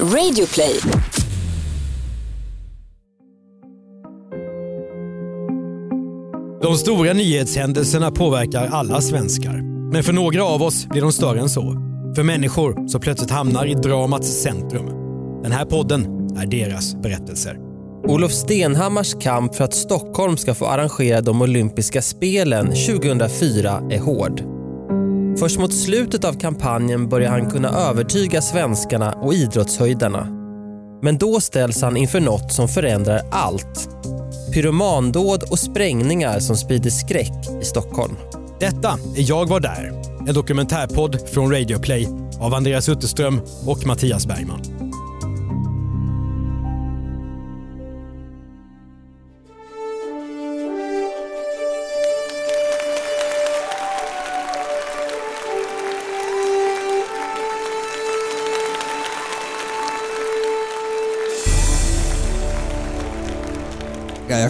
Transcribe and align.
Radioplay. 0.00 0.80
De 6.62 6.76
stora 6.76 7.12
nyhetshändelserna 7.12 8.10
påverkar 8.10 8.66
alla 8.66 9.00
svenskar. 9.00 9.62
Men 9.92 10.04
för 10.04 10.12
några 10.12 10.44
av 10.44 10.62
oss 10.62 10.86
blir 10.86 11.02
de 11.02 11.12
större 11.12 11.40
än 11.40 11.48
så. 11.48 11.62
För 12.16 12.22
människor 12.22 12.88
som 12.88 13.00
plötsligt 13.00 13.30
hamnar 13.30 13.66
i 13.66 13.74
dramats 13.74 14.28
centrum. 14.28 14.86
Den 15.42 15.52
här 15.52 15.64
podden 15.64 16.04
är 16.36 16.46
deras 16.46 16.94
berättelser. 16.94 17.58
Olof 18.06 18.32
Stenhammars 18.32 19.14
kamp 19.20 19.54
för 19.54 19.64
att 19.64 19.74
Stockholm 19.74 20.36
ska 20.36 20.54
få 20.54 20.66
arrangera 20.66 21.20
de 21.20 21.42
olympiska 21.42 22.02
spelen 22.02 22.66
2004 22.66 23.82
är 23.90 23.98
hård. 23.98 24.53
Först 25.38 25.58
mot 25.58 25.74
slutet 25.74 26.24
av 26.24 26.32
kampanjen 26.32 27.08
börjar 27.08 27.30
han 27.30 27.50
kunna 27.50 27.68
övertyga 27.68 28.42
svenskarna 28.42 29.12
och 29.12 29.34
idrottshöjdarna. 29.34 30.26
Men 31.02 31.18
då 31.18 31.40
ställs 31.40 31.82
han 31.82 31.96
inför 31.96 32.20
något 32.20 32.52
som 32.52 32.68
förändrar 32.68 33.20
allt. 33.30 33.88
Pyromandåd 34.54 35.42
och 35.50 35.58
sprängningar 35.58 36.38
som 36.38 36.56
sprider 36.56 36.90
skräck 36.90 37.32
i 37.62 37.64
Stockholm. 37.64 38.16
Detta 38.60 38.88
är 38.90 39.30
Jag 39.30 39.48
var 39.48 39.60
där, 39.60 39.92
en 40.28 40.34
dokumentärpodd 40.34 41.28
från 41.28 41.52
Radioplay 41.52 42.08
av 42.40 42.54
Andreas 42.54 42.88
Utterström 42.88 43.40
och 43.66 43.86
Mattias 43.86 44.26
Bergman. 44.26 44.60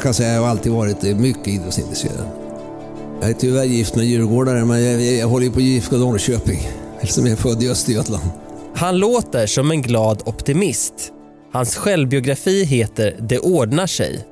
Kan 0.05 0.15
säga 0.15 0.29
att 0.29 0.35
jag 0.35 0.43
har 0.43 0.49
alltid 0.49 0.73
varit 0.73 1.05
eh, 1.05 1.17
mycket 1.17 1.49
idrottsintresserad. 1.49 2.27
Jag 3.21 3.31
är 3.31 3.35
tyvärr 3.35 3.65
gift 3.65 3.97
med 3.97 4.05
djurgårdare, 4.05 4.65
men 4.65 4.85
jag, 4.85 5.03
jag, 5.03 5.15
jag 5.15 5.29
håller 5.29 5.47
ju 5.47 5.53
på 5.53 5.61
IFK 5.61 5.97
Norrköping, 5.97 6.69
eftersom 7.01 7.27
jag 7.27 7.33
är 7.33 7.37
född 7.37 7.63
i 7.63 7.71
Östergötland. 7.71 8.25
Han 8.75 8.99
låter 8.99 9.47
som 9.47 9.71
en 9.71 9.83
glad 9.83 10.23
optimist. 10.27 11.13
Hans 11.53 11.77
självbiografi 11.77 12.65
heter 12.65 13.17
Det 13.21 13.39
ordnar 13.39 13.87
sig. 13.87 14.25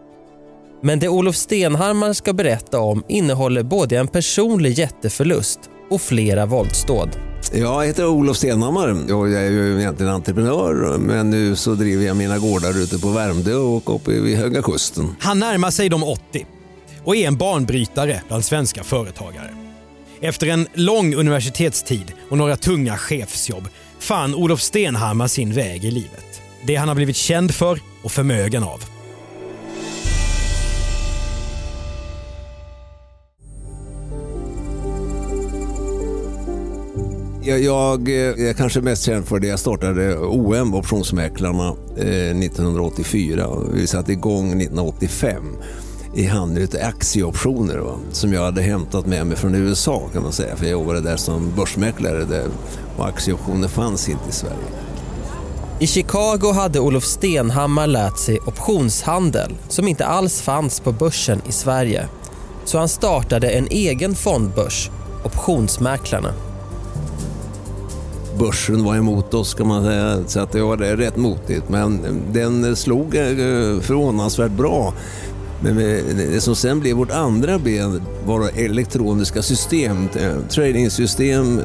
Men 0.82 0.98
det 0.98 1.08
Olof 1.08 1.36
Stenhammar 1.36 2.12
ska 2.12 2.32
berätta 2.32 2.80
om 2.80 3.04
innehåller 3.08 3.62
både 3.62 3.98
en 3.98 4.08
personlig 4.08 4.78
jätteförlust 4.78 5.60
och 5.90 6.00
flera 6.00 6.46
våldsdåd. 6.46 7.31
Jag 7.54 7.86
heter 7.86 8.06
Olof 8.06 8.36
Stenhammar 8.36 9.12
och 9.14 9.30
jag 9.30 9.42
är 9.42 9.50
ju 9.50 9.80
egentligen 9.80 10.12
entreprenör, 10.12 10.98
men 10.98 11.30
nu 11.30 11.56
så 11.56 11.74
driver 11.74 12.06
jag 12.06 12.16
mina 12.16 12.38
gårdar 12.38 12.82
ute 12.82 12.98
på 12.98 13.08
Värmdö 13.08 13.54
och 13.54 13.94
uppe 13.94 14.10
vid 14.10 14.36
Höga 14.38 14.62
Kusten. 14.62 15.16
Han 15.20 15.38
närmar 15.38 15.70
sig 15.70 15.88
de 15.88 16.04
80 16.04 16.46
och 17.04 17.16
är 17.16 17.26
en 17.26 17.36
banbrytare 17.36 18.22
bland 18.28 18.44
svenska 18.44 18.84
företagare. 18.84 19.50
Efter 20.20 20.46
en 20.46 20.68
lång 20.74 21.14
universitetstid 21.14 22.12
och 22.30 22.38
några 22.38 22.56
tunga 22.56 22.96
chefsjobb 22.96 23.68
fann 23.98 24.34
Olof 24.34 24.60
Stenhammar 24.60 25.26
sin 25.26 25.52
väg 25.52 25.84
i 25.84 25.90
livet. 25.90 26.40
Det 26.66 26.76
han 26.76 26.88
har 26.88 26.94
blivit 26.94 27.16
känd 27.16 27.54
för 27.54 27.78
och 28.02 28.12
förmögen 28.12 28.62
av. 28.62 28.91
Jag, 37.44 38.08
eh, 38.08 38.14
jag 38.14 38.40
är 38.40 38.52
kanske 38.52 38.80
mest 38.80 39.04
känd 39.04 39.26
för 39.26 39.40
det 39.40 39.46
jag 39.46 39.58
startade 39.58 40.18
OM, 40.18 40.74
Optionsmäklarna, 40.74 41.68
eh, 41.96 42.36
1984. 42.36 43.48
Vi 43.72 43.86
satte 43.86 44.12
igång 44.12 44.46
1985 44.46 45.56
i 46.14 46.26
handeln 46.26 46.64
utav 46.64 46.80
aktieoptioner 46.82 47.78
va? 47.78 47.94
som 48.12 48.32
jag 48.32 48.44
hade 48.44 48.62
hämtat 48.62 49.06
med 49.06 49.26
mig 49.26 49.36
från 49.36 49.54
USA 49.54 50.08
kan 50.12 50.22
man 50.22 50.32
säga. 50.32 50.56
För 50.56 50.64
jag 50.64 50.72
jobbade 50.72 51.00
där 51.00 51.16
som 51.16 51.52
börsmäklare 51.56 52.24
där, 52.24 52.46
och 52.96 53.06
aktieoptioner 53.06 53.68
fanns 53.68 54.08
inte 54.08 54.28
i 54.28 54.32
Sverige. 54.32 54.66
I 55.78 55.86
Chicago 55.86 56.52
hade 56.54 56.80
Olof 56.80 57.04
Stenhammar 57.04 57.86
lärt 57.86 58.18
sig 58.18 58.38
optionshandel 58.38 59.54
som 59.68 59.88
inte 59.88 60.06
alls 60.06 60.40
fanns 60.40 60.80
på 60.80 60.92
börsen 60.92 61.42
i 61.48 61.52
Sverige. 61.52 62.08
Så 62.64 62.78
han 62.78 62.88
startade 62.88 63.50
en 63.50 63.66
egen 63.70 64.14
fondbörs, 64.14 64.90
Optionsmäklarna. 65.24 66.34
Börsen 68.38 68.84
var 68.84 68.96
emot 68.96 69.34
oss 69.34 69.54
kan 69.54 69.66
man 69.66 69.84
säga, 69.84 70.24
så 70.26 70.40
att 70.40 70.52
det 70.52 70.62
var 70.62 70.76
rätt 70.76 71.16
motigt. 71.16 71.68
Men 71.68 72.00
den 72.32 72.76
slog 72.76 73.14
eh, 73.14 73.22
förvånansvärt 73.80 74.52
bra. 74.52 74.94
Men 75.60 75.78
eh, 75.78 76.04
det 76.16 76.40
som 76.40 76.56
sen 76.56 76.80
blev 76.80 76.96
vårt 76.96 77.10
andra 77.10 77.58
ben 77.58 78.02
var 78.24 78.50
elektroniska 78.56 79.42
system, 79.42 80.08
eh, 80.20 80.48
tradingsystem, 80.48 81.60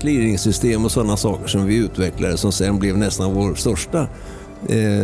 clearingsystem 0.00 0.84
och 0.84 0.92
sådana 0.92 1.16
saker 1.16 1.48
som 1.48 1.66
vi 1.66 1.76
utvecklade 1.76 2.36
som 2.36 2.52
sen 2.52 2.78
blev 2.78 2.98
nästan 2.98 3.34
vår 3.34 3.54
största 3.54 4.06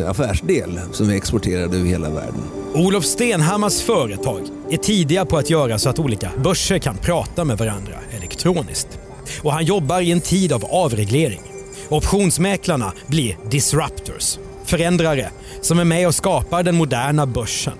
affärsdel 0.06 0.80
som 0.92 1.08
vi 1.08 1.16
exporterade 1.16 1.76
över 1.76 1.88
hela 1.88 2.10
världen. 2.10 2.42
Olof 2.74 3.04
Stenhammars 3.04 3.80
företag 3.80 4.40
är 4.70 4.76
tidiga 4.76 5.24
på 5.24 5.36
att 5.36 5.50
göra 5.50 5.78
så 5.78 5.88
att 5.88 5.98
olika 5.98 6.30
börser 6.44 6.78
kan 6.78 6.96
prata 6.96 7.44
med 7.44 7.58
varandra 7.58 7.94
elektroniskt. 8.18 9.07
Och 9.42 9.52
han 9.52 9.64
jobbar 9.64 10.00
i 10.00 10.12
en 10.12 10.20
tid 10.20 10.52
av 10.52 10.64
avreglering. 10.64 11.40
Optionsmäklarna 11.88 12.92
blir 13.06 13.36
disruptors, 13.50 14.38
förändrare 14.64 15.30
som 15.62 15.78
är 15.78 15.84
med 15.84 16.06
och 16.06 16.14
skapar 16.14 16.62
den 16.62 16.74
moderna 16.74 17.26
börsen. 17.26 17.74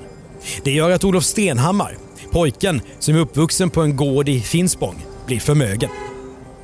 Det 0.64 0.70
gör 0.70 0.90
att 0.90 1.04
Olof 1.04 1.24
Stenhammar, 1.24 1.98
pojken 2.32 2.80
som 2.98 3.14
är 3.14 3.18
uppvuxen 3.18 3.70
på 3.70 3.80
en 3.80 3.96
gård 3.96 4.28
i 4.28 4.40
Finspång, 4.40 5.06
blir 5.26 5.40
förmögen. 5.40 5.90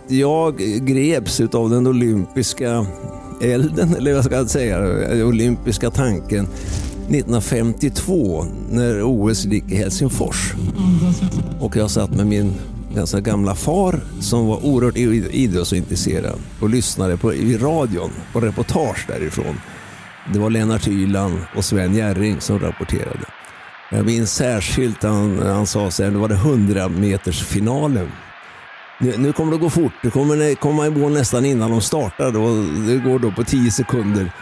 Jag 0.09 0.59
greps 0.87 1.41
av 1.41 1.71
den 1.71 1.87
olympiska 1.87 2.87
elden, 3.43 3.95
eller 3.95 4.15
vad 4.15 4.25
ska 4.25 4.35
jag 4.35 4.51
säga, 4.51 4.79
den 4.79 5.23
olympiska 5.23 5.91
tanken 5.91 6.49
1952 7.09 8.47
när 8.71 9.03
OS 9.03 9.45
gick 9.45 9.71
i 9.71 9.77
Helsingfors. 9.77 10.53
Och 11.61 11.77
jag 11.77 11.91
satt 11.91 12.11
med 12.11 12.27
min 12.27 12.55
ganska 12.95 13.21
gamla 13.21 13.55
far 13.55 14.01
som 14.21 14.47
var 14.47 14.65
oerhört 14.65 14.97
idrottsintresserad 14.97 16.39
och 16.61 16.71
lyssnade 16.71 17.17
på, 17.17 17.35
i 17.35 17.57
radion 17.57 18.11
på 18.33 18.41
reportage 18.41 19.05
därifrån. 19.09 19.61
Det 20.33 20.39
var 20.39 20.51
Lennart 20.51 20.87
Hyland 20.87 21.39
och 21.57 21.65
Sven 21.65 21.95
Jerring 21.95 22.41
som 22.41 22.59
rapporterade. 22.59 23.25
Jag 23.91 24.07
minns 24.07 24.35
särskilt 24.35 25.03
han, 25.03 25.39
han 25.39 25.67
sa 25.67 25.91
så 25.91 26.05
här, 26.05 26.11
var 26.11 26.29
det 26.29 26.35
100 26.35 26.89
meters 26.89 27.43
finalen. 27.43 28.09
Nu, 29.01 29.15
nu 29.19 29.33
kommer 29.33 29.53
det 29.53 29.59
gå 29.59 29.71
fort, 29.71 29.93
det 30.03 30.11
kommer 30.11 30.55
komma 30.55 30.87
i 30.87 30.91
mål 30.91 31.13
nästan 31.13 31.45
innan 31.45 31.71
de 31.71 31.81
startar 31.81 32.37
och 32.37 32.65
det 32.87 32.97
går 32.97 33.19
då 33.19 33.33
på 33.33 33.45
10 33.45 33.71
sekunder. 33.71 34.33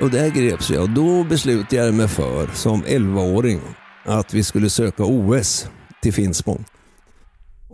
Och 0.00 0.10
där 0.10 0.28
greps 0.28 0.70
jag 0.70 0.82
och 0.82 0.90
då 0.90 1.24
beslutade 1.24 1.76
jag 1.84 1.94
mig 1.94 2.08
för, 2.08 2.46
som 2.54 2.82
11-åring, 2.82 3.60
att 4.04 4.34
vi 4.34 4.44
skulle 4.44 4.70
söka 4.70 5.04
OS 5.04 5.66
till 6.02 6.12
Finspång. 6.12 6.64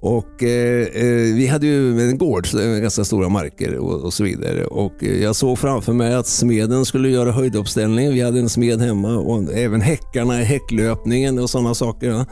Och 0.06 0.42
eh, 0.42 0.86
eh, 0.86 1.34
vi 1.34 1.46
hade 1.46 1.66
ju 1.66 2.00
en 2.10 2.18
gård 2.18 2.46
ganska 2.80 3.04
stora 3.04 3.28
marker 3.28 3.78
och, 3.78 4.00
och, 4.00 4.12
så 4.12 4.24
vidare. 4.24 4.64
Och 4.64 5.04
eh, 5.04 5.22
jag 5.22 5.36
såg 5.36 5.58
framför 5.58 5.92
mig 5.92 6.14
att 6.14 6.26
smeden 6.26 6.84
skulle 6.84 7.08
göra 7.08 7.32
höjduppställning. 7.32 8.12
Vi 8.12 8.20
hade 8.20 8.38
en 8.38 8.48
smed 8.48 8.80
hemma 8.80 9.16
och 9.16 9.52
även 9.52 9.80
häckarna 9.80 10.40
i 10.40 10.44
häcklöpningen 10.44 11.38
och 11.38 11.50
sådana 11.50 11.74
saker. 11.74 12.24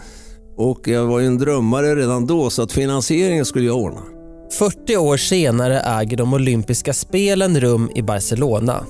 Och 0.56 0.88
jag 0.88 1.06
var 1.06 1.20
ju 1.20 1.26
en 1.26 1.38
drömmare 1.38 1.94
redan 1.94 2.26
då 2.26 2.50
så 2.50 2.62
att 2.62 2.72
finansieringen 2.72 3.44
skulle 3.44 3.66
jag 3.66 3.76
ordna. 3.76 4.00
40 4.58 4.96
år 4.96 5.16
senare 5.16 5.80
äger 5.80 6.16
de 6.16 6.34
olympiska 6.34 6.92
spelen 6.92 7.60
rum 7.60 7.90
i 7.94 8.02
Barcelona. 8.02 8.84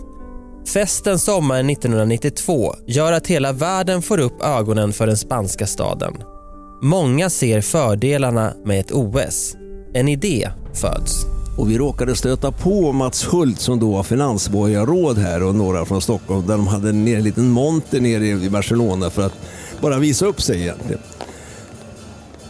Festen 0.66 1.18
sommaren 1.18 1.70
1992 1.70 2.74
gör 2.86 3.12
att 3.12 3.26
hela 3.26 3.52
världen 3.52 4.02
får 4.02 4.20
upp 4.20 4.42
ögonen 4.42 4.92
för 4.92 5.06
den 5.06 5.16
spanska 5.16 5.66
staden. 5.66 6.14
Många 6.84 7.30
ser 7.30 7.60
fördelarna 7.60 8.52
med 8.64 8.80
ett 8.80 8.92
OS. 8.92 9.56
En 9.94 10.08
idé 10.08 10.50
föds. 10.74 11.24
Och 11.58 11.70
vi 11.70 11.78
råkade 11.78 12.16
stöta 12.16 12.52
på 12.52 12.92
Mats 12.92 13.32
Hult 13.32 13.60
som 13.60 13.80
då 13.80 13.92
var 13.92 14.02
finansborgarråd 14.02 15.18
här 15.18 15.42
och 15.42 15.54
några 15.54 15.84
från 15.84 16.02
Stockholm 16.02 16.46
där 16.46 16.56
de 16.56 16.66
hade 16.66 16.88
en 16.88 17.04
liten 17.04 17.50
monter 17.50 18.00
nere 18.00 18.26
i 18.26 18.50
Barcelona 18.50 19.10
för 19.10 19.22
att 19.22 19.32
bara 19.80 19.98
visa 19.98 20.26
upp 20.26 20.42
sig 20.42 20.60
egentligen. 20.60 21.00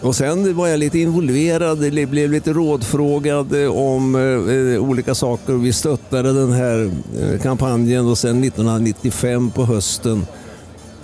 Och 0.00 0.16
sen 0.16 0.56
var 0.56 0.68
jag 0.68 0.80
lite 0.80 0.98
involverad, 0.98 2.08
blev 2.08 2.30
lite 2.30 2.52
rådfrågad 2.52 3.54
om 3.68 4.14
eh, 4.14 4.82
olika 4.82 5.14
saker. 5.14 5.52
Vi 5.52 5.72
stöttade 5.72 6.32
den 6.32 6.52
här 6.52 6.90
eh, 7.20 7.40
kampanjen 7.40 8.06
och 8.06 8.18
sen 8.18 8.44
1995 8.44 9.50
på 9.50 9.64
hösten 9.64 10.26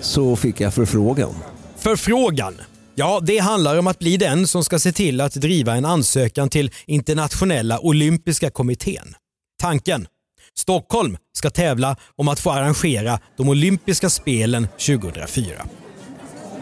så 0.00 0.36
fick 0.36 0.60
jag 0.60 0.74
förfrågan. 0.74 1.34
Förfrågan? 1.76 2.54
Ja, 2.94 3.20
det 3.22 3.38
handlar 3.38 3.78
om 3.78 3.86
att 3.86 3.98
bli 3.98 4.16
den 4.16 4.46
som 4.46 4.64
ska 4.64 4.78
se 4.78 4.92
till 4.92 5.20
att 5.20 5.34
driva 5.34 5.76
en 5.76 5.84
ansökan 5.84 6.48
till 6.48 6.70
internationella 6.86 7.78
olympiska 7.78 8.50
kommittén. 8.50 9.14
Tanken? 9.62 10.06
Stockholm 10.54 11.16
ska 11.32 11.50
tävla 11.50 11.96
om 12.16 12.28
att 12.28 12.40
få 12.40 12.50
arrangera 12.50 13.18
de 13.36 13.48
olympiska 13.48 14.10
spelen 14.10 14.68
2004. 14.86 15.46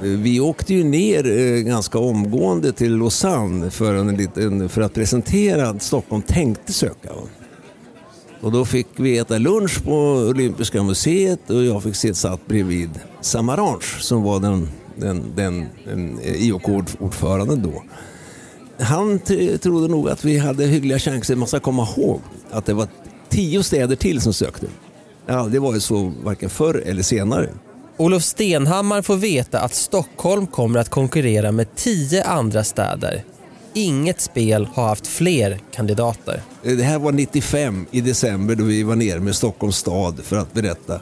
Vi 0.01 0.41
åkte 0.41 0.75
ju 0.75 0.85
ner 0.85 1.39
eh, 1.39 1.63
ganska 1.63 1.99
omgående 1.99 2.73
till 2.73 2.97
Lausanne 2.97 3.71
för, 3.71 3.95
en 3.95 4.17
liten, 4.17 4.69
för 4.69 4.83
att 4.83 4.95
presentera 4.95 5.69
att 5.69 5.83
Stockholm 5.83 6.23
tänkte 6.23 6.73
söka. 6.73 7.11
Och 8.41 8.53
då 8.53 8.65
fick 8.65 8.87
vi 8.97 9.19
äta 9.19 9.39
lunch 9.39 9.85
på 9.85 9.95
Olympiska 10.31 10.83
museet 10.83 11.51
och 11.51 11.65
jag 11.65 11.83
fick 11.83 11.97
sitta 11.97 12.39
bredvid 12.47 12.91
Samaranch 13.21 14.01
som 14.01 14.23
var 14.23 14.41
den, 14.41 14.69
den, 15.01 15.33
den, 15.37 15.67
den 15.85 16.21
IOK-ordföranden 16.25 17.63
då. 17.63 17.83
Han 18.85 19.19
trodde 19.63 19.89
nog 19.89 20.09
att 20.09 20.25
vi 20.25 20.39
hade 20.39 20.67
hyggliga 20.67 20.99
chanser. 20.99 21.37
Man 21.37 21.49
ska 21.49 21.61
komma 21.61 21.89
ihåg 21.97 22.21
att 22.51 22.67
det 22.67 22.75
var 22.75 22.89
tio 23.29 23.63
städer 23.63 23.97
till 23.97 24.21
som 24.21 24.33
sökte. 24.33 24.67
Det 25.27 25.33
har 25.33 25.41
aldrig 25.41 25.63
varit 25.63 25.83
så 25.83 26.13
varken 26.23 26.51
förr 26.51 26.83
eller 26.87 27.03
senare. 27.03 27.49
Olof 27.97 28.23
Stenhammar 28.23 29.03
får 29.03 29.17
veta 29.17 29.61
att 29.61 29.75
Stockholm 29.75 30.47
kommer 30.47 30.79
att 30.79 30.89
konkurrera 30.89 31.53
med 31.53 31.75
tio 31.75 32.25
andra 32.25 32.65
städer. 32.65 33.25
Inget 33.75 34.21
spel 34.21 34.69
har 34.75 34.89
haft 34.89 35.07
fler 35.07 35.61
kandidater. 35.75 36.43
Det 36.63 36.83
här 36.83 36.99
var 36.99 37.13
95 37.13 37.87
i 37.91 38.01
december 38.01 38.55
då 38.55 38.65
vi 38.65 38.83
var 38.83 38.97
nere 38.97 39.21
med 39.21 39.35
Stockholms 39.37 39.77
stad 39.77 40.21
för 40.23 40.37
att 40.37 40.53
berätta. 40.53 41.01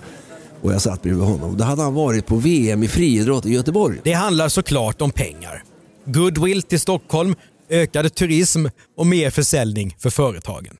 Och 0.62 0.72
jag 0.72 0.82
satt 0.82 1.02
bredvid 1.02 1.24
honom. 1.24 1.56
Då 1.56 1.64
hade 1.64 1.82
han 1.82 1.94
varit 1.94 2.26
på 2.26 2.36
VM 2.36 2.82
i 2.82 2.88
friidrott 2.88 3.46
i 3.46 3.50
Göteborg. 3.50 4.00
Det 4.04 4.12
handlar 4.12 4.48
såklart 4.48 5.02
om 5.02 5.10
pengar. 5.10 5.62
Goodwill 6.04 6.62
till 6.62 6.80
Stockholm, 6.80 7.34
ökad 7.68 8.14
turism 8.14 8.66
och 8.96 9.06
mer 9.06 9.30
försäljning 9.30 9.96
för 9.98 10.10
företagen. 10.10 10.76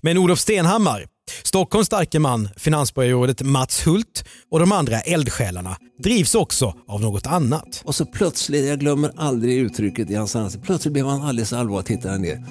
Men 0.00 0.18
Olof 0.18 0.38
Stenhammar, 0.38 1.06
Stockholms 1.42 1.86
starke 1.86 2.18
man, 2.18 2.48
finansborgarrådet 2.56 3.42
Mats 3.42 3.86
Hult 3.86 4.24
och 4.50 4.60
de 4.60 4.72
andra 4.72 5.00
eldsjälarna 5.00 5.76
drivs 6.02 6.34
också 6.34 6.74
av 6.88 7.00
något 7.00 7.26
annat. 7.26 7.82
Och 7.84 7.94
så 7.94 8.06
plötsligt, 8.06 8.66
jag 8.66 8.80
glömmer 8.80 9.12
aldrig 9.16 9.58
uttrycket 9.58 10.10
i 10.10 10.14
hans 10.14 10.36
ansikte, 10.36 10.66
plötsligt 10.66 10.92
blev 10.92 11.06
han 11.06 11.22
alldeles 11.22 11.52
allvarlig 11.52 11.78
och 11.80 11.86
tittade 11.86 12.18
ner. 12.18 12.46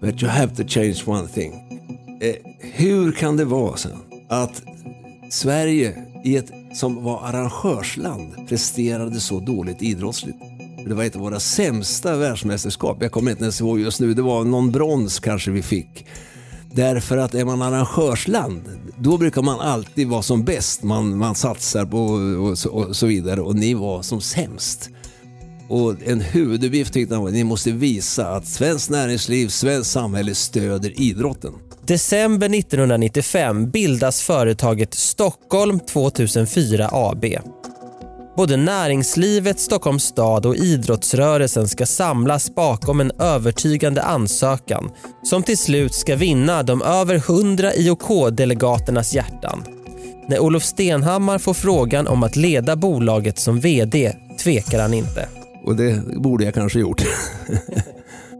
But 0.00 0.22
you 0.22 0.32
have 0.32 0.56
to 0.56 0.62
change 0.68 1.02
one 1.06 1.28
thing. 1.28 1.52
Eh, 2.20 2.34
hur 2.60 3.12
kan 3.12 3.36
det 3.36 3.44
vara 3.44 3.76
så 3.76 3.88
att 4.28 4.62
Sverige 5.30 6.04
i 6.24 6.36
ett 6.36 6.52
som 6.74 7.04
var 7.04 7.22
arrangörsland 7.24 8.48
presterade 8.48 9.20
så 9.20 9.40
dåligt 9.40 9.82
idrottsligt? 9.82 10.38
Det 10.86 10.94
var 10.94 11.04
ett 11.04 11.16
av 11.16 11.22
våra 11.22 11.40
sämsta 11.40 12.16
världsmästerskap. 12.16 12.98
Jag 13.00 13.12
kommer 13.12 13.30
inte 13.30 13.42
ens 13.42 13.60
ihåg 13.60 13.80
just 13.80 14.00
nu. 14.00 14.14
Det 14.14 14.22
var 14.22 14.44
någon 14.44 14.72
brons 14.72 15.20
kanske 15.20 15.50
vi 15.50 15.62
fick. 15.62 16.06
Därför 16.72 17.16
att 17.16 17.34
är 17.34 17.44
man 17.44 17.62
arrangörsland, 17.62 18.62
då 18.98 19.18
brukar 19.18 19.42
man 19.42 19.60
alltid 19.60 20.08
vara 20.08 20.22
som 20.22 20.44
bäst. 20.44 20.82
Man, 20.82 21.18
man 21.18 21.34
satsar 21.34 21.86
på 21.86 22.02
och 22.48 22.58
så, 22.58 22.70
och 22.70 22.96
så 22.96 23.06
vidare 23.06 23.40
och 23.40 23.56
ni 23.56 23.74
var 23.74 24.02
som 24.02 24.20
sämst. 24.20 24.90
Och 25.68 25.94
en 26.04 26.20
huvuduppgift 26.20 26.92
tyckte 26.92 27.14
han 27.14 27.22
var 27.22 27.28
att 27.28 27.34
ni 27.34 27.44
måste 27.44 27.72
visa 27.72 28.28
att 28.28 28.46
svenskt 28.46 28.90
näringsliv, 28.90 29.48
svenskt 29.48 29.90
samhälle 29.90 30.34
stöder 30.34 31.00
idrotten. 31.00 31.52
December 31.86 32.54
1995 32.58 33.70
bildas 33.70 34.22
företaget 34.22 34.94
Stockholm 34.94 35.80
2004 35.80 36.88
AB. 36.92 37.24
Både 38.36 38.56
näringslivet, 38.56 39.60
Stockholms 39.60 40.02
stad 40.04 40.46
och 40.46 40.56
idrottsrörelsen 40.56 41.68
ska 41.68 41.86
samlas 41.86 42.54
bakom 42.54 43.00
en 43.00 43.10
övertygande 43.10 44.02
ansökan 44.02 44.90
som 45.22 45.42
till 45.42 45.58
slut 45.58 45.94
ska 45.94 46.16
vinna 46.16 46.62
de 46.62 46.82
över 46.82 47.14
100 47.14 47.72
IOK-delegaternas 47.74 49.14
hjärtan. 49.14 49.64
När 50.28 50.38
Olof 50.38 50.64
Stenhammar 50.64 51.38
får 51.38 51.54
frågan 51.54 52.06
om 52.06 52.22
att 52.22 52.36
leda 52.36 52.76
bolaget 52.76 53.38
som 53.38 53.60
VD 53.60 54.16
tvekar 54.42 54.80
han 54.80 54.94
inte. 54.94 55.28
Och 55.64 55.76
det 55.76 56.02
borde 56.16 56.44
jag 56.44 56.54
kanske 56.54 56.78
gjort. 56.78 57.02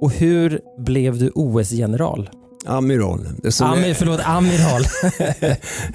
och 0.00 0.12
hur 0.12 0.60
blev 0.78 1.18
du 1.18 1.30
OS-general? 1.34 2.30
Amiral. 2.66 3.28
Amir, 3.60 3.88
jag... 3.88 3.96
Förlåt, 3.96 4.20
amiral. 4.24 4.84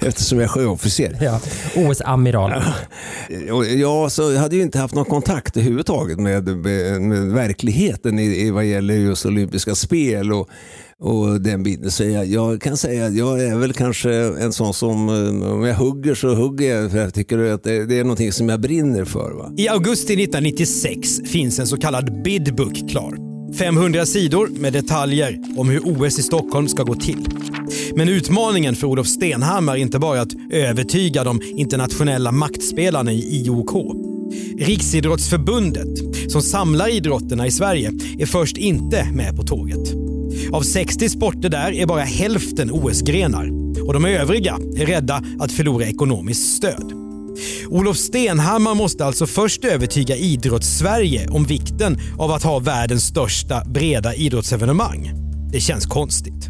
Eftersom 0.00 0.38
jag 0.38 0.44
är 0.44 0.48
sjöofficer. 0.48 1.18
Ja, 1.20 1.40
OS-amiral. 1.76 2.62
Ja, 3.80 4.10
så 4.10 4.32
jag 4.32 4.40
hade 4.40 4.56
ju 4.56 4.62
inte 4.62 4.78
haft 4.78 4.94
någon 4.94 5.04
kontakt 5.04 5.56
överhuvudtaget 5.56 6.18
med, 6.18 6.48
med, 6.48 7.02
med 7.02 7.32
verkligheten 7.32 8.18
i, 8.18 8.46
i 8.46 8.50
vad 8.50 8.64
gäller 8.64 8.94
just 8.94 9.26
olympiska 9.26 9.74
spel 9.74 10.32
och, 10.32 10.48
och 10.98 11.40
den 11.40 11.62
biten. 11.62 11.90
Så 11.90 12.04
jag, 12.04 12.26
jag, 12.26 12.62
kan 12.62 12.76
säga 12.76 13.06
att 13.06 13.14
jag 13.14 13.40
är 13.44 13.56
väl 13.56 13.72
kanske 13.72 14.12
en 14.14 14.52
sån 14.52 14.74
som, 14.74 15.08
eh, 15.08 15.52
om 15.52 15.64
jag 15.64 15.74
hugger 15.74 16.14
så 16.14 16.34
hugger 16.34 16.76
jag 16.76 16.90
för 16.90 16.98
jag 16.98 17.14
tycker 17.14 17.38
att 17.38 17.64
det, 17.64 17.86
det 17.86 17.98
är 17.98 18.04
någonting 18.04 18.32
som 18.32 18.48
jag 18.48 18.60
brinner 18.60 19.04
för. 19.04 19.30
Va? 19.30 19.52
I 19.56 19.68
augusti 19.68 20.12
1996 20.12 21.20
finns 21.24 21.58
en 21.58 21.66
så 21.66 21.76
kallad 21.76 22.22
bidbook 22.22 22.90
klar. 22.90 23.31
500 23.58 24.06
sidor 24.06 24.48
med 24.48 24.72
detaljer 24.72 25.38
om 25.56 25.68
hur 25.68 25.80
OS 25.84 26.18
i 26.18 26.22
Stockholm 26.22 26.68
ska 26.68 26.82
gå 26.82 26.94
till. 26.94 27.28
Men 27.96 28.08
utmaningen 28.08 28.74
för 28.74 28.86
Olof 28.86 29.06
Stenhammar 29.06 29.72
är 29.72 29.76
inte 29.76 29.98
bara 29.98 30.20
att 30.20 30.32
övertyga 30.50 31.24
de 31.24 31.40
internationella 31.56 32.32
maktspelarna 32.32 33.12
i 33.12 33.46
IOK. 33.46 33.96
Riksidrottsförbundet, 34.58 35.98
som 36.32 36.42
samlar 36.42 36.88
idrotterna 36.88 37.46
i 37.46 37.50
Sverige, 37.50 37.92
är 38.18 38.26
först 38.26 38.56
inte 38.56 39.06
med 39.12 39.36
på 39.36 39.42
tåget. 39.42 39.94
Av 40.52 40.62
60 40.62 41.08
sporter 41.08 41.48
där 41.48 41.72
är 41.72 41.86
bara 41.86 42.02
hälften 42.02 42.70
OS-grenar 42.72 43.50
och 43.86 43.92
de 43.92 44.04
övriga 44.04 44.58
är 44.76 44.86
rädda 44.86 45.22
att 45.38 45.52
förlora 45.52 45.86
ekonomiskt 45.86 46.56
stöd. 46.56 47.01
Olof 47.68 47.96
Stenhammar 47.96 48.74
måste 48.74 49.04
alltså 49.04 49.26
först 49.26 49.64
övertyga 49.64 50.16
idrottssverige 50.16 51.28
om 51.28 51.44
vikten 51.44 52.00
av 52.18 52.30
att 52.30 52.42
ha 52.42 52.58
världens 52.58 53.04
största 53.04 53.64
breda 53.64 54.14
idrottsevenemang. 54.14 55.10
Det 55.52 55.60
känns 55.60 55.86
konstigt. 55.86 56.48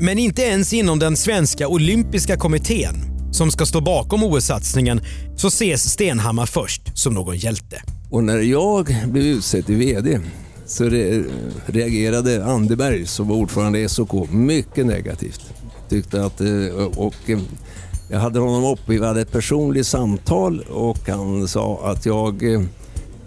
Men 0.00 0.18
inte 0.18 0.42
ens 0.42 0.72
inom 0.72 0.98
den 0.98 1.16
svenska 1.16 1.68
olympiska 1.68 2.36
kommittén, 2.36 2.94
som 3.32 3.50
ska 3.50 3.66
stå 3.66 3.80
bakom 3.80 4.24
OS-satsningen, 4.24 5.00
så 5.36 5.48
ses 5.48 5.92
Stenhammar 5.92 6.46
först 6.46 6.98
som 6.98 7.14
någon 7.14 7.36
hjälte. 7.36 7.82
Och 8.10 8.24
när 8.24 8.38
jag 8.38 8.96
blev 9.06 9.24
utsedd 9.24 9.66
till 9.66 9.76
VD 9.76 10.20
så 10.66 10.84
reagerade 11.66 12.44
Anderberg, 12.44 13.06
som 13.06 13.28
var 13.28 13.36
ordförande 13.36 13.78
i 13.78 13.88
SOK, 13.88 14.30
mycket 14.30 14.86
negativt. 14.86 15.40
Tyckte 15.88 16.24
att, 16.24 16.40
eh, 16.40 16.86
och 16.96 17.14
eh, 17.30 17.38
jag 18.12 18.18
hade 18.18 18.38
honom 18.38 18.64
uppe, 18.64 18.82
vi 18.92 19.06
hade 19.06 19.20
ett 19.20 19.32
personligt 19.32 19.86
samtal 19.86 20.60
och 20.60 20.98
han 21.08 21.48
sa 21.48 21.80
att 21.84 22.06
jag 22.06 22.44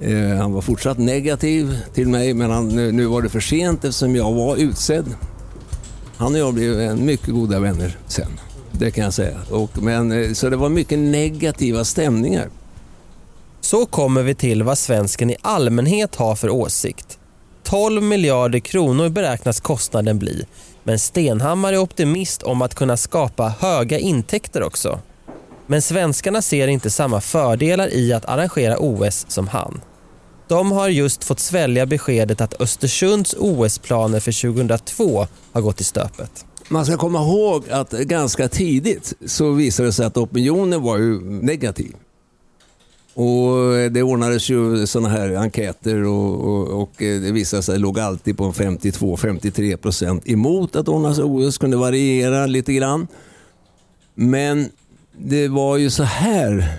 eh, 0.01 0.37
han 0.37 0.53
var 0.53 0.61
fortsatt 0.61 0.97
negativ 0.97 1.77
till 1.93 2.07
mig 2.07 2.33
men 2.33 2.51
han, 2.51 2.67
nu 2.67 3.05
var 3.05 3.21
det 3.21 3.29
för 3.29 3.39
sent 3.39 3.85
eftersom 3.85 4.15
jag 4.15 4.33
var 4.33 4.55
utsedd. 4.57 5.05
Han 6.17 6.33
och 6.33 6.39
jag 6.39 6.53
blev 6.53 6.97
mycket 6.97 7.27
goda 7.27 7.59
vänner 7.59 7.97
sen. 8.07 8.39
Det 8.71 8.91
kan 8.91 9.03
jag 9.03 9.13
säga. 9.13 9.37
Och, 9.49 9.83
men, 9.83 10.11
eh, 10.11 10.33
så 10.33 10.49
det 10.49 10.55
var 10.55 10.69
mycket 10.69 10.99
negativa 10.99 11.85
stämningar. 11.85 12.49
Så 13.61 13.85
kommer 13.85 14.23
vi 14.23 14.35
till 14.35 14.63
vad 14.63 14.77
svensken 14.77 15.29
i 15.29 15.35
allmänhet 15.41 16.15
har 16.15 16.35
för 16.35 16.49
åsikt. 16.49 17.19
12 17.63 18.03
miljarder 18.03 18.59
kronor 18.59 19.09
beräknas 19.09 19.59
kostnaden 19.59 20.19
bli 20.19 20.45
men 20.87 20.99
Stenhammar 20.99 21.73
är 21.73 21.77
optimist 21.77 22.43
om 22.43 22.61
att 22.61 22.75
kunna 22.75 22.97
skapa 22.97 23.53
höga 23.59 23.99
intäkter 23.99 24.63
också. 24.63 24.99
Men 25.67 25.81
svenskarna 25.81 26.41
ser 26.41 26.67
inte 26.67 26.89
samma 26.89 27.21
fördelar 27.21 27.93
i 27.93 28.13
att 28.13 28.25
arrangera 28.25 28.77
OS 28.79 29.25
som 29.29 29.47
han. 29.47 29.81
De 30.47 30.71
har 30.71 30.89
just 30.89 31.23
fått 31.23 31.39
svälja 31.39 31.85
beskedet 31.85 32.41
att 32.41 32.61
Östersunds 32.61 33.35
OS-planer 33.39 34.19
för 34.19 34.53
2002 34.53 35.27
har 35.51 35.61
gått 35.61 35.81
i 35.81 35.83
stöpet. 35.83 36.45
Man 36.69 36.85
ska 36.85 36.97
komma 36.97 37.19
ihåg 37.19 37.69
att 37.69 37.91
ganska 37.91 38.47
tidigt 38.47 39.13
så 39.25 39.51
visade 39.51 39.89
det 39.89 39.93
sig 39.93 40.05
att 40.05 40.17
opinionen 40.17 40.81
var 40.81 40.97
ju 40.97 41.19
negativ. 41.21 41.95
Och 43.15 43.75
eh, 43.75 43.91
det 43.91 44.03
ordnades 44.03 44.49
ju 44.49 44.87
sådana 44.87 45.09
här 45.09 45.35
enkäter 45.35 46.03
och, 46.03 46.45
och, 46.45 46.81
och, 46.81 47.01
eh, 47.01 47.21
det 47.21 47.31
visade 47.31 47.63
sig 47.63 47.73
att 47.73 47.77
det 47.77 47.81
låg 47.81 47.99
alltid 47.99 48.37
på 48.37 48.51
52-53 48.51 49.77
procent 49.77 50.29
emot 50.29 50.75
att 50.75 50.87
ordnas 50.87 51.19
OS. 51.19 51.57
kunde 51.57 51.77
variera 51.77 52.45
lite 52.45 52.73
grann. 52.73 53.07
Men 54.15 54.69
det 55.17 55.47
var 55.47 55.77
ju 55.77 55.89
så 55.89 56.03
här 56.03 56.77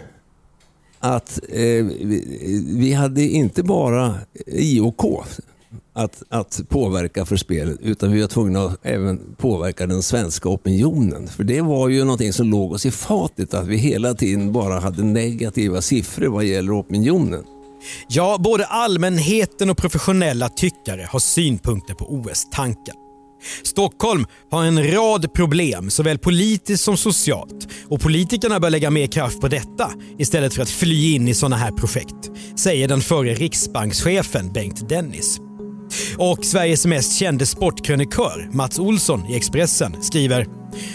att 0.98 1.40
eh, 1.48 1.84
vi, 1.84 2.64
vi 2.66 2.92
hade 2.92 3.22
inte 3.22 3.62
bara 3.62 4.14
IOK 4.46 5.24
att, 5.96 6.22
att 6.28 6.60
påverka 6.68 7.24
för 7.24 7.36
spelet 7.36 7.78
utan 7.80 8.12
vi 8.12 8.20
var 8.20 8.28
tvungna 8.28 8.64
att 8.64 8.86
även 8.86 9.20
påverka 9.36 9.86
den 9.86 10.02
svenska 10.02 10.48
opinionen. 10.48 11.28
För 11.28 11.44
det 11.44 11.60
var 11.60 11.88
ju 11.88 12.04
någonting 12.04 12.32
som 12.32 12.50
låg 12.50 12.72
oss 12.72 12.86
i 12.86 12.90
fatet 12.90 13.54
att 13.54 13.66
vi 13.66 13.76
hela 13.76 14.14
tiden 14.14 14.52
bara 14.52 14.80
hade 14.80 15.02
negativa 15.02 15.82
siffror 15.82 16.26
vad 16.26 16.44
gäller 16.44 16.80
opinionen. 16.80 17.44
Ja, 18.08 18.36
både 18.40 18.66
allmänheten 18.66 19.70
och 19.70 19.76
professionella 19.76 20.48
tyckare 20.48 21.08
har 21.10 21.18
synpunkter 21.18 21.94
på 21.94 22.04
OS-tankar. 22.14 22.94
Stockholm 23.62 24.26
har 24.50 24.64
en 24.64 24.92
rad 24.92 25.32
problem, 25.32 25.90
såväl 25.90 26.18
politiskt 26.18 26.84
som 26.84 26.96
socialt. 26.96 27.68
Och 27.88 28.00
politikerna 28.00 28.60
bör 28.60 28.70
lägga 28.70 28.90
mer 28.90 29.06
kraft 29.06 29.40
på 29.40 29.48
detta 29.48 29.90
istället 30.18 30.54
för 30.54 30.62
att 30.62 30.70
fly 30.70 31.14
in 31.14 31.28
i 31.28 31.34
sådana 31.34 31.56
här 31.56 31.72
projekt, 31.72 32.30
säger 32.56 32.88
den 32.88 33.00
förre 33.00 33.34
riksbankschefen 33.34 34.52
Bengt 34.52 34.88
Dennis. 34.88 35.40
Och 36.18 36.44
Sveriges 36.44 36.86
mest 36.86 37.18
kände 37.18 37.46
sportkrönikör 37.46 38.48
Mats 38.52 38.78
Olsson 38.78 39.26
i 39.30 39.36
Expressen 39.36 40.02
skriver 40.02 40.46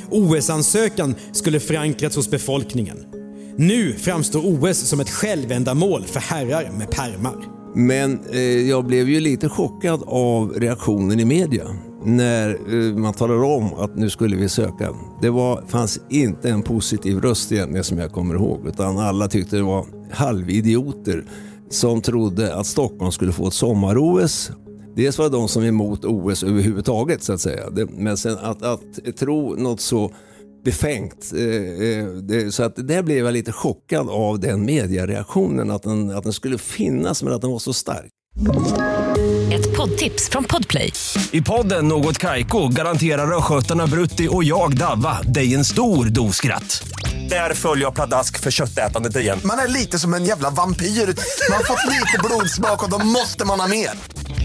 OS-ansökan 0.10 1.16
skulle 1.32 1.60
förankrats 1.60 2.16
hos 2.16 2.30
befolkningen. 2.30 2.98
Nu 3.58 3.94
framstår 3.94 4.42
OS 4.46 4.78
som 4.78 5.00
ett 5.00 5.10
självändamål 5.10 6.04
för 6.04 6.20
herrar 6.20 6.72
med 6.78 6.92
permar. 6.92 7.36
Men 7.76 8.20
eh, 8.32 8.40
jag 8.42 8.86
blev 8.86 9.10
ju 9.10 9.20
lite 9.20 9.50
chockad 9.50 10.04
av 10.08 10.54
reaktionen 10.54 11.20
i 11.20 11.26
media 11.26 11.68
när 12.04 12.50
eh, 12.50 12.96
man 12.98 13.14
talade 13.14 13.46
om 13.46 13.74
att 13.74 13.96
nu 13.96 14.10
skulle 14.10 14.36
vi 14.36 14.50
söka. 14.50 14.96
Det 15.22 15.30
var, 15.30 15.64
fanns 15.68 16.00
inte 16.10 16.50
en 16.50 16.62
positiv 16.62 17.22
röst 17.22 17.52
egentligen 17.52 17.84
som 17.84 17.98
jag 17.98 18.12
kommer 18.12 18.36
ihåg 18.36 18.68
utan 18.68 18.98
alla 18.98 19.28
tyckte 19.28 19.56
det 19.56 19.64
var 19.64 19.86
halvidioter 20.12 21.26
som 21.70 22.02
trodde 22.02 22.56
att 22.56 22.68
Stockholm 22.68 23.12
skulle 23.12 23.32
få 23.32 23.48
ett 23.48 23.54
sommar-OS 23.54 24.52
Dels 24.96 25.18
var 25.18 25.26
det 25.26 25.38
de 25.38 25.48
som 25.48 25.64
är 25.64 25.68
emot 25.68 26.06
OS 26.06 26.44
överhuvudtaget 26.44 27.24
så 27.24 27.34
att 27.34 27.42
säga. 27.42 27.64
Men 27.90 28.18
sen 28.18 28.38
att, 28.38 28.64
att 28.64 28.82
tro 29.20 29.56
något 29.56 29.82
så 29.82 30.12
befängt. 30.66 31.34
Eh, 31.36 32.38
eh, 32.38 32.50
så 32.50 32.64
att 32.64 32.88
där 32.88 33.04
blev 33.04 33.26
jag 33.26 33.34
lite 33.34 33.52
chockad 33.52 34.10
av 34.10 34.40
den 34.40 34.66
mediereaktionen. 34.66 35.72
Att 35.72 35.84
den, 35.84 36.12
att 36.12 36.24
den 36.24 36.34
skulle 36.34 36.58
finnas 36.58 37.24
men 37.24 37.34
att 37.34 37.42
den 37.42 37.52
var 37.52 37.60
så 37.60 37.74
stark. 37.74 38.12
Ett 39.54 39.78
poddtips 39.78 40.30
från 40.30 40.44
Podplay. 40.44 40.94
I 41.32 41.42
podden 41.42 41.88
Något 41.88 42.18
Kaiko 42.18 42.68
garanterar 42.68 43.38
östgötarna 43.38 43.88
Brutti 43.88 44.28
och 44.32 44.44
jag, 44.44 44.78
Davva, 44.78 45.22
dig 45.22 45.56
en 45.56 45.66
stor 45.66 46.06
dos 46.06 46.36
skratt. 46.36 46.84
Där 47.30 47.54
följer 47.54 47.86
jag 47.86 47.96
pladask 47.96 48.40
för 48.40 48.52
köttätandet 48.52 49.16
igen. 49.16 49.40
Man 49.44 49.60
är 49.60 49.68
lite 49.68 50.00
som 50.00 50.14
en 50.14 50.26
jävla 50.26 50.50
vampyr. 50.50 50.86
Man 50.86 51.58
har 51.58 51.64
fått 51.64 51.90
lite 51.90 52.20
blodsmak 52.24 52.84
och 52.84 52.90
då 52.90 53.06
måste 53.06 53.46
man 53.46 53.60
ha 53.60 53.68
mer. 53.68 53.90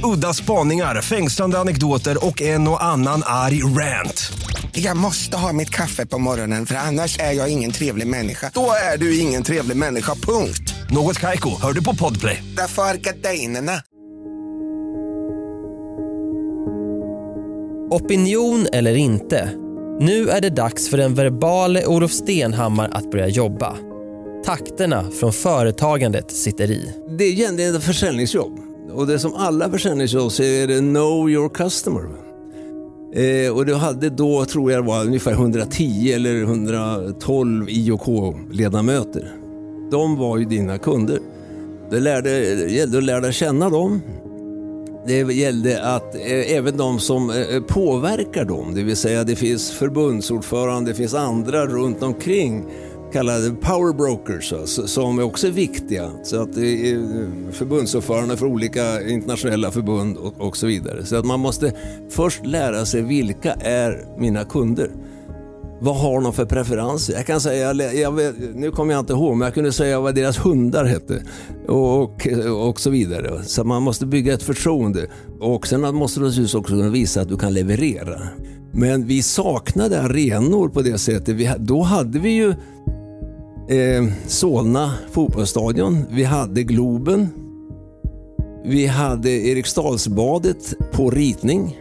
Udda 0.05 0.35
spaningar, 0.35 1.03
fängslande 1.03 1.59
anekdoter 1.59 2.27
och 2.27 2.43
en 2.43 2.69
och 2.69 2.85
annan 2.85 3.23
arg 3.25 3.63
rant. 3.63 4.33
Jag 4.73 4.97
måste 4.97 5.37
ha 5.37 5.53
mitt 5.53 5.71
kaffe 5.71 6.07
på 6.07 6.19
morgonen 6.19 6.67
för 6.67 6.75
annars 6.75 7.19
är 7.19 7.33
jag 7.33 7.53
ingen 7.53 7.73
trevlig 7.73 8.07
människa. 8.07 8.51
Då 8.55 8.71
är 8.95 8.99
du 8.99 9.19
ingen 9.19 9.43
trevlig 9.43 9.77
människa, 9.77 10.15
punkt. 10.15 10.75
Något 10.91 11.21
kajko, 11.21 11.51
hör 11.63 11.73
du 11.73 11.85
på 11.85 11.97
podplay. 11.97 12.43
Därför 12.57 12.83
är 12.83 12.95
gardinerna. 12.95 13.83
Opinion 17.91 18.67
eller 18.73 18.95
inte. 18.97 19.51
Nu 20.01 20.29
är 20.29 20.41
det 20.41 20.51
dags 20.51 20.91
för 20.91 20.97
den 20.97 21.15
verbale 21.15 21.87
Olof 21.87 22.13
Stenhammar 22.13 22.91
att 22.93 23.11
börja 23.11 23.29
jobba. 23.29 23.77
Takterna 24.45 25.11
från 25.21 25.33
företagandet 25.33 26.31
sitter 26.31 26.71
i. 26.71 26.93
Det 27.19 27.25
är 27.25 27.31
egentligen 27.31 27.77
ett 27.77 27.85
försäljningsjobb. 27.85 28.66
Och 28.97 29.07
det 29.07 29.19
som 29.19 29.35
alla 29.35 29.71
försäljningsjobb 29.71 30.33
så 30.33 30.43
är 30.43 30.67
det 30.67 30.79
know 30.79 31.31
your 31.31 31.49
customer. 31.49 32.03
Eh, 33.15 33.57
och 33.57 33.67
du 33.67 33.75
hade 33.75 34.11
då, 34.11 34.45
tror 34.45 34.73
jag 34.73 34.83
var, 34.83 35.05
ungefär 35.05 35.33
110 35.33 36.13
eller 36.15 36.43
112 36.43 37.67
IOK-ledamöter. 37.69 39.33
De 39.91 40.17
var 40.17 40.39
ju 40.39 40.45
dina 40.45 40.79
kunder. 40.79 41.19
Det, 41.91 42.01
lärde, 42.01 42.55
det 42.55 42.73
gällde 42.73 42.99
att 42.99 43.05
lära 43.05 43.33
känna 43.33 43.71
dem. 43.71 44.01
Det 45.07 45.33
gällde 45.33 45.95
att 45.95 46.15
eh, 46.15 46.57
även 46.57 46.77
de 46.77 46.99
som 46.99 47.31
eh, 47.31 47.61
påverkar 47.69 48.45
dem, 48.45 48.75
det 48.75 48.83
vill 48.83 48.97
säga 48.97 49.25
det 49.25 49.37
finns 49.37 49.71
förbundsordförande, 49.71 50.91
det 50.91 50.95
finns 50.95 51.15
andra 51.15 51.67
runt 51.67 52.03
omkring 52.03 52.65
kallade 53.17 53.51
power 53.51 53.93
brokers 53.93 54.55
som 54.67 55.19
också 55.19 55.47
är 55.47 55.51
viktiga. 55.51 56.11
Så 56.23 56.43
att 56.43 56.53
det 56.53 56.91
är 56.91 56.95
eh, 56.95 57.51
förbundsordförande 57.53 58.37
för 58.37 58.47
olika 58.47 59.03
internationella 59.03 59.71
förbund 59.71 60.17
och, 60.17 60.41
och 60.41 60.57
så 60.57 60.67
vidare. 60.67 61.05
Så 61.05 61.17
att 61.17 61.25
man 61.25 61.41
måste 61.41 61.73
först 62.11 62.47
lära 62.47 62.87
sig 62.87 63.03
vilka 63.03 63.53
är 63.53 64.19
mina 64.19 64.45
kunder. 64.45 64.91
Vad 65.81 65.97
har 65.97 66.21
de 66.21 66.33
för 66.33 66.45
preferenser? 66.45 67.15
Jag 67.15 67.27
kan 67.27 67.41
säga, 67.41 67.93
jag 67.93 68.13
vet, 68.13 68.35
nu 68.55 68.71
kommer 68.71 68.93
jag 68.93 69.01
inte 69.01 69.13
ihåg, 69.13 69.37
men 69.37 69.47
jag 69.47 69.55
kunde 69.55 69.73
säga 69.73 70.01
vad 70.01 70.15
deras 70.15 70.39
hundar 70.39 70.85
hette 70.85 71.23
och, 71.69 72.03
och, 72.03 72.69
och 72.69 72.81
så 72.81 72.91
vidare. 72.91 73.43
Så 73.45 73.65
man 73.65 73.83
måste 73.83 74.07
bygga 74.07 74.35
ett 74.35 74.43
förtroende 74.43 75.07
och 75.41 75.67
sen 75.67 75.95
måste 75.95 76.21
du 76.21 76.45
också 76.45 76.63
kunna 76.63 76.89
visa 76.89 77.21
att 77.21 77.29
du 77.29 77.37
kan 77.37 77.55
leverera. 77.55 78.21
Men 78.73 79.07
vi 79.07 79.23
saknade 79.23 80.03
arenor 80.03 80.69
på 80.69 80.83
det 80.83 80.99
sättet. 80.99 81.35
Vi, 81.35 81.51
då 81.59 81.83
hade 81.83 82.19
vi 82.19 82.31
ju 82.31 82.55
eh, 83.69 84.05
Solna 84.27 84.93
fotbollsstadion, 85.13 86.05
vi 86.11 86.25
hade 86.25 86.63
Globen, 86.63 87.29
vi 88.65 88.87
hade 88.87 89.31
Eriksdalsbadet 89.31 90.75
på 90.93 91.11
ritning. 91.11 91.77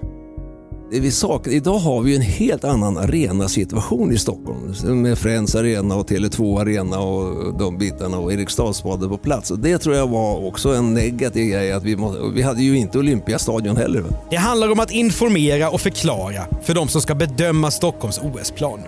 Vi 0.92 1.12
saknar, 1.12 1.54
idag 1.54 1.78
har 1.78 2.02
vi 2.02 2.16
en 2.16 2.22
helt 2.22 2.64
annan 2.64 2.98
arenasituation 2.98 4.12
i 4.12 4.18
Stockholm 4.18 5.02
med 5.02 5.18
Friends 5.18 5.56
Arena 5.56 5.96
och 5.96 6.10
Tele2 6.10 6.62
Arena 6.62 7.00
och 7.00 7.54
de 7.60 7.78
bitarna 7.78 8.18
och 8.18 8.34
Eriksdalsbadet 8.34 9.10
på 9.10 9.18
plats. 9.18 9.52
Och 9.52 9.60
det 9.60 9.78
tror 9.78 9.96
jag 9.96 10.08
var 10.08 10.48
också 10.48 10.70
en 10.70 10.94
negativ 10.94 11.52
grej. 11.52 11.72
Att 11.72 11.84
vi, 11.84 11.96
må, 11.96 12.30
vi 12.30 12.42
hade 12.42 12.64
ju 12.64 12.78
inte 12.78 13.00
Olympiastadion 13.00 13.78
heller. 13.78 14.04
Det 14.30 14.36
handlar 14.36 14.72
om 14.72 14.80
att 14.80 14.92
informera 14.92 15.70
och 15.70 15.82
förklara 15.82 16.44
för 16.64 16.74
de 16.74 16.88
som 16.88 17.02
ska 17.02 17.16
bedöma 17.16 17.72
Stockholms 17.72 18.20
OS-plan. 18.20 18.80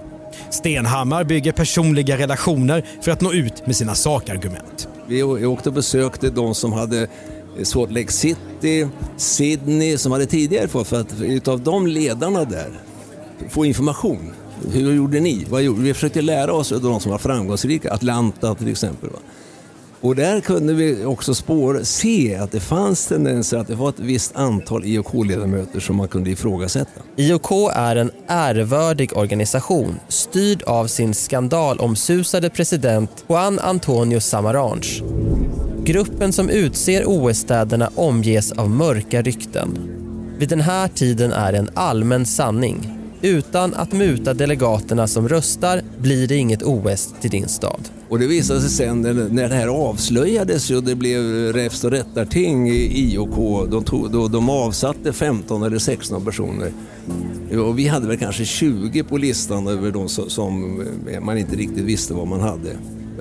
Stenhammar 0.49 1.23
bygger 1.23 1.51
personliga 1.51 2.17
relationer 2.17 2.85
för 3.01 3.11
att 3.11 3.21
nå 3.21 3.33
ut 3.33 3.65
med 3.65 3.75
sina 3.75 3.95
sakargument. 3.95 4.87
Vi 5.07 5.23
åkte 5.23 5.69
och 5.69 5.75
besökte 5.75 6.29
de 6.29 6.55
som 6.55 6.73
hade 6.73 7.01
eh, 7.57 7.63
Salt 7.63 7.91
Lake 7.91 8.11
City, 8.11 8.87
Sydney 9.17 9.97
som 9.97 10.11
hade 10.11 10.25
tidigare 10.25 10.67
fått 10.67 10.87
för 10.87 11.01
att 11.01 11.21
utav 11.21 11.61
de 11.61 11.87
ledarna 11.87 12.43
där 12.43 12.71
få 13.49 13.65
information. 13.65 14.33
Hur 14.71 14.93
gjorde 14.93 15.19
ni? 15.19 15.45
Vad 15.49 15.63
gjorde? 15.63 15.81
Vi 15.81 15.93
försökte 15.93 16.21
lära 16.21 16.53
oss 16.53 16.71
av 16.71 16.81
de 16.81 16.99
som 16.99 17.11
var 17.11 17.17
framgångsrika, 17.17 17.93
Atlanta 17.93 18.55
till 18.55 18.71
exempel. 18.71 19.09
Och 20.01 20.15
där 20.15 20.41
kunde 20.41 20.73
vi 20.73 21.05
också 21.05 21.33
spår, 21.33 21.79
se 21.83 22.35
att 22.35 22.51
det 22.51 22.59
fanns 22.59 23.07
tendenser 23.07 23.57
att 23.57 23.67
det 23.67 23.75
var 23.75 23.89
ett 23.89 23.99
visst 23.99 24.35
antal 24.35 24.85
IOK-ledamöter 24.85 25.79
som 25.79 25.95
man 25.95 26.07
kunde 26.07 26.29
ifrågasätta. 26.29 27.01
IOK 27.15 27.51
är 27.73 27.95
en 27.95 28.11
ärvördig 28.27 29.17
organisation 29.17 29.99
styrd 30.07 30.63
av 30.63 30.87
sin 30.87 31.13
skandalomsusade 31.13 32.49
president 32.49 33.25
Juan 33.29 33.59
Antonio 33.59 34.19
Samaranch. 34.19 35.01
Gruppen 35.83 36.33
som 36.33 36.49
utser 36.49 37.03
OS-städerna 37.05 37.89
omges 37.95 38.51
av 38.51 38.69
mörka 38.69 39.21
rykten. 39.21 39.93
Vid 40.39 40.49
den 40.49 40.61
här 40.61 40.87
tiden 40.87 41.31
är 41.31 41.51
det 41.51 41.57
en 41.57 41.69
allmän 41.73 42.25
sanning. 42.25 42.97
Utan 43.21 43.73
att 43.73 43.91
muta 43.91 44.33
delegaterna 44.33 45.07
som 45.07 45.29
röstar 45.29 45.81
blir 45.97 46.27
det 46.27 46.35
inget 46.35 46.63
OS 46.63 47.13
till 47.21 47.31
din 47.31 47.47
stad. 47.47 47.89
Och 48.09 48.19
det 48.19 48.27
visade 48.27 48.61
sig 48.61 48.69
sen 48.69 49.01
när 49.01 49.49
det 49.49 49.55
här 49.55 49.67
avslöjades 49.67 50.69
och 50.71 50.83
det 50.83 50.95
blev 50.95 51.21
räfst 51.53 51.83
och 51.83 51.91
rättarting 51.91 52.69
i 52.69 53.13
IOK. 53.13 53.69
De, 53.71 53.83
tog, 53.83 54.11
då, 54.11 54.27
de 54.27 54.49
avsatte 54.49 55.13
15 55.13 55.63
eller 55.63 55.79
16 55.79 56.25
personer. 56.25 56.71
Och 57.65 57.79
vi 57.79 57.87
hade 57.87 58.07
väl 58.07 58.17
kanske 58.17 58.45
20 58.45 59.03
på 59.03 59.17
listan 59.17 59.67
över 59.67 59.91
de 59.91 60.09
som, 60.09 60.29
som 60.29 60.81
eh, 61.11 61.19
man 61.19 61.37
inte 61.37 61.55
riktigt 61.55 61.83
visste 61.83 62.13
vad 62.13 62.27
man 62.27 62.41
hade. 62.41 62.71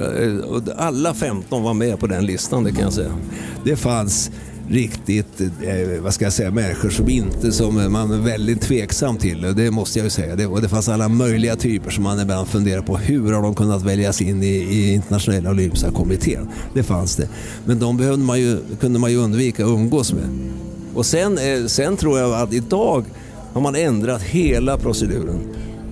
Eh, 0.00 0.76
alla 0.76 1.14
15 1.14 1.62
var 1.62 1.74
med 1.74 1.98
på 1.98 2.06
den 2.06 2.26
listan, 2.26 2.64
det 2.64 2.72
kan 2.72 2.80
jag 2.80 2.92
säga. 2.92 3.18
Det 3.64 3.76
fanns 3.76 4.30
riktigt, 4.68 5.40
eh, 5.40 6.02
vad 6.02 6.14
ska 6.14 6.24
jag 6.24 6.32
säga, 6.32 6.50
människor 6.50 6.90
som 6.90 7.08
inte, 7.08 7.52
som 7.52 7.92
man 7.92 8.10
är 8.10 8.18
väldigt 8.18 8.60
tveksam 8.60 9.18
till. 9.18 9.54
Det 9.56 9.70
måste 9.70 9.98
jag 9.98 10.04
ju 10.04 10.10
säga. 10.10 10.36
Det, 10.36 10.46
och 10.46 10.62
det 10.62 10.68
fanns 10.68 10.88
alla 10.88 11.08
möjliga 11.08 11.56
typer 11.56 11.90
som 11.90 12.04
man 12.04 12.20
ibland 12.20 12.48
funderar 12.48 12.82
på. 12.82 12.96
Hur 12.96 13.32
har 13.32 13.42
de 13.42 13.54
kunnat 13.54 13.82
väljas 13.82 14.22
in 14.22 14.42
i, 14.42 14.46
i 14.46 14.92
internationella 14.92 15.50
olympiska 15.50 15.90
kommittén? 15.90 16.48
Det 16.74 16.82
fanns 16.82 17.16
det. 17.16 17.28
Men 17.64 17.78
de 17.78 17.96
behövde 17.96 18.24
man 18.24 18.40
ju, 18.40 18.58
kunde 18.80 18.98
man 18.98 19.10
ju 19.10 19.16
undvika 19.16 19.64
att 19.64 19.70
umgås 19.70 20.12
med. 20.12 20.28
Och 20.94 21.06
sen, 21.06 21.38
eh, 21.38 21.66
sen 21.66 21.96
tror 21.96 22.18
jag 22.18 22.32
att 22.32 22.52
idag 22.52 23.04
har 23.52 23.60
man 23.60 23.76
ändrat 23.76 24.22
hela 24.22 24.78
proceduren. 24.78 25.38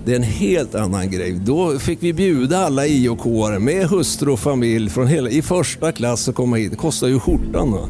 Det 0.05 0.11
är 0.11 0.15
en 0.15 0.23
helt 0.23 0.75
annan 0.75 1.11
grej. 1.11 1.39
Då 1.45 1.79
fick 1.79 2.03
vi 2.03 2.13
bjuda 2.13 2.57
alla 2.57 2.85
IOK-are 2.85 3.59
med 3.59 3.87
hustru 3.87 4.31
och 4.31 4.39
familj 4.39 4.89
från 4.89 5.07
hela, 5.07 5.29
i 5.29 5.41
första 5.41 5.91
klass 5.91 6.29
att 6.29 6.35
komma 6.35 6.55
hit. 6.55 6.71
Det 6.71 6.77
kostar 6.77 7.07
ju 7.07 7.19
skjortan. 7.19 7.71
Då. 7.71 7.89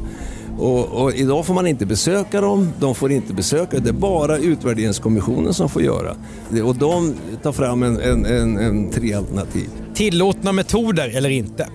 Och, 0.59 0.85
och, 0.85 1.13
idag 1.13 1.45
får 1.45 1.53
man 1.53 1.67
inte 1.67 1.85
besöka 1.85 2.41
dem, 2.41 2.73
de 2.79 2.95
får 2.95 3.11
inte 3.11 3.33
besöka, 3.33 3.79
det 3.79 3.89
är 3.89 3.93
bara 3.93 4.37
utvärderingskommissionen 4.37 5.53
som 5.53 5.69
får 5.69 5.81
göra. 5.81 6.15
Och 6.63 6.75
de 6.75 7.13
tar 7.43 7.51
fram 7.51 7.83
en, 7.83 7.99
en, 8.01 8.25
en, 8.25 8.57
en 8.57 8.91
tre 8.91 9.13
alternativ. 9.13 9.69
Tillåtna 9.93 10.51
metoder 10.51 11.17
eller 11.17 11.29
inte? 11.29 11.67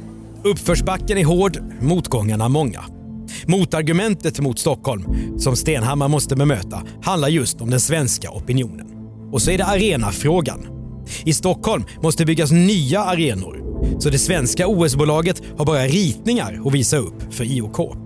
Uppförsbacken 0.45 1.19
är 1.19 1.25
hård, 1.25 1.59
motgångarna 1.81 2.49
många. 2.49 2.85
Motargumentet 3.47 4.41
mot 4.41 4.59
Stockholm, 4.59 5.05
som 5.39 5.57
Stenhammar 5.57 6.09
måste 6.09 6.37
bemöta, 6.37 6.83
handlar 7.03 7.29
just 7.29 7.61
om 7.61 7.71
den 7.71 7.81
svenska 7.81 8.31
opinionen. 8.31 8.87
Och 9.33 9.43
så 9.43 9.51
är 9.51 9.59
det 9.59 9.65
arenafrågan. 9.65 10.67
I 11.25 11.33
Stockholm 11.33 11.85
måste 12.03 12.27
byggas 12.27 12.51
nya 12.51 13.01
arenor, 13.01 13.61
så 14.01 14.11
det 14.11 14.19
svenska 14.19 14.67
OS-bolaget 14.67 15.43
har 15.59 15.65
bara 15.67 15.87
ritningar 15.87 16.61
att 16.67 16.75
visa 16.75 16.97
upp 16.97 17.35
för 17.35 17.45
IOK. 17.45 17.97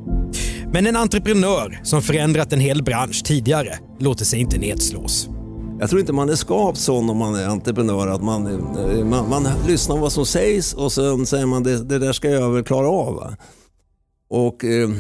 Men 0.75 0.87
en 0.87 0.97
entreprenör 0.97 1.81
som 1.83 2.03
förändrat 2.03 2.53
en 2.53 2.61
hel 2.61 2.83
bransch 2.83 3.25
tidigare 3.25 3.79
låter 4.01 4.25
sig 4.25 4.41
inte 4.41 4.59
nedslås. 4.59 5.29
Jag 5.81 5.89
tror 5.91 6.01
inte 6.01 6.13
man 6.13 6.29
är 6.29 6.35
skapt 6.35 6.79
sån 6.79 7.11
om 7.11 7.17
man 7.17 7.35
är 7.35 7.47
entreprenör 7.47 8.07
att 8.09 8.23
man, 8.23 8.47
eh, 8.47 9.05
man, 9.05 9.29
man 9.29 9.49
lyssnar 9.69 9.97
på 9.97 10.03
vad 10.03 10.13
som 10.13 10.27
sägs 10.27 10.75
och 10.75 10.93
sen 10.93 11.27
säger 11.27 11.47
man 11.47 11.63
det, 11.63 11.85
det 11.85 11.99
där 11.99 12.13
ska 12.13 12.31
jag 12.31 12.51
väl 12.51 12.65
klara 12.65 12.89
av. 12.89 13.15
Va? 13.15 13.37
Och 14.29 14.65
eh, 14.65 14.91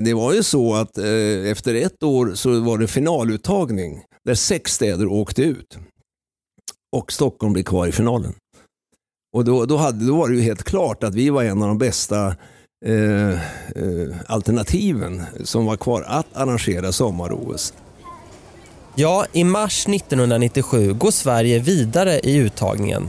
det 0.00 0.14
var 0.14 0.32
ju 0.32 0.42
så 0.42 0.74
att 0.74 0.98
eh, 0.98 1.50
efter 1.50 1.74
ett 1.74 2.02
år 2.02 2.32
så 2.34 2.60
var 2.60 2.78
det 2.78 2.86
finaluttagning 2.86 4.02
där 4.24 4.34
sex 4.34 4.74
städer 4.74 5.06
åkte 5.06 5.42
ut. 5.42 5.78
Och 6.96 7.12
Stockholm 7.12 7.52
blev 7.52 7.62
kvar 7.62 7.86
i 7.86 7.92
finalen. 7.92 8.34
Och 9.36 9.44
då, 9.44 9.66
då, 9.66 9.76
hade, 9.76 10.06
då 10.06 10.16
var 10.16 10.28
det 10.28 10.34
ju 10.34 10.42
helt 10.42 10.64
klart 10.64 11.04
att 11.04 11.14
vi 11.14 11.30
var 11.30 11.42
en 11.42 11.62
av 11.62 11.68
de 11.68 11.78
bästa 11.78 12.36
eh, 12.84 13.30
eh, 13.32 14.16
alternativen 14.26 15.22
som 15.44 15.66
var 15.66 15.76
kvar 15.76 16.04
att 16.06 16.26
arrangera 16.32 16.92
sommar-OS. 16.92 17.72
Ja, 18.94 19.26
i 19.32 19.44
mars 19.44 19.86
1997 19.88 20.92
går 20.92 21.10
Sverige 21.10 21.58
vidare 21.58 22.20
i 22.20 22.36
uttagningen. 22.36 23.08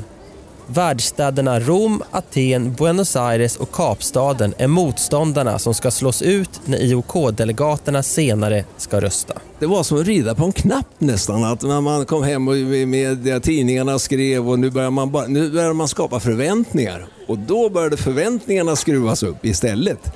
Världsstäderna 0.67 1.59
Rom, 1.59 2.03
Aten, 2.11 2.73
Buenos 2.73 3.15
Aires 3.15 3.55
och 3.55 3.71
Kapstaden 3.71 4.53
är 4.57 4.67
motståndarna 4.67 5.59
som 5.59 5.73
ska 5.73 5.91
slås 5.91 6.21
ut 6.21 6.61
när 6.65 6.77
IOK-delegaterna 6.77 8.03
senare 8.03 8.65
ska 8.77 9.01
rösta. 9.01 9.33
Det 9.59 9.65
var 9.65 9.83
som 9.83 9.99
att 9.99 10.07
rida 10.07 10.35
på 10.35 10.45
en 10.45 10.51
knapp 10.51 10.87
nästan. 10.97 11.43
Att 11.43 11.61
när 11.61 11.81
man 11.81 12.05
kom 12.05 12.23
hem 12.23 12.47
och 12.47 12.55
media, 12.87 13.39
tidningarna 13.39 13.99
skrev 13.99 14.49
och 14.49 14.59
nu 14.59 14.69
börjar, 14.69 14.91
man 14.91 15.11
bara, 15.11 15.27
nu 15.27 15.51
börjar 15.51 15.73
man 15.73 15.87
skapa 15.87 16.19
förväntningar. 16.19 17.07
Och 17.27 17.37
då 17.37 17.69
började 17.69 17.97
förväntningarna 17.97 18.75
skruvas 18.75 19.23
upp 19.23 19.45
istället. 19.45 20.13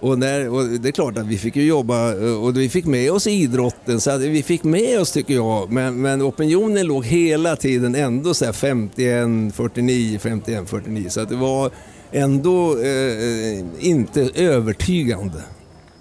Och, 0.00 0.18
när, 0.18 0.48
och 0.48 0.64
det 0.64 0.88
är 0.88 0.92
klart 0.92 1.18
att 1.18 1.26
vi 1.26 1.38
fick 1.38 1.56
ju 1.56 1.62
jobba 1.62 2.12
eh, 2.12 2.44
och 2.44 2.56
vi 2.56 2.68
fick 2.68 2.84
med 2.84 3.12
oss 3.12 3.26
idrotten, 3.26 4.00
så 4.00 4.16
vi 4.16 4.42
fick 4.42 4.64
med 4.64 5.00
oss 5.00 5.12
tycker 5.12 5.34
jag, 5.34 5.72
men, 5.72 6.02
men 6.02 6.22
opinionen 6.22 6.86
låg 6.86 7.04
hela 7.04 7.56
tiden 7.56 7.94
ändå 7.94 8.34
så 8.34 8.52
51, 8.52 9.54
49, 9.54 10.18
51, 10.18 10.70
49. 10.70 11.08
Så 11.08 11.20
att 11.20 11.28
det 11.28 11.36
var 11.36 11.70
ändå 12.12 12.78
eh, 12.78 12.88
eh 12.88 13.64
inte 13.80 14.30
övertygande. 14.34 15.42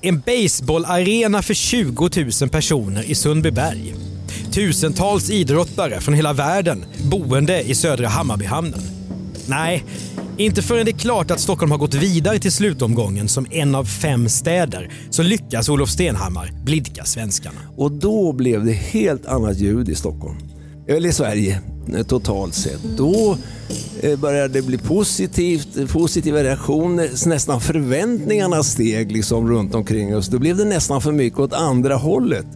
En 0.01 0.19
baseballarena 0.19 1.41
för 1.41 1.53
20 1.53 2.09
000 2.41 2.49
personer 2.49 3.11
i 3.11 3.15
Sundbyberg. 3.15 3.95
Tusentals 4.51 5.29
idrottare 5.29 6.01
från 6.01 6.13
hela 6.13 6.33
världen 6.33 6.85
boende 7.11 7.61
i 7.61 7.75
södra 7.75 8.07
Hammarbyhamnen. 8.07 8.81
Nej, 9.47 9.83
inte 10.37 10.61
förrän 10.61 10.85
det 10.85 10.91
är 10.91 10.97
klart 10.97 11.31
att 11.31 11.39
Stockholm 11.39 11.71
har 11.71 11.77
gått 11.77 11.93
vidare 11.93 12.39
till 12.39 12.51
slutomgången 12.51 13.27
som 13.27 13.45
en 13.51 13.75
av 13.75 13.85
fem 13.85 14.29
städer 14.29 14.91
så 15.09 15.23
lyckas 15.23 15.69
Olof 15.69 15.89
Stenhammar 15.89 16.51
blidka 16.63 17.05
svenskarna. 17.05 17.59
Och 17.77 17.91
då 17.91 18.33
blev 18.33 18.65
det 18.65 18.71
helt 18.71 19.25
annat 19.25 19.57
ljud 19.57 19.89
i 19.89 19.95
Stockholm. 19.95 20.37
Eller 20.87 21.09
i 21.09 21.13
Sverige 21.13 21.61
eh, 21.95 22.03
totalt 22.03 22.53
sett. 22.53 22.79
Då 22.97 23.37
eh, 24.01 24.19
började 24.19 24.53
det 24.53 24.61
bli 24.61 24.77
positivt, 24.77 25.91
positiva 25.91 26.43
reaktioner, 26.43 27.27
nästan 27.27 27.61
förväntningarna 27.61 28.63
steg 28.63 29.11
liksom 29.11 29.49
runt 29.49 29.75
omkring 29.75 30.15
oss. 30.15 30.27
Då 30.27 30.39
blev 30.39 30.57
det 30.57 30.65
nästan 30.65 31.01
för 31.01 31.11
mycket 31.11 31.39
åt 31.39 31.53
andra 31.53 31.95
hållet 31.95 32.47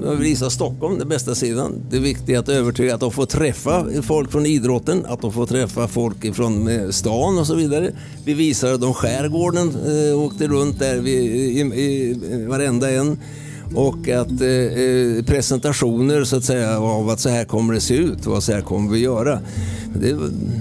visa 0.00 0.50
Stockholm 0.50 0.98
den 0.98 1.08
bästa 1.08 1.34
sidan. 1.34 1.82
Det 1.90 1.96
är 1.96 2.00
viktigt 2.00 2.38
att 2.38 2.48
övertyga 2.48 2.94
att 2.94 3.00
de 3.00 3.12
får 3.12 3.26
träffa 3.26 3.86
folk 4.02 4.32
från 4.32 4.46
idrotten, 4.46 5.06
att 5.06 5.20
de 5.20 5.32
får 5.32 5.46
träffa 5.46 5.88
folk 5.88 6.34
från 6.34 6.68
eh, 6.68 6.88
stan 6.88 7.38
och 7.38 7.46
så 7.46 7.54
vidare. 7.54 7.92
Vi 8.24 8.34
visade 8.34 8.76
dem 8.76 8.94
skärgården, 8.94 9.68
eh, 9.68 10.22
åkte 10.22 10.48
runt 10.48 10.78
där 10.78 10.96
vi, 10.96 11.12
i, 11.12 11.60
i, 11.60 12.46
varenda 12.48 12.90
en. 12.90 13.18
Och 13.74 14.08
att 14.08 14.40
eh, 14.40 14.48
eh, 14.48 15.24
presentationer 15.24 16.24
så 16.24 16.36
att 16.36 16.44
säga 16.44 16.80
av 16.80 17.08
att 17.10 17.20
så 17.20 17.28
här 17.28 17.44
kommer 17.44 17.74
det 17.74 17.80
se 17.80 17.94
ut 17.94 18.26
och 18.26 18.42
så 18.42 18.52
här 18.52 18.60
kommer 18.60 18.90
vi 18.90 18.98
göra. 18.98 19.40
Det, 19.94 20.16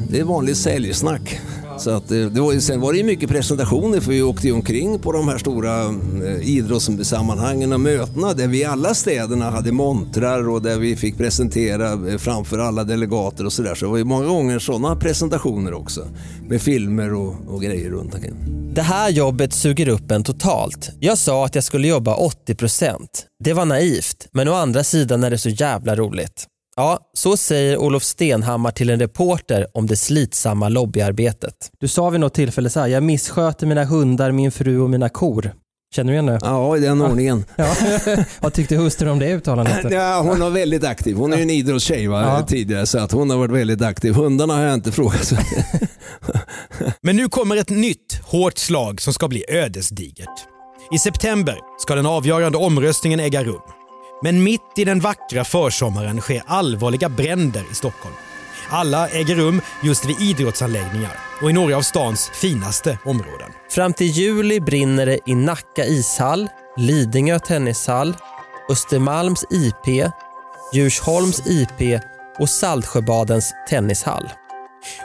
det 0.10 0.19
är 0.19 0.23
vanligt 0.23 0.58
säljsnack. 0.58 1.39
Så 1.80 1.89
att, 1.89 2.12
eh, 2.12 2.18
det 2.18 2.42
var, 2.42 2.60
sen 2.60 2.82
var 2.82 2.92
det 2.92 2.98
ju 2.98 3.04
mycket 3.04 3.30
presentationer 3.30 4.00
för 4.00 4.12
vi 4.12 4.22
åkte 4.22 4.48
ju 4.48 4.54
omkring 4.54 5.00
på 5.00 5.12
de 5.12 5.28
här 5.28 5.38
stora 5.38 5.86
eh, 6.26 6.50
idrottssammanhangen 6.50 7.74
och 7.74 7.80
mötena 7.80 8.34
där 8.34 8.48
vi 8.48 8.60
i 8.60 8.65
alla 8.65 8.94
städerna 8.94 9.50
hade 9.50 9.72
montrar 9.72 10.50
och 10.50 10.62
där 10.62 10.80
vi 10.80 10.96
fick 10.96 11.18
presentera 11.18 11.92
eh, 11.92 12.18
framför 12.18 12.60
alla 12.60 12.84
delegater 12.84 13.46
och 13.46 13.54
sådär. 13.54 13.76
Så 13.76 13.86
det 13.86 13.92
var 13.92 13.98
ju 13.98 14.04
många 14.04 14.26
gånger 14.26 14.60
sådana 14.60 14.96
presentationer 14.96 15.74
också 15.74 16.08
med 16.48 16.62
filmer 16.62 17.13
och, 17.13 17.36
och 17.48 17.62
grejer 17.62 17.89
runt 17.89 18.13
omkring. 18.13 18.36
Det 18.74 18.82
här 18.82 19.10
jobbet 19.10 19.54
suger 19.54 19.88
upp 19.88 20.12
en 20.12 20.24
totalt. 20.24 20.89
Jag 21.00 21.18
sa 21.18 21.46
att 21.46 21.56
jag 21.56 21.63
skulle 21.63 21.88
jobba 21.88 22.15
80%. 22.48 22.96
Det 23.44 23.54
var 23.54 23.65
naivt, 23.65 24.28
men 24.32 24.48
å 24.48 24.54
andra 24.54 24.84
sidan 24.84 25.24
är 25.24 25.30
det 25.30 25.38
så 25.38 25.50
jävla 25.50 25.96
roligt. 25.96 26.48
Ja, 26.80 27.00
så 27.13 27.38
säger 27.38 27.78
Olof 27.78 28.04
Stenhammar 28.04 28.72
till 28.72 28.89
en 28.89 29.00
reporter 29.00 29.68
om 29.74 29.88
det 29.88 29.96
slitsamma 29.96 30.70
lobbyarbetet. 30.70 31.54
Du 31.80 31.88
sa 31.88 32.10
vid 32.10 32.20
något 32.20 32.34
tillfälle 32.34 32.70
så 32.70 32.80
här, 32.80 32.88
jag 32.88 33.04
missköter 33.04 33.68
mina 33.68 33.84
hundar, 33.84 34.32
min 34.32 34.52
fru 34.52 34.80
och 34.80 34.89
mina 34.89 35.10
kor. 35.10 35.54
Känner 35.96 36.12
du 36.12 36.13
igen 36.13 36.26
det? 36.26 36.39
Ja, 36.42 36.78
i 36.78 36.80
den 36.80 37.02
ordningen. 37.02 37.46
Ja. 37.56 37.76
Vad 38.39 38.54
tyckte 38.54 38.76
hustrun 38.76 39.10
om 39.10 39.20
det 39.20 39.34
uttalandet? 39.34 39.86
Ja, 39.92 40.22
hon 40.22 40.39
var 40.39 40.50
väldigt 40.50 40.84
aktiv. 40.84 41.15
Hon 41.15 41.34
är 41.34 41.38
ju 41.38 41.44
en 41.44 41.50
idrottstjej 41.50 42.08
va, 42.08 42.22
ja. 42.22 42.46
tidigare 42.46 42.86
så 42.86 43.00
att 43.00 43.12
hon 43.12 43.30
har 43.30 43.38
varit 43.38 43.52
väldigt 43.52 43.82
aktiv. 43.82 44.13
Hundarna 44.13 44.54
har 44.54 44.63
jag 44.63 44.74
inte 44.74 44.92
frågat. 44.92 45.34
Men 47.02 47.15
nu 47.15 47.30
kommer 47.30 47.58
ett 47.58 47.70
nytt 47.70 48.22
hårt 48.24 48.58
slag 48.58 49.02
som 49.02 49.13
ska 49.13 49.28
bli 49.28 49.46
ödesdigert. 49.50 50.48
I 50.92 51.00
september 51.00 51.58
ska 51.80 51.96
den 51.96 52.06
avgörande 52.06 52.58
omröstningen 52.58 53.20
äga 53.20 53.44
rum. 53.44 53.62
Men 54.21 54.43
mitt 54.43 54.71
i 54.75 54.86
den 54.86 54.99
vackra 54.99 55.43
försommaren 55.43 56.21
sker 56.21 56.43
allvarliga 56.45 57.10
bränder 57.10 57.63
i 57.71 57.75
Stockholm. 57.75 58.15
Alla 58.69 59.10
äger 59.10 59.36
rum 59.36 59.62
just 59.84 60.05
vid 60.05 60.21
idrottsanläggningar 60.21 61.19
och 61.41 61.49
i 61.49 61.53
några 61.53 61.77
av 61.77 61.82
stans 61.82 62.32
finaste 62.34 62.97
områden. 63.05 63.51
Fram 63.69 63.93
till 63.93 64.08
juli 64.08 64.60
brinner 64.60 65.05
det 65.05 65.19
i 65.25 65.36
Nacka 65.36 65.86
ishall, 65.86 66.47
Lidingö 66.77 67.39
tennishall, 67.39 68.15
Östermalms 68.69 69.45
IP, 69.49 70.12
Djursholms 70.73 71.47
IP 71.47 72.01
och 72.39 72.49
Saltsjöbadens 72.49 73.53
tennishall. 73.69 74.29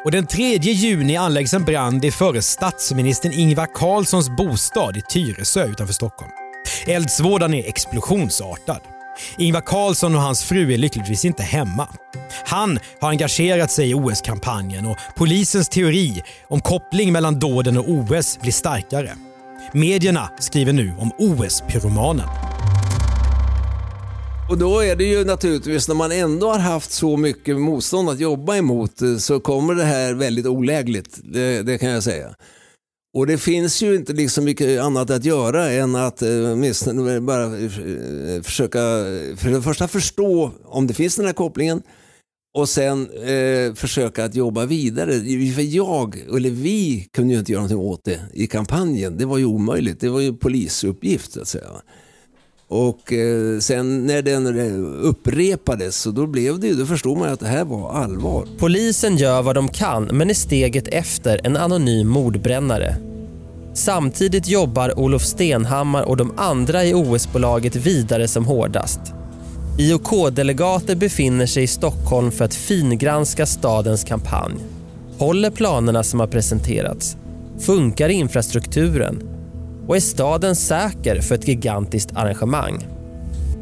Och 0.04 0.10
den 0.10 0.26
3 0.26 0.56
juni 0.56 1.16
anläggs 1.16 1.54
en 1.54 1.64
brand 1.64 2.04
i 2.04 2.10
före 2.10 2.42
statsministern 2.42 3.32
Ingvar 3.32 3.68
Carlssons 3.74 4.28
bostad 4.28 4.96
i 4.96 5.02
Tyresö 5.02 5.64
utanför 5.64 5.94
Stockholm. 5.94 6.30
Eldsvådan 6.86 7.54
är 7.54 7.68
explosionsartad. 7.68 8.80
Ingvar 9.38 9.60
Carlsson 9.60 10.14
och 10.14 10.20
hans 10.20 10.44
fru 10.44 10.72
är 10.72 10.78
lyckligtvis 10.78 11.24
inte 11.24 11.42
hemma. 11.42 11.88
Han 12.44 12.78
har 13.00 13.08
engagerat 13.08 13.70
sig 13.70 13.90
i 13.90 13.94
OS-kampanjen 13.94 14.86
och 14.86 14.96
polisens 15.16 15.68
teori 15.68 16.22
om 16.48 16.60
koppling 16.60 17.12
mellan 17.12 17.38
dåden 17.38 17.78
och 17.78 17.88
OS 17.88 18.38
blir 18.40 18.52
starkare. 18.52 19.10
Medierna 19.72 20.30
skriver 20.38 20.72
nu 20.72 20.92
om 20.98 21.10
OS-pyromanen. 21.18 22.28
Och 24.50 24.58
då 24.58 24.80
är 24.80 24.96
det 24.96 25.04
ju 25.04 25.24
naturligtvis 25.24 25.88
när 25.88 25.94
man 25.94 26.12
ändå 26.12 26.50
har 26.50 26.58
haft 26.58 26.92
så 26.92 27.16
mycket 27.16 27.56
motstånd 27.56 28.10
att 28.10 28.20
jobba 28.20 28.56
emot 28.56 29.02
eh, 29.02 29.16
så 29.16 29.40
kommer 29.40 29.74
det 29.74 29.84
här 29.84 30.14
väldigt 30.14 30.46
olägligt. 30.46 31.20
Det, 31.24 31.62
det 31.62 31.78
kan 31.78 31.88
jag 31.88 32.02
säga. 32.02 32.34
Och 33.14 33.26
det 33.26 33.38
finns 33.38 33.82
ju 33.82 33.94
inte 33.94 34.12
liksom 34.12 34.44
mycket 34.44 34.80
annat 34.80 35.10
att 35.10 35.24
göra 35.24 35.70
än 35.70 35.96
att 35.96 36.22
eh, 36.22 37.20
bara 37.20 37.44
eh, 37.44 37.70
försöka 38.42 38.78
för 39.36 39.50
det 39.50 39.62
första 39.62 39.88
förstå 39.88 40.52
om 40.64 40.86
det 40.86 40.94
finns 40.94 41.16
den 41.16 41.26
här 41.26 41.32
kopplingen 41.32 41.82
och 42.54 42.68
sen 42.68 43.10
eh, 43.10 43.74
försöka 43.74 44.24
att 44.24 44.34
jobba 44.34 44.66
vidare. 44.66 45.12
För 45.54 45.62
jag, 45.62 46.24
eller 46.36 46.50
vi, 46.50 47.08
kunde 47.12 47.32
ju 47.32 47.38
inte 47.38 47.52
göra 47.52 47.62
någonting 47.62 47.88
åt 47.88 48.04
det 48.04 48.20
i 48.32 48.46
kampanjen. 48.46 49.16
Det 49.16 49.24
var 49.24 49.38
ju 49.38 49.44
omöjligt. 49.44 50.00
Det 50.00 50.08
var 50.08 50.20
ju 50.20 50.36
polisuppgift 50.36 51.32
så 51.32 51.40
att 51.40 51.48
säga. 51.48 51.70
Och 52.76 53.12
eh, 53.12 53.58
sen 53.58 54.06
när 54.06 54.22
den 54.22 54.58
eh, 54.58 55.06
upprepades 55.08 55.96
så 55.96 56.10
då 56.10 56.26
blev 56.26 56.60
det 56.60 56.74
då 56.74 56.86
förstod 56.86 57.18
man 57.18 57.28
att 57.28 57.40
det 57.40 57.46
här 57.46 57.64
var 57.64 57.92
allvar. 57.92 58.46
Polisen 58.58 59.16
gör 59.16 59.42
vad 59.42 59.54
de 59.54 59.68
kan 59.68 60.04
men 60.04 60.30
är 60.30 60.34
steget 60.34 60.88
efter 60.88 61.40
en 61.44 61.56
anonym 61.56 62.08
mordbrännare. 62.08 62.96
Samtidigt 63.74 64.48
jobbar 64.48 64.98
Olof 64.98 65.22
Stenhammar 65.22 66.02
och 66.02 66.16
de 66.16 66.32
andra 66.36 66.84
i 66.84 66.94
OS-bolaget 66.94 67.76
vidare 67.76 68.28
som 68.28 68.44
hårdast. 68.44 69.00
IOK-delegater 69.78 70.96
befinner 70.96 71.46
sig 71.46 71.62
i 71.62 71.66
Stockholm 71.66 72.30
för 72.30 72.44
att 72.44 72.54
fingranska 72.54 73.46
stadens 73.46 74.04
kampanj. 74.04 74.54
Håller 75.18 75.50
planerna 75.50 76.02
som 76.02 76.20
har 76.20 76.26
presenterats? 76.26 77.16
Funkar 77.58 78.08
infrastrukturen? 78.08 79.33
Och 79.88 79.96
är 79.96 80.00
staden 80.00 80.56
säker 80.56 81.20
för 81.20 81.34
ett 81.34 81.48
gigantiskt 81.48 82.16
arrangemang? 82.16 82.86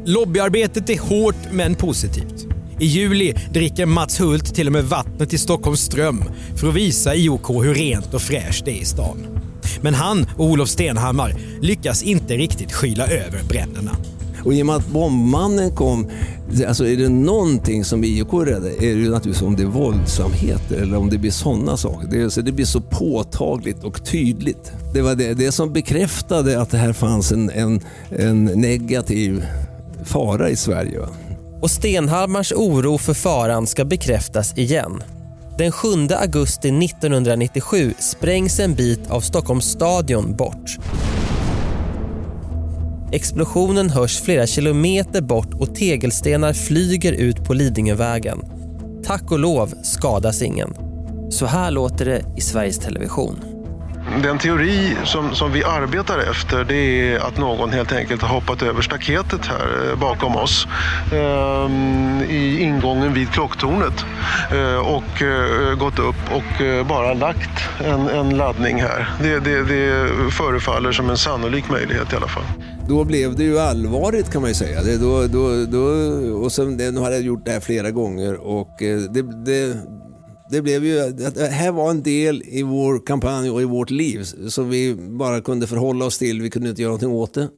Lobbyarbetet 0.05 0.89
är 0.89 0.99
hårt 0.99 1.51
men 1.51 1.75
positivt. 1.75 2.47
I 2.79 2.85
juli 2.85 3.33
dricker 3.53 3.85
Mats 3.85 4.21
Hult 4.21 4.55
till 4.55 4.67
och 4.67 4.73
med 4.73 4.83
vattnet 4.83 5.33
i 5.33 5.37
Stockholms 5.37 5.79
ström 5.79 6.23
för 6.59 6.67
att 6.67 6.73
visa 6.73 7.15
IOK 7.15 7.49
hur 7.49 7.73
rent 7.73 8.13
och 8.13 8.21
fräscht 8.21 8.65
det 8.65 8.71
är 8.71 8.81
i 8.81 8.85
stan. 8.85 9.41
Men 9.81 9.93
han 9.93 10.25
och 10.37 10.45
Olof 10.45 10.69
Stenhammar 10.69 11.35
lyckas 11.61 12.03
inte 12.03 12.33
riktigt 12.33 12.73
skyla 12.73 13.07
över 13.07 13.43
bränderna. 13.49 13.91
Och 14.45 14.53
i 14.53 14.61
och 14.61 14.65
med 14.65 14.75
att 14.75 14.87
bombmannen 14.87 15.75
kom, 15.75 16.09
alltså 16.67 16.87
är 16.87 16.97
det 16.97 17.09
någonting 17.09 17.85
som 17.85 18.03
IOK 18.03 18.33
är 18.33 18.45
rädda 18.45 18.69
är 18.69 18.79
det 18.79 19.01
ju 19.01 19.09
naturligtvis 19.09 19.41
om 19.41 19.55
det 19.55 19.63
är 19.63 19.67
våldsamheter 19.67 20.75
eller 20.81 20.97
om 20.97 21.09
det 21.09 21.17
blir 21.17 21.31
sådana 21.31 21.77
saker. 21.77 22.07
Det, 22.07 22.17
så 22.17 22.23
alltså, 22.23 22.41
det 22.41 22.51
blir 22.51 22.65
så 22.65 22.81
påtagligt 22.81 23.83
och 23.83 24.05
tydligt. 24.05 24.71
Det 24.93 25.01
var 25.01 25.15
det, 25.15 25.33
det 25.33 25.51
som 25.51 25.73
bekräftade 25.73 26.61
att 26.61 26.69
det 26.69 26.77
här 26.77 26.93
fanns 26.93 27.31
en, 27.31 27.49
en, 27.49 27.81
en 28.09 28.45
negativ 28.45 29.45
fara 30.05 30.49
i 30.49 30.55
Sverige. 30.55 30.99
Va? 30.99 31.07
Och 31.61 31.71
Stenhammars 31.71 32.53
oro 32.55 32.97
för 32.97 33.13
faran 33.13 33.67
ska 33.67 33.85
bekräftas 33.85 34.57
igen. 34.57 35.03
Den 35.57 35.71
7 35.71 35.87
augusti 36.09 36.69
1997 36.85 37.93
sprängs 37.99 38.59
en 38.59 38.75
bit 38.75 39.09
av 39.09 39.21
Stockholms 39.21 39.65
stadion 39.65 40.35
bort. 40.35 40.77
Explosionen 43.13 43.89
hörs 43.89 44.21
flera 44.21 44.47
kilometer 44.47 45.21
bort 45.21 45.53
och 45.53 45.75
tegelstenar 45.75 46.53
flyger 46.53 47.13
ut 47.13 47.45
på 47.45 47.53
Lidingövägen. 47.53 48.39
Tack 49.05 49.31
och 49.31 49.39
lov 49.39 49.73
skadas 49.83 50.41
ingen. 50.41 50.73
Så 51.31 51.45
här 51.45 51.71
låter 51.71 52.05
det 52.05 52.25
i 52.37 52.41
Sveriges 52.41 52.79
Television. 52.79 53.39
Den 54.23 54.37
teori 54.37 54.95
som, 55.03 55.35
som 55.35 55.51
vi 55.51 55.63
arbetar 55.63 56.19
efter 56.19 56.63
det 56.63 56.75
är 57.13 57.19
att 57.19 57.37
någon 57.37 57.69
helt 57.69 57.91
enkelt 57.91 58.21
har 58.21 58.29
hoppat 58.29 58.61
över 58.61 58.81
staketet 58.81 59.45
här 59.45 59.89
eh, 59.89 59.99
bakom 59.99 60.35
oss 60.35 60.67
ehm, 61.13 62.21
i 62.29 62.59
ingången 62.61 63.13
vid 63.13 63.29
klocktornet 63.29 64.05
ehm, 64.51 64.79
och 64.79 65.21
e, 65.21 65.75
gått 65.79 65.99
upp 65.99 66.31
och 66.31 66.61
eh, 66.61 66.87
bara 66.87 67.13
lagt 67.13 67.69
en, 67.85 68.09
en 68.09 68.37
laddning 68.37 68.81
här. 68.81 69.09
Det, 69.21 69.39
det, 69.39 69.63
det 69.63 70.09
förefaller 70.31 70.91
som 70.91 71.09
en 71.09 71.17
sannolik 71.17 71.69
möjlighet 71.69 72.13
i 72.13 72.15
alla 72.15 72.27
fall. 72.27 72.43
Då 72.87 73.03
blev 73.03 73.35
det 73.35 73.43
ju 73.43 73.59
allvarligt 73.59 74.31
kan 74.31 74.41
man 74.41 74.49
ju 74.51 74.55
säga. 74.55 74.83
Det, 74.83 74.97
då, 74.97 75.27
då, 75.27 75.65
då, 75.65 75.83
och 76.35 76.51
sen, 76.51 76.77
nu 76.77 76.99
hade 76.99 77.15
jag 77.15 77.23
gjort 77.23 77.45
det 77.45 77.51
här 77.51 77.59
flera 77.59 77.91
gånger 77.91 78.33
och 78.33 78.81
eh, 78.81 78.99
det, 78.99 79.45
det, 79.45 79.77
det 80.49 80.61
blev 80.61 80.85
ju, 80.85 81.09
det 81.09 81.47
här 81.47 81.71
var 81.71 81.89
en 81.89 82.03
del 82.03 82.43
i 82.45 82.63
vår 82.63 83.05
kampanj 83.05 83.49
och 83.51 83.61
i 83.61 83.65
vårt 83.65 83.89
liv 83.89 84.23
som 84.49 84.69
vi 84.69 84.95
bara 84.95 85.41
kunde 85.41 85.67
förhålla 85.67 86.05
oss 86.05 86.17
till. 86.17 86.41
Vi 86.41 86.49
kunde 86.49 86.69
inte 86.69 86.81
göra 86.81 86.89
någonting 86.89 87.11
åt 87.11 87.33
det. 87.33 87.49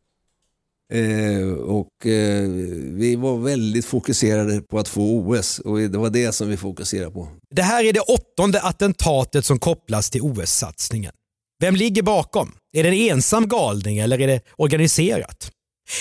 Eh, 0.94 1.48
och 1.54 2.06
eh, 2.06 2.50
vi 2.94 3.16
var 3.16 3.38
väldigt 3.38 3.86
fokuserade 3.86 4.62
på 4.62 4.80
att 4.80 4.88
få 4.88 5.02
OS 5.02 5.60
och 5.60 5.78
det 5.78 5.98
var 5.98 6.10
det 6.10 6.32
som 6.32 6.50
vi 6.50 6.58
fokuserade 6.58 7.12
på. 7.12 7.28
Det 7.50 7.62
här 7.62 7.84
är 7.84 7.94
det 7.94 8.00
åttonde 8.00 8.62
attentatet 8.62 9.46
som 9.46 9.60
kopplas 9.60 10.10
till 10.10 10.22
OS-satsningen. 10.22 11.12
Vem 11.60 11.76
ligger 11.76 12.02
bakom? 12.02 12.52
Är 12.74 12.84
det 12.84 12.90
en 12.90 13.12
ensam 13.12 13.48
galning 13.48 13.98
eller 13.98 14.22
är 14.22 14.28
det 14.28 14.42
organiserat? 14.58 15.52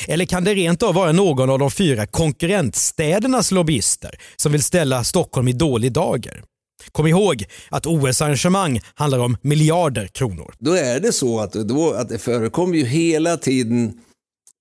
Eller 0.08 0.24
kan 0.24 0.44
det 0.44 0.54
rent 0.54 0.82
av 0.82 0.94
vara 0.94 1.12
någon 1.12 1.50
av 1.50 1.58
de 1.58 1.70
fyra 1.70 2.06
konkurrentstädernas 2.06 3.50
lobbyister 3.50 4.18
som 4.36 4.52
vill 4.52 4.62
ställa 4.62 5.04
Stockholm 5.04 5.48
i 5.48 5.52
dålig 5.52 5.92
dager? 5.92 6.44
Kom 6.92 7.06
ihåg 7.06 7.44
att 7.70 7.86
OS-arrangemang 7.86 8.80
handlar 8.94 9.18
om 9.18 9.36
miljarder 9.42 10.06
kronor. 10.06 10.54
Då 10.58 10.72
är 10.72 11.00
det 11.00 11.12
så 11.12 11.40
att, 11.40 11.52
då, 11.52 11.92
att 11.92 12.08
det 12.08 12.18
förekommer 12.18 12.76
ju 12.76 12.84
hela 12.84 13.36
tiden 13.36 14.00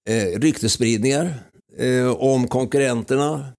eh, 0.10 0.40
ryktesspridningar 0.40 1.34
eh, 1.80 2.10
om 2.10 2.48
konkurrenterna. 2.48 3.54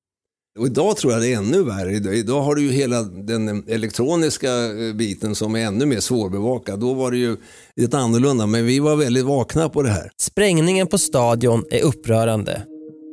Och 0.59 0.67
idag 0.67 0.97
tror 0.97 1.13
jag 1.13 1.23
det 1.23 1.33
är 1.33 1.37
ännu 1.37 1.63
värre. 1.63 2.17
Idag, 2.17 2.43
har 2.43 2.55
du 2.55 2.63
ju 2.63 2.73
hela 2.73 3.03
den 3.03 3.65
elektroniska 3.69 4.49
eh, 4.49 4.95
biten 4.95 5.35
som 5.35 5.57
är 5.57 5.67
ännu 5.67 5.87
mer 5.87 6.01
svårbevakad. 6.01 6.81
Då 6.81 6.95
var 6.95 7.11
det 7.11 7.17
ju 7.17 7.37
lite 7.77 7.99
annorlunda, 7.99 8.47
men 8.47 8.67
vi 8.67 8.79
var 8.79 8.97
väldigt 8.97 9.25
vakna 9.25 9.69
på 9.69 9.83
det 9.83 9.91
här. 9.91 10.11
Sprängningen 10.17 10.87
på 10.87 10.99
stadion 10.99 11.65
är 11.71 11.83
upprörande. 11.83 12.63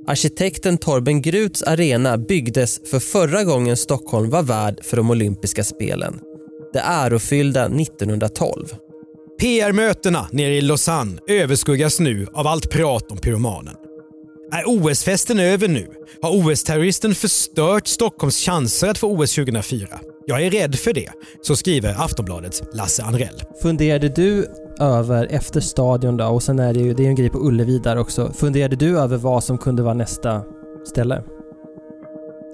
Arkitekten 0.08 0.78
Torben 0.78 1.22
Gruts 1.22 1.64
arena 1.64 2.18
byggdes 2.18 2.90
för 2.92 3.00
förra 3.00 3.44
gången 3.44 3.78
Stockholm 3.78 4.30
var 4.30 4.44
värd 4.44 4.80
för 4.84 4.98
de 4.98 5.10
olympiska 5.10 5.64
spelen. 5.64 6.20
Det 6.74 6.80
ärofyllda 6.80 7.66
1912. 7.66 8.66
PR-mötena 9.40 10.28
nere 10.32 10.56
i 10.56 10.62
Lausanne 10.62 11.20
överskuggas 11.28 12.00
nu 12.00 12.28
av 12.34 12.48
allt 12.48 12.70
prat 12.70 13.12
om 13.12 13.18
pyromanen. 13.18 13.76
Är 14.52 14.64
OS-festen 14.68 15.40
över 15.40 15.68
nu? 15.68 15.88
Har 16.22 16.30
OS-terroristen 16.32 17.16
förstört 17.16 17.88
Stockholms 17.88 18.38
chanser 18.38 18.90
att 18.90 18.98
få 18.98 19.08
OS 19.08 19.36
2004? 19.36 19.88
Jag 20.26 20.46
är 20.46 20.50
rädd 20.52 20.76
för 20.76 20.94
det, 20.94 21.10
så 21.42 21.56
skriver 21.56 21.96
Aftonbladets 22.06 22.64
Lasse 22.74 23.04
Anrell. 23.04 23.42
Funderade 23.62 24.10
du 24.10 24.48
över, 24.80 25.28
efter 25.32 25.60
stadion 25.60 26.18
då, 26.18 26.26
och 26.26 26.44
sen 26.44 26.60
är 26.60 26.74
det 26.74 26.80
ju, 26.80 26.94
det 26.94 27.04
är 27.04 27.08
en 27.08 27.16
grej 27.16 27.30
på 27.30 27.38
Ullevi 27.48 27.80
där 27.80 27.98
också. 27.98 28.32
Funderade 28.34 28.76
du 28.76 29.00
över 29.00 29.18
vad 29.18 29.44
som 29.44 29.58
kunde 29.58 29.84
vara 29.84 29.94
nästa 29.94 30.42
ställe? 30.86 31.24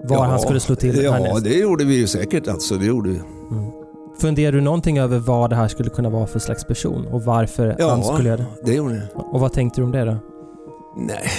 Var 0.03 0.25
han 0.25 0.39
skulle 0.39 0.60
slå 0.60 0.75
till 0.75 1.03
Ja, 1.03 1.12
härnäst? 1.12 1.43
det 1.43 1.53
gjorde 1.53 1.86
vi 1.86 1.95
ju 1.95 2.07
säkert. 2.07 2.47
Alltså, 2.47 2.75
det 2.75 2.86
gjorde 2.86 3.10
vi. 3.10 3.21
Funderade 4.21 4.57
du 4.57 4.62
någonting 4.62 4.99
över 4.99 5.19
vad 5.19 5.49
det 5.49 5.55
här 5.55 5.67
skulle 5.67 5.89
kunna 5.89 6.10
vara 6.10 6.27
för 6.27 6.39
slags 6.39 6.65
person 6.65 7.07
och 7.07 7.21
varför 7.23 7.75
han 7.79 8.03
skulle 8.03 8.29
göra 8.29 8.38
det? 8.38 8.45
det 8.63 8.73
gjorde 8.73 8.93
vi. 8.93 9.01
Och 9.15 9.39
vad 9.39 9.53
tänkte 9.53 9.81
du 9.81 9.86
om 9.86 9.91
det 9.91 10.05
då? 10.05 10.17
Nej, 10.99 11.29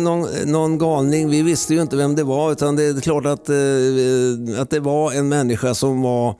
någon, 0.00 0.26
någon 0.46 0.78
galning. 0.78 1.30
Vi 1.30 1.42
visste 1.42 1.74
ju 1.74 1.82
inte 1.82 1.96
vem 1.96 2.14
det 2.14 2.24
var 2.24 2.52
utan 2.52 2.76
det 2.76 2.84
är 2.84 3.00
klart 3.00 3.26
att, 3.26 3.48
eh, 3.48 4.60
att 4.60 4.70
det 4.70 4.80
var 4.80 5.12
en 5.12 5.28
människa 5.28 5.74
som 5.74 6.02
var, 6.02 6.34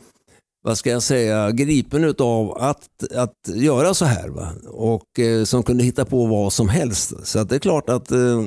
vad 0.62 0.78
ska 0.78 0.90
jag 0.90 1.02
säga, 1.02 1.50
gripen 1.50 2.04
utav 2.04 2.58
att, 2.58 2.88
att 3.14 3.54
göra 3.54 3.94
så 3.94 4.04
här. 4.04 4.28
Va? 4.28 4.48
Och 4.68 5.18
eh, 5.18 5.44
som 5.44 5.62
kunde 5.62 5.84
hitta 5.84 6.04
på 6.04 6.26
vad 6.26 6.52
som 6.52 6.68
helst. 6.68 7.26
Så 7.26 7.38
att 7.38 7.48
det 7.48 7.54
är 7.54 7.60
klart 7.60 7.88
att 7.88 8.10
eh, 8.10 8.42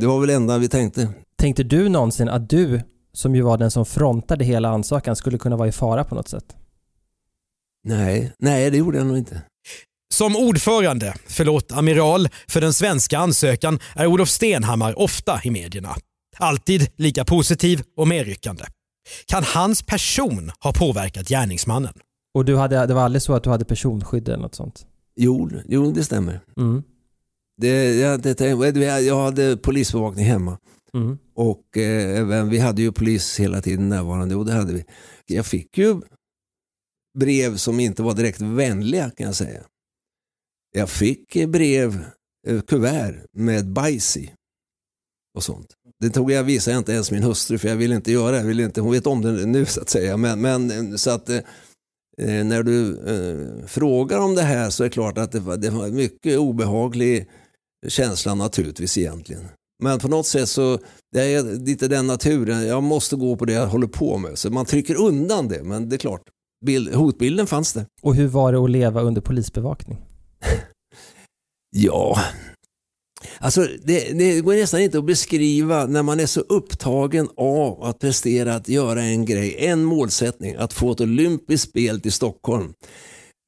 det 0.00 0.06
var 0.06 0.20
väl 0.20 0.28
det 0.28 0.34
enda 0.34 0.58
vi 0.58 0.68
tänkte. 0.68 1.08
Tänkte 1.36 1.62
du 1.62 1.88
någonsin 1.88 2.28
att 2.28 2.48
du, 2.48 2.80
som 3.12 3.34
ju 3.34 3.42
var 3.42 3.58
den 3.58 3.70
som 3.70 3.86
frontade 3.86 4.44
hela 4.44 4.68
ansökan, 4.68 5.16
skulle 5.16 5.38
kunna 5.38 5.56
vara 5.56 5.68
i 5.68 5.72
fara 5.72 6.04
på 6.04 6.14
något 6.14 6.28
sätt? 6.28 6.56
Nej, 7.84 8.32
nej 8.38 8.70
det 8.70 8.76
gjorde 8.76 8.98
jag 8.98 9.06
nog 9.06 9.18
inte. 9.18 9.42
Som 10.14 10.36
ordförande, 10.36 11.14
förlåt 11.26 11.72
amiral, 11.72 12.28
för 12.48 12.60
den 12.60 12.72
svenska 12.72 13.18
ansökan 13.18 13.78
är 13.94 14.06
Olof 14.06 14.28
Stenhammar 14.28 14.98
ofta 14.98 15.40
i 15.44 15.50
medierna. 15.50 15.96
Alltid 16.36 16.88
lika 16.96 17.24
positiv 17.24 17.82
och 17.96 18.08
medryckande. 18.08 18.64
Kan 19.26 19.44
hans 19.44 19.82
person 19.82 20.52
ha 20.60 20.72
påverkat 20.72 21.28
gärningsmannen? 21.28 21.92
Och 22.34 22.44
du 22.44 22.56
hade, 22.56 22.86
det 22.86 22.94
var 22.94 23.02
aldrig 23.02 23.22
så 23.22 23.34
att 23.34 23.44
du 23.44 23.50
hade 23.50 23.64
personskydd 23.64 24.28
eller 24.28 24.42
något 24.42 24.54
sånt? 24.54 24.86
Jo, 25.16 25.50
jo 25.68 25.92
det 25.92 26.04
stämmer. 26.04 26.40
Mm. 26.56 26.82
Det, 27.60 27.94
jag, 27.94 28.22
det, 28.22 29.00
jag 29.00 29.22
hade 29.22 29.56
polisbevakning 29.56 30.24
hemma. 30.24 30.58
Mm. 30.94 31.18
Och 31.34 31.76
eh, 31.76 32.18
även, 32.20 32.48
vi 32.48 32.58
hade 32.58 32.82
ju 32.82 32.92
polis 32.92 33.40
hela 33.40 33.60
tiden 33.60 33.88
närvarande 33.88 34.34
och 34.34 34.46
det 34.46 34.52
hade 34.52 34.72
vi. 34.72 34.84
Jag 35.26 35.46
fick 35.46 35.78
ju 35.78 36.00
brev 37.18 37.56
som 37.56 37.80
inte 37.80 38.02
var 38.02 38.14
direkt 38.14 38.40
vänliga 38.40 39.10
kan 39.10 39.26
jag 39.26 39.34
säga. 39.34 39.60
Jag 40.76 40.90
fick 40.90 41.46
brev, 41.46 42.04
eh, 42.46 42.60
kuvert 42.60 43.26
med 43.32 43.72
bajs 43.72 44.16
i 44.16 44.30
och 45.36 45.42
sånt. 45.42 45.66
Det 46.00 46.10
tog 46.10 46.32
jag, 46.32 46.44
visade 46.44 46.74
jag 46.74 46.80
inte 46.80 46.92
ens 46.92 47.10
min 47.10 47.22
hustru 47.22 47.58
för 47.58 47.68
jag 47.68 47.76
ville 47.76 47.94
inte 47.94 48.12
göra 48.12 48.30
det. 48.30 48.36
Jag 48.36 48.44
ville 48.44 48.64
inte, 48.64 48.80
hon 48.80 48.92
vet 48.92 49.06
om 49.06 49.22
det 49.22 49.46
nu 49.46 49.66
så 49.66 49.80
att 49.80 49.88
säga. 49.88 50.16
Men, 50.16 50.40
men 50.40 50.70
eh, 50.70 50.96
så 50.96 51.10
att 51.10 51.28
eh, 51.28 51.36
eh, 52.18 52.44
när 52.44 52.62
du 52.62 52.98
eh, 52.98 53.66
frågar 53.66 54.18
om 54.18 54.34
det 54.34 54.42
här 54.42 54.70
så 54.70 54.82
är 54.82 54.88
det 54.88 54.92
klart 54.92 55.18
att 55.18 55.32
det 55.32 55.40
var, 55.40 55.56
det 55.56 55.70
var 55.70 55.86
en 55.86 55.94
mycket 55.94 56.38
obehaglig 56.38 57.30
känsla 57.88 58.34
naturligtvis 58.34 58.98
egentligen. 58.98 59.44
Men 59.82 59.98
på 59.98 60.08
något 60.08 60.26
sätt 60.26 60.48
så 60.48 60.78
det 61.12 61.20
är 61.20 61.42
lite 61.42 61.88
den 61.88 62.06
naturen, 62.06 62.66
jag 62.66 62.82
måste 62.82 63.16
gå 63.16 63.36
på 63.36 63.44
det 63.44 63.52
jag 63.52 63.66
håller 63.66 63.86
på 63.86 64.18
med. 64.18 64.38
Så 64.38 64.50
man 64.50 64.66
trycker 64.66 64.94
undan 64.94 65.48
det, 65.48 65.62
men 65.62 65.88
det 65.88 65.96
är 65.96 65.98
klart, 65.98 66.22
bild, 66.66 66.94
hotbilden 66.94 67.46
fanns 67.46 67.72
där. 67.72 67.86
Och 68.02 68.14
hur 68.14 68.26
var 68.26 68.52
det 68.52 68.58
att 68.64 68.70
leva 68.70 69.02
under 69.02 69.20
polisbevakning? 69.20 69.98
Ja, 71.76 72.18
alltså 73.38 73.66
det, 73.84 74.18
det 74.18 74.40
går 74.40 74.54
nästan 74.54 74.80
inte 74.80 74.98
att 74.98 75.06
beskriva 75.06 75.86
när 75.86 76.02
man 76.02 76.20
är 76.20 76.26
så 76.26 76.40
upptagen 76.40 77.28
av 77.36 77.82
att 77.82 77.98
prestera 77.98 78.54
att 78.54 78.68
göra 78.68 79.02
en 79.02 79.24
grej, 79.24 79.56
en 79.58 79.84
målsättning, 79.84 80.54
att 80.56 80.72
få 80.72 80.92
ett 80.92 81.00
olympiskt 81.00 81.68
spel 81.68 82.00
till 82.00 82.12
Stockholm. 82.12 82.72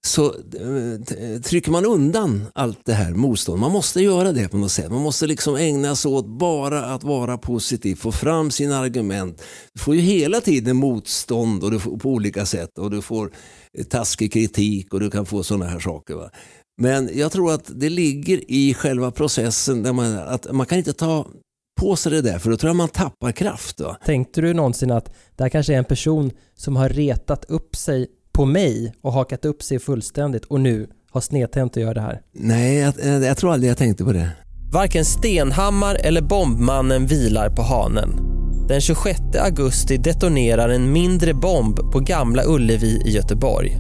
Så 0.07 0.25
eh, 0.35 1.41
trycker 1.45 1.71
man 1.71 1.85
undan 1.85 2.47
allt 2.55 2.79
det 2.85 2.93
här 2.93 3.11
motstånd. 3.11 3.61
Man 3.61 3.73
måste 3.73 4.01
göra 4.01 4.33
det 4.33 4.49
på 4.49 4.57
något 4.57 4.73
sätt. 4.73 4.91
Man 4.91 5.03
måste 5.03 5.27
liksom 5.27 5.57
ägna 5.57 5.97
sig 5.97 6.11
åt 6.11 6.27
bara 6.27 6.85
att 6.85 7.05
vara 7.05 7.39
positiv, 7.39 7.95
få 7.95 8.13
fram 8.13 8.51
sina 8.51 8.79
argument. 8.79 9.43
Du 9.75 9.81
får 9.81 9.95
ju 9.95 10.01
hela 10.01 10.41
tiden 10.41 10.77
motstånd 10.77 11.65
och 11.65 11.71
du 11.71 11.81
får, 11.81 11.99
på 11.99 12.11
olika 12.11 12.47
sätt 12.47 12.79
och 12.79 12.91
du 12.91 13.03
får 13.03 13.31
taskig 13.89 14.33
kritik 14.33 14.95
och 14.95 15.01
du 15.01 15.11
kan 15.11 15.27
få 15.27 15.43
sådana 15.43 15.67
här 15.67 15.79
saker. 15.79 16.15
Va? 16.15 16.31
Men 16.83 17.11
jag 17.15 17.33
tror 17.33 17.53
att 17.53 17.71
det 17.75 17.89
ligger 17.89 18.51
i 18.51 18.75
själva 18.75 19.11
processen 19.11 19.83
där 19.83 19.93
man, 19.93 20.19
att 20.19 20.53
man 20.53 20.67
kan 20.67 20.79
inte 20.79 20.93
ta 20.93 21.27
på 21.81 21.97
sig 21.97 22.13
det 22.13 22.23
där 22.23 22.39
för 22.39 22.51
då 22.51 22.57
tror 22.57 22.69
jag 22.69 22.77
man 22.77 22.89
tappar 22.89 23.33
kraft. 23.33 23.77
Då. 23.77 23.97
Tänkte 24.05 24.41
du 24.41 24.55
någonsin 24.55 24.91
att 24.91 25.13
det 25.37 25.45
här 25.45 25.49
kanske 25.49 25.75
är 25.75 25.79
en 25.79 25.85
person 25.85 26.31
som 26.55 26.77
har 26.77 26.89
retat 26.89 27.45
upp 27.45 27.77
sig 27.77 28.07
på 28.33 28.45
mig 28.45 28.95
och 29.03 29.13
hakat 29.13 29.45
upp 29.45 29.63
sig 29.63 29.79
fullständigt 29.79 30.45
och 30.45 30.61
nu 30.61 30.89
har 31.11 31.21
snedtänt 31.21 31.77
att 31.77 31.83
göra 31.83 31.95
det 31.95 32.01
här? 32.01 32.21
Nej, 32.33 32.77
jag, 32.77 33.23
jag 33.23 33.37
tror 33.37 33.53
aldrig 33.53 33.71
jag 33.71 33.79
tänkte 33.79 34.05
på 34.05 34.13
det. 34.13 34.31
Varken 34.73 35.05
Stenhammar 35.05 35.95
eller 35.95 36.23
bombmannen 36.23 37.07
vilar 37.07 37.51
på 37.51 37.63
hanen. 37.63 38.11
Den 38.69 38.81
26 38.81 39.21
augusti 39.41 39.97
detonerar 39.97 40.69
en 40.69 40.93
mindre 40.93 41.35
bomb 41.35 41.93
på 41.93 42.01
Gamla 42.01 42.43
Ullevi 42.47 43.03
i 43.07 43.11
Göteborg. 43.11 43.79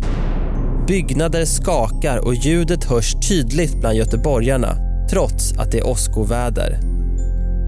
Byggnader 0.87 1.45
skakar 1.45 2.27
och 2.27 2.35
ljudet 2.35 2.85
hörs 2.85 3.15
tydligt 3.29 3.81
bland 3.81 3.97
göteborgarna 3.97 4.77
trots 5.11 5.53
att 5.53 5.73
det 5.73 5.79
är 5.79 5.87
åskoväder. 5.87 6.79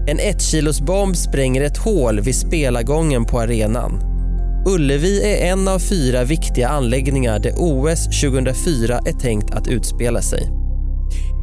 En 0.07 0.19
1 0.19 0.41
kilos 0.41 0.81
bomb 0.81 1.15
spränger 1.15 1.61
ett 1.61 1.77
hål 1.77 2.19
vid 2.19 2.35
spelargången 2.35 3.25
på 3.25 3.39
arenan. 3.39 3.99
Ullevi 4.65 5.21
är 5.21 5.51
en 5.51 5.67
av 5.67 5.79
fyra 5.79 6.23
viktiga 6.23 6.67
anläggningar 6.67 7.39
där 7.39 7.53
OS 7.57 8.05
2004 8.05 8.99
är 9.05 9.19
tänkt 9.19 9.53
att 9.53 9.67
utspela 9.67 10.21
sig. 10.21 10.49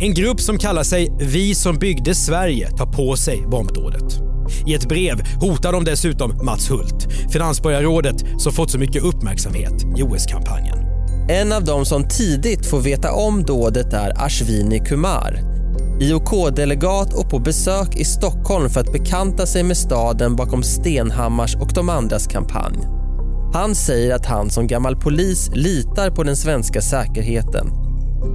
En 0.00 0.14
grupp 0.14 0.40
som 0.40 0.58
kallar 0.58 0.82
sig 0.82 1.08
Vi 1.20 1.54
som 1.54 1.78
byggde 1.78 2.14
Sverige 2.14 2.70
tar 2.70 2.86
på 2.86 3.16
sig 3.16 3.42
bombdådet. 3.50 4.20
I 4.66 4.74
ett 4.74 4.88
brev 4.88 5.22
hotar 5.40 5.72
de 5.72 5.84
dessutom 5.84 6.44
Mats 6.44 6.70
Hult, 6.70 7.08
finansborgarrådet 7.32 8.24
som 8.38 8.52
fått 8.52 8.70
så 8.70 8.78
mycket 8.78 9.02
uppmärksamhet 9.02 9.84
i 9.98 10.02
OS-kampanjen. 10.02 10.95
En 11.28 11.52
av 11.52 11.64
dem 11.64 11.84
som 11.84 12.08
tidigt 12.08 12.66
får 12.66 12.80
veta 12.80 13.12
om 13.12 13.42
dådet 13.42 13.92
är 13.92 14.24
Ashvini 14.24 14.78
Kumar. 14.78 15.40
IOK-delegat 16.00 17.14
och 17.14 17.30
på 17.30 17.38
besök 17.38 17.96
i 17.96 18.04
Stockholm 18.04 18.70
för 18.70 18.80
att 18.80 18.92
bekanta 18.92 19.46
sig 19.46 19.62
med 19.62 19.76
staden 19.76 20.36
bakom 20.36 20.62
Stenhammars 20.62 21.56
och 21.56 21.70
de 21.74 21.88
andras 21.88 22.26
kampanj. 22.26 22.78
Han 23.52 23.74
säger 23.74 24.14
att 24.14 24.26
han 24.26 24.50
som 24.50 24.66
gammal 24.66 24.96
polis 24.96 25.50
litar 25.54 26.10
på 26.10 26.22
den 26.22 26.36
svenska 26.36 26.80
säkerheten. 26.80 27.70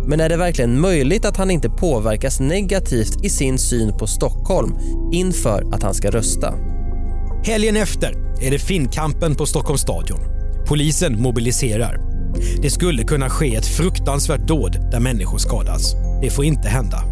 Men 0.07 0.19
är 0.19 0.29
det 0.29 0.37
verkligen 0.37 0.79
möjligt 0.79 1.25
att 1.25 1.37
han 1.37 1.51
inte 1.51 1.69
påverkas 1.69 2.39
negativt 2.39 3.25
i 3.25 3.29
sin 3.29 3.57
syn 3.57 3.97
på 3.97 4.07
Stockholm 4.07 4.77
inför 5.11 5.73
att 5.73 5.83
han 5.83 5.93
ska 5.93 6.11
rösta? 6.11 6.53
Helgen 7.43 7.77
efter 7.77 8.15
är 8.41 8.51
det 8.51 8.59
Finnkampen 8.59 9.35
på 9.35 9.45
Stockholms 9.45 9.81
stadion. 9.81 10.19
Polisen 10.67 11.21
mobiliserar. 11.21 12.10
Det 12.61 12.69
skulle 12.69 13.03
kunna 13.03 13.29
ske 13.29 13.55
ett 13.55 13.65
fruktansvärt 13.65 14.47
dåd 14.47 14.77
där 14.91 14.99
människor 14.99 15.37
skadas. 15.37 15.95
Det 16.21 16.29
får 16.29 16.45
inte 16.45 16.67
hända. 16.67 17.03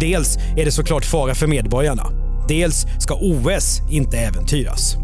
Dels 0.00 0.36
är 0.56 0.64
det 0.64 0.72
såklart 0.72 1.04
fara 1.04 1.34
för 1.34 1.46
medborgarna. 1.46 2.06
Dels 2.48 2.86
ska 2.98 3.14
OS 3.14 3.80
inte 3.90 4.18
äventyras. 4.18 4.96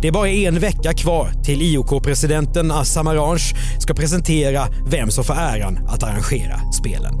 Det 0.00 0.08
är 0.08 0.12
bara 0.12 0.28
en 0.28 0.58
vecka 0.58 0.92
kvar 0.92 1.32
till 1.44 1.62
IOK-presidenten 1.62 2.70
Assam 2.70 3.06
Arrange 3.06 3.54
ska 3.78 3.94
presentera 3.94 4.62
vem 4.90 5.10
som 5.10 5.24
får 5.24 5.34
äran 5.34 5.78
att 5.88 6.02
arrangera 6.02 6.72
spelen. 6.72 7.14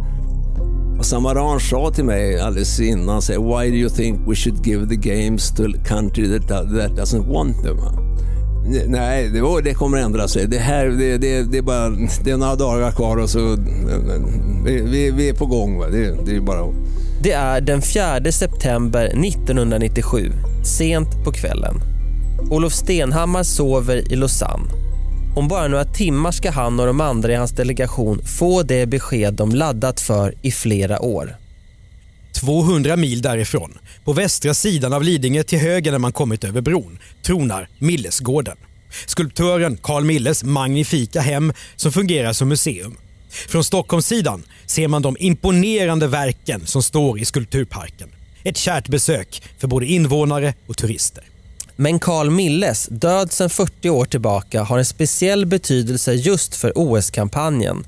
Assam 1.00 1.26
Arrange 1.26 1.60
sa 1.60 1.90
till 1.90 2.04
mig 2.04 2.40
alldeles 2.40 2.80
innan, 2.80 3.22
say, 3.22 3.36
why 3.36 3.70
do 3.70 3.76
you 3.76 3.90
think 3.90 4.28
we 4.28 4.34
should 4.34 4.66
give 4.66 4.88
the 4.88 4.96
games 4.96 5.54
to 5.54 5.62
a 5.62 5.84
country 5.88 6.38
that, 6.38 6.48
that 6.48 6.90
doesn't 6.90 7.26
want 7.26 7.62
them? 7.62 7.78
Nej, 8.86 9.28
det, 9.28 9.60
det 9.64 9.74
kommer 9.74 9.98
ändra 9.98 10.28
sig. 10.28 10.46
Det, 10.46 10.58
här, 10.58 10.86
det, 10.86 11.18
det, 11.18 11.42
det, 11.42 11.58
är 11.58 11.62
bara, 11.62 11.88
det 12.24 12.30
är 12.30 12.36
några 12.36 12.56
dagar 12.56 12.92
kvar 12.92 13.16
och 13.16 13.30
så... 13.30 13.56
Vi, 14.64 14.80
vi, 14.80 15.10
vi 15.10 15.28
är 15.28 15.34
på 15.34 15.46
gång. 15.46 15.78
Va? 15.78 15.86
Det, 15.88 16.26
det 16.26 16.36
är 16.36 16.40
bara... 16.40 16.72
Det 17.22 17.32
är 17.32 17.60
den 17.60 17.82
4 17.82 18.32
september 18.32 19.04
1997, 19.04 20.32
sent 20.64 21.24
på 21.24 21.32
kvällen. 21.32 21.74
Olof 22.50 22.72
Stenhammar 22.72 23.42
sover 23.42 24.12
i 24.12 24.16
Lausanne. 24.16 24.70
Om 25.36 25.48
bara 25.48 25.68
några 25.68 25.84
timmar 25.84 26.30
ska 26.30 26.50
han 26.50 26.80
och 26.80 26.86
de 26.86 27.00
andra 27.00 27.32
i 27.32 27.36
hans 27.36 27.50
delegation 27.50 28.20
få 28.38 28.62
det 28.62 28.86
besked 28.86 29.34
de 29.34 29.50
laddat 29.50 30.00
för 30.00 30.34
i 30.42 30.50
flera 30.50 31.02
år. 31.02 31.36
200 32.40 32.96
mil 32.96 33.22
därifrån, 33.22 33.78
på 34.04 34.12
västra 34.12 34.54
sidan 34.54 34.92
av 34.92 35.02
Lidingö 35.02 35.42
till 35.42 35.58
höger 35.58 35.92
när 35.92 35.98
man 35.98 36.12
kommit 36.12 36.44
över 36.44 36.60
bron, 36.60 36.98
tronar 37.22 37.68
Millesgården. 37.78 38.56
Skulptören 39.06 39.76
Carl 39.76 40.04
Milles 40.04 40.44
magnifika 40.44 41.20
hem 41.20 41.52
som 41.76 41.92
fungerar 41.92 42.32
som 42.32 42.48
museum. 42.48 42.96
Från 43.30 43.64
Stockholmssidan 43.64 44.42
ser 44.66 44.88
man 44.88 45.02
de 45.02 45.16
imponerande 45.20 46.06
verken 46.06 46.66
som 46.66 46.82
står 46.82 47.20
i 47.20 47.24
skulpturparken. 47.24 48.08
Ett 48.42 48.56
kärt 48.56 48.88
besök 48.88 49.42
för 49.58 49.68
både 49.68 49.86
invånare 49.86 50.54
och 50.66 50.76
turister. 50.76 51.24
Men 51.76 51.98
Carl 51.98 52.30
Milles, 52.30 52.88
död 52.90 53.32
sedan 53.32 53.50
40 53.50 53.90
år 53.90 54.04
tillbaka, 54.04 54.62
har 54.62 54.78
en 54.78 54.84
speciell 54.84 55.46
betydelse 55.46 56.12
just 56.12 56.54
för 56.54 56.72
OS-kampanjen. 56.74 57.84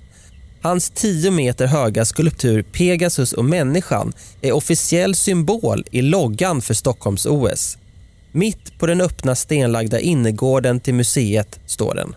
Hans 0.67 0.91
10 0.91 1.31
meter 1.31 1.67
höga 1.67 2.05
skulptur 2.05 2.63
Pegasus 2.63 3.33
och 3.33 3.45
människan 3.45 4.13
är 4.43 4.53
officiell 4.53 5.15
symbol 5.15 5.85
i 5.91 6.03
loggan 6.03 6.63
för 6.63 6.75
Stockholms-OS. 6.75 7.79
Mitt 8.33 8.79
på 8.79 8.87
den 8.87 9.01
öppna 9.01 9.35
stenlagda 9.35 10.01
innergården 10.01 10.81
till 10.81 10.95
museet 10.95 11.61
står 11.67 11.95
den. 11.95 12.15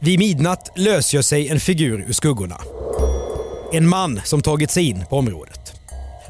Vid 0.00 0.18
midnatt 0.18 0.72
lösgör 0.76 1.22
sig 1.22 1.48
en 1.48 1.60
figur 1.60 2.04
ur 2.08 2.12
skuggorna. 2.12 2.60
En 3.72 3.88
man 3.88 4.20
som 4.24 4.42
tagit 4.42 4.70
sig 4.70 4.88
in 4.88 5.04
på 5.10 5.18
området. 5.18 5.72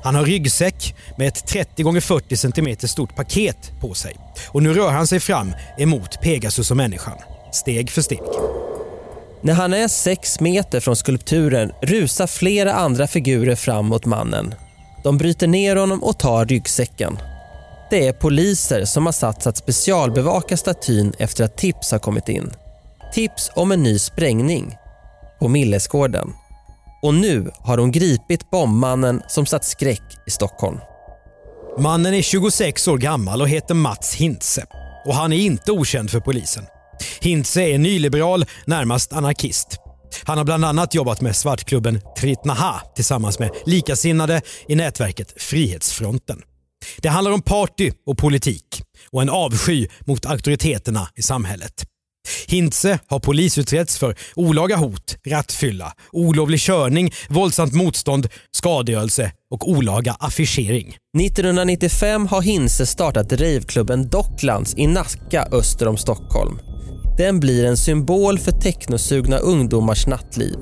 Han 0.03 0.14
har 0.14 0.25
ryggsäck 0.25 0.94
med 1.18 1.29
ett 1.29 1.46
30 1.46 1.96
x 1.96 2.07
40 2.07 2.37
cm 2.37 2.88
stort 2.88 3.16
paket 3.16 3.72
på 3.81 3.94
sig 3.94 4.16
och 4.48 4.62
nu 4.62 4.75
rör 4.75 4.90
han 4.90 5.07
sig 5.07 5.20
fram 5.20 5.53
emot 5.79 6.20
Pegasus 6.22 6.70
och 6.70 6.77
människan, 6.77 7.18
steg 7.53 7.90
för 7.90 8.03
steg. 8.03 8.20
När 9.44 9.55
han 9.55 9.74
är 9.74 9.88
sex 9.88 10.40
meter 10.40 10.81
från 10.81 10.96
skulpturen 10.96 11.72
rusar 11.83 12.26
flera 12.26 12.72
andra 12.72 13.07
figurer 13.07 13.55
fram 13.55 13.87
mot 13.87 14.05
mannen. 14.05 14.55
De 15.05 15.18
bryter 15.18 15.46
ner 15.46 15.76
honom 15.76 16.02
och 16.02 16.18
tar 16.18 16.44
ryggsäcken. 16.44 17.18
Det 17.90 18.07
är 18.07 18.12
poliser 18.12 18.85
som 18.85 19.07
har 19.07 19.12
satts 19.12 19.46
att 19.46 19.57
specialbevaka 19.57 20.57
statyn 20.57 21.12
efter 21.18 21.44
att 21.44 21.57
tips 21.57 21.92
har 21.92 21.98
kommit 21.98 22.28
in. 22.28 22.50
Tips 23.14 23.50
om 23.55 23.72
en 23.72 23.83
ny 23.83 23.98
sprängning 23.98 24.76
på 25.38 25.48
Millesgården. 25.48 26.33
Och 27.02 27.14
nu 27.14 27.50
har 27.59 27.76
de 27.76 27.92
gripit 27.92 28.50
bombmannen 28.50 29.22
som 29.28 29.46
satt 29.46 29.64
skräck 29.64 30.02
i 30.26 30.31
Stockholm. 30.31 30.78
Mannen 31.78 32.14
är 32.14 32.22
26 32.22 32.88
år 32.88 32.98
gammal 32.98 33.42
och 33.42 33.48
heter 33.48 33.74
Mats 33.74 34.14
Hintze. 34.14 34.66
Och 35.05 35.14
han 35.14 35.33
är 35.33 35.37
inte 35.37 35.72
okänd 35.72 36.11
för 36.11 36.20
polisen. 36.20 36.64
Hintze 37.20 37.62
är 37.62 37.78
nyliberal, 37.78 38.44
närmast 38.66 39.12
anarkist. 39.12 39.78
Han 40.24 40.38
har 40.38 40.44
bland 40.44 40.64
annat 40.64 40.94
jobbat 40.94 41.20
med 41.20 41.37
svartklubben 41.37 42.00
Tritnaha 42.18 42.83
tillsammans 42.94 43.38
med 43.38 43.50
likasinnade 43.66 44.42
i 44.68 44.74
nätverket 44.74 45.42
Frihetsfronten. 45.42 46.42
Det 46.98 47.09
handlar 47.09 47.33
om 47.33 47.42
party 47.42 47.90
och 48.07 48.18
politik 48.18 48.83
och 49.11 49.22
en 49.22 49.31
avsky 49.31 49.87
mot 50.07 50.26
auktoriteterna 50.26 51.09
i 51.16 51.22
samhället. 51.22 51.85
Hintze 52.49 52.99
har 53.07 53.18
polisutretts 53.18 53.99
för 53.99 54.16
olaga 54.37 54.77
hot, 54.77 55.16
rattfylla, 55.27 55.92
olovlig 56.12 56.61
körning, 56.61 57.12
våldsamt 57.29 57.73
motstånd, 57.73 58.29
skadegörelse 58.51 59.33
och 59.51 59.68
olaga 59.71 60.16
affischering. 60.18 60.97
1995 61.21 62.27
har 62.27 62.42
Hintze 62.42 62.87
startat 62.87 63.33
raveklubben 63.33 64.09
Docklands 64.09 64.75
i 64.77 64.87
Nacka 64.87 65.49
öster 65.53 65.88
om 65.88 65.97
Stockholm. 65.97 66.59
Den 67.18 67.40
blir 67.40 67.64
en 67.64 67.77
symbol 67.77 68.38
för 68.38 68.53
technosugna 68.53 69.37
ungdomars 69.37 70.07
nattliv. 70.07 70.57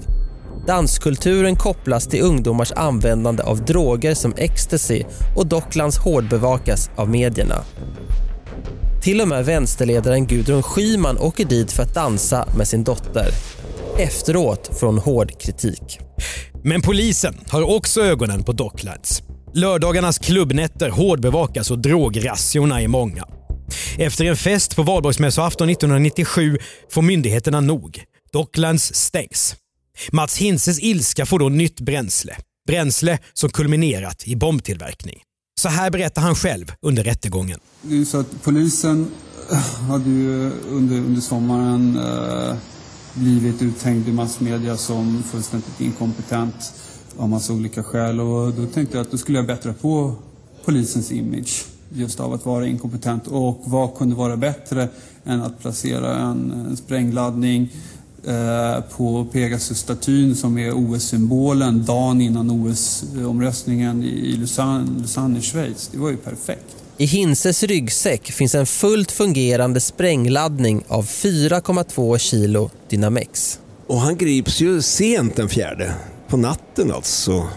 Danskulturen 0.66 1.56
kopplas 1.56 2.06
till 2.06 2.22
ungdomars 2.22 2.72
användande 2.72 3.42
av 3.42 3.64
droger 3.64 4.14
som 4.14 4.34
ecstasy 4.36 5.02
och 5.36 5.46
Docklands 5.46 5.98
hårdbevakas 5.98 6.90
av 6.96 7.08
medierna. 7.08 7.64
Till 9.02 9.20
och 9.20 9.28
med 9.28 9.44
vänsterledaren 9.44 10.26
Gudrun 10.26 10.62
Schyman 10.62 11.18
åker 11.18 11.44
dit 11.44 11.72
för 11.72 11.82
att 11.82 11.94
dansa 11.94 12.48
med 12.56 12.68
sin 12.68 12.84
dotter. 12.84 13.28
Efteråt 13.98 14.70
från 14.80 14.98
hård 14.98 15.40
kritik. 15.40 15.98
Men 16.64 16.82
polisen 16.82 17.34
har 17.48 17.76
också 17.76 18.00
ögonen 18.00 18.44
på 18.44 18.52
Docklands. 18.52 19.22
Lördagarnas 19.54 20.18
klubbnätter 20.18 20.88
hårdbevakas 20.88 21.70
och 21.70 21.78
drograzziorna 21.78 22.82
är 22.82 22.88
många. 22.88 23.24
Efter 23.98 24.24
en 24.24 24.36
fest 24.36 24.76
på 24.76 24.82
valborgsmässoafton 24.82 25.70
1997 25.70 26.58
får 26.90 27.02
myndigheterna 27.02 27.60
nog. 27.60 28.02
Docklands 28.32 28.94
stängs. 28.94 29.56
Mats 30.12 30.38
Hinses 30.38 30.82
ilska 30.82 31.26
får 31.26 31.38
då 31.38 31.48
nytt 31.48 31.80
bränsle. 31.80 32.36
Bränsle 32.66 33.18
som 33.32 33.50
kulminerat 33.50 34.22
i 34.26 34.36
bombtillverkning. 34.36 35.20
Så 35.60 35.68
här 35.68 35.90
berättar 35.90 36.22
han 36.22 36.34
själv 36.34 36.72
under 36.80 37.04
rättegången. 37.04 37.58
Det 37.82 37.98
är 37.98 38.04
så 38.04 38.20
att 38.20 38.42
polisen 38.42 39.10
eh, 39.50 39.56
hade 39.58 40.10
ju 40.10 40.46
eh, 40.46 40.52
under, 40.70 40.96
under 40.96 41.20
sommaren 41.20 41.96
eh, 41.96 42.56
blivit 43.14 43.62
uthängd 43.62 44.08
i 44.08 44.12
massmedia 44.12 44.76
som 44.76 45.22
fullständigt 45.22 45.80
inkompetent 45.80 46.72
av 47.16 47.28
massa 47.28 47.52
olika 47.52 47.82
skäl. 47.82 48.20
Och 48.20 48.52
då 48.52 48.66
tänkte 48.66 48.96
jag 48.96 49.02
att 49.02 49.10
då 49.10 49.18
skulle 49.18 49.38
jag 49.38 49.46
bättra 49.46 49.72
på 49.72 50.14
polisens 50.64 51.12
image 51.12 51.66
just 51.92 52.20
av 52.20 52.32
att 52.32 52.44
vara 52.44 52.66
inkompetent. 52.66 53.26
Och 53.26 53.62
vad 53.64 53.96
kunde 53.96 54.16
vara 54.16 54.36
bättre 54.36 54.88
än 55.24 55.42
att 55.42 55.60
placera 55.60 56.18
en, 56.18 56.50
en 56.50 56.76
sprängladdning 56.76 57.72
på 58.96 59.26
Pegasus-statyn 59.32 60.34
som 60.34 60.58
är 60.58 60.72
OS-symbolen 60.72 61.84
dagen 61.84 62.20
innan 62.20 62.50
OS-omröstningen 62.50 64.04
i 64.04 64.36
Lausanne, 64.36 65.00
Lausanne 65.00 65.38
i 65.38 65.42
Schweiz. 65.42 65.88
Det 65.92 65.98
var 65.98 66.10
ju 66.10 66.16
perfekt. 66.16 66.76
I 66.96 67.04
Hinses 67.04 67.62
ryggsäck 67.62 68.30
finns 68.30 68.54
en 68.54 68.66
fullt 68.66 69.12
fungerande 69.12 69.80
sprängladdning 69.80 70.84
av 70.88 71.06
4,2 71.06 72.18
kilo 72.18 72.70
Dynamex. 72.88 73.58
Och 73.86 74.00
han 74.00 74.16
grips 74.16 74.60
ju 74.60 74.82
sent 74.82 75.36
den 75.36 75.48
fjärde, 75.48 75.94
på 76.28 76.36
natten 76.36 76.92
alltså. 76.92 77.48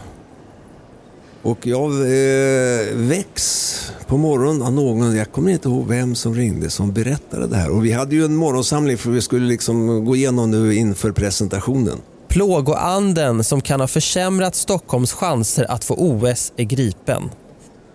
Och 1.44 1.68
jag 1.68 1.92
eh, 1.92 2.96
väcks 2.96 3.80
på 4.08 4.18
morgonen 4.18 4.62
av 4.62 4.74
någon, 4.74 5.16
jag 5.16 5.32
kommer 5.32 5.52
inte 5.52 5.70
ihåg 5.70 5.88
vem 5.88 6.16
som 6.16 6.36
ringde, 6.36 6.70
som 6.70 6.94
berättade 6.94 7.48
det 7.48 7.56
här. 7.56 7.70
Och 7.70 7.86
vi 7.86 7.92
hade 7.92 8.16
ju 8.16 8.26
en 8.26 8.36
morgonsamling 8.36 8.98
för 8.98 9.10
vi 9.10 9.22
skulle 9.22 9.48
liksom 9.48 10.06
gå 10.06 10.16
igenom 10.16 10.52
nu 10.52 10.76
inför 10.76 11.12
presentationen. 11.12 11.98
Plågoanden 12.28 13.44
som 13.44 13.62
kan 13.62 13.80
ha 13.80 13.88
försämrat 13.88 14.56
Stockholms 14.56 15.14
chanser 15.14 15.72
att 15.72 15.84
få 15.84 15.96
OS 15.96 16.54
är 16.58 16.64
gripen. 16.64 17.30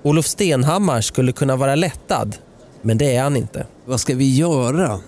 Olof 0.02 0.26
Stenhammar 0.26 1.00
skulle 1.00 1.32
kunna 1.32 1.56
vara 1.56 1.74
lättad, 1.74 2.36
men 2.82 2.98
det 2.98 3.16
är 3.16 3.22
han 3.22 3.36
inte. 3.36 3.66
Vad 3.84 4.00
ska 4.00 4.14
vi 4.14 4.36
göra? 4.36 5.00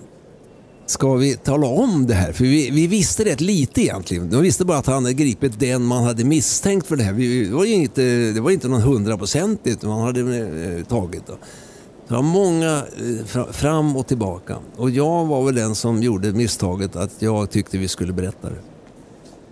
Ska 0.91 1.15
vi 1.15 1.37
tala 1.37 1.67
om 1.67 2.07
det 2.07 2.15
här? 2.15 2.33
För 2.33 2.45
vi, 2.45 2.71
vi 2.71 2.87
visste 2.87 3.25
rätt 3.25 3.41
lite 3.41 3.83
egentligen. 3.83 4.31
De 4.31 4.43
visste 4.43 4.65
bara 4.65 4.79
att 4.79 4.87
han 4.87 5.05
hade 5.05 5.15
gripit 5.15 5.61
den 5.61 5.83
man 5.83 6.05
hade 6.05 6.25
misstänkt 6.25 6.87
för 6.87 6.97
det 6.97 7.03
här. 7.03 7.13
Vi, 7.13 7.45
det, 7.45 7.55
var 7.55 7.65
ju 7.65 7.75
inte, 7.75 8.03
det 8.33 8.41
var 8.41 8.51
inte 8.51 8.69
någon 8.69 8.81
hundraprocentigt 8.81 9.83
man 9.83 10.01
hade 10.01 10.21
eh, 10.21 10.85
tagit. 10.85 11.27
Då. 11.27 11.39
Det 12.09 12.15
var 12.15 12.23
många 12.23 12.77
eh, 12.77 13.47
fram 13.53 13.97
och 13.97 14.07
tillbaka. 14.07 14.57
Och 14.77 14.91
jag 14.91 15.27
var 15.27 15.45
väl 15.45 15.55
den 15.55 15.75
som 15.75 16.03
gjorde 16.03 16.33
misstaget 16.33 16.97
att 16.97 17.13
jag 17.19 17.51
tyckte 17.51 17.79
vi 17.79 17.89
skulle 17.89 18.13
berätta 18.13 18.51
det. 18.51 18.61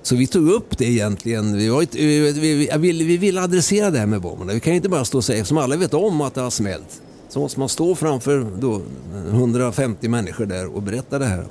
Så 0.02 0.16
vi 0.16 0.26
tog 0.26 0.48
upp 0.48 0.78
det 0.78 0.84
egentligen. 0.84 1.56
Vi, 1.56 1.68
var 1.68 1.86
vi, 1.92 2.32
vi, 2.32 2.70
vi, 2.78 3.04
vi 3.04 3.16
ville 3.16 3.42
adressera 3.42 3.90
det 3.90 3.98
här 3.98 4.06
med 4.06 4.20
bomberna. 4.20 4.52
Vi 4.52 4.60
kan 4.60 4.72
inte 4.72 4.88
bara 4.88 5.04
stå 5.04 5.18
och 5.18 5.24
säga, 5.24 5.44
som 5.44 5.58
alla 5.58 5.76
vet 5.76 5.94
om 5.94 6.20
att 6.20 6.34
det 6.34 6.40
har 6.40 6.50
smält. 6.50 7.02
Så 7.28 7.40
måste 7.40 7.58
man 7.58 7.68
stå 7.68 7.94
framför 7.94 8.46
då 8.60 8.82
150 9.30 10.08
människor 10.08 10.46
där 10.46 10.76
och 10.76 10.82
berätta 10.82 11.18
det 11.18 11.26
här. 11.26 11.44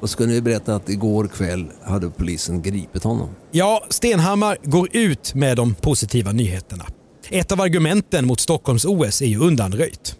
Och 0.00 0.10
så 0.10 0.16
kunde 0.16 0.34
vi 0.34 0.40
berätta 0.40 0.76
att 0.76 0.88
igår 0.88 1.28
kväll 1.28 1.66
hade 1.82 2.10
polisen 2.10 2.62
gripit 2.62 3.04
honom. 3.04 3.28
Ja, 3.50 3.84
Stenhammar 3.88 4.58
går 4.62 4.88
ut 4.96 5.34
med 5.34 5.56
de 5.56 5.74
positiva 5.74 6.32
nyheterna. 6.32 6.86
Ett 7.30 7.52
av 7.52 7.60
argumenten 7.60 8.26
mot 8.26 8.40
Stockholms 8.40 8.84
OS 8.84 9.22
är 9.22 9.26
ju 9.26 9.38
undanröjt. 9.38 10.16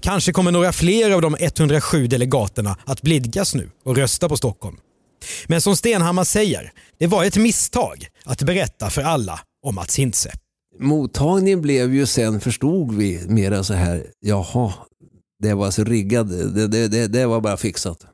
Kanske 0.00 0.32
kommer 0.32 0.52
några 0.52 0.72
fler 0.72 1.10
av 1.10 1.22
de 1.22 1.36
107 1.40 2.06
delegaterna 2.06 2.76
att 2.84 3.02
blidkas 3.02 3.54
nu 3.54 3.70
och 3.84 3.96
rösta 3.96 4.28
på 4.28 4.36
Stockholm. 4.36 4.76
Men 5.46 5.60
som 5.60 5.76
Stenhammar 5.76 6.24
säger, 6.24 6.72
det 6.98 7.06
var 7.06 7.24
ett 7.24 7.36
misstag 7.36 8.06
att 8.24 8.42
berätta 8.42 8.90
för 8.90 9.02
alla 9.02 9.40
om 9.62 9.74
Mats 9.74 9.98
Hintze. 9.98 10.32
Mottagningen 10.78 11.60
blev 11.60 11.94
ju 11.94 12.06
sen, 12.06 12.40
förstod 12.40 12.94
vi, 12.94 13.20
mera 13.28 13.62
så 13.62 13.74
här, 13.74 14.06
jaha, 14.20 14.72
det 15.42 15.54
var 15.54 15.66
alltså 15.66 15.84
riggad, 15.84 16.28
det, 16.28 16.66
det, 16.66 16.88
det, 16.88 17.06
det 17.06 17.26
var 17.26 17.40
bara 17.40 17.56
fixat. 17.56 18.06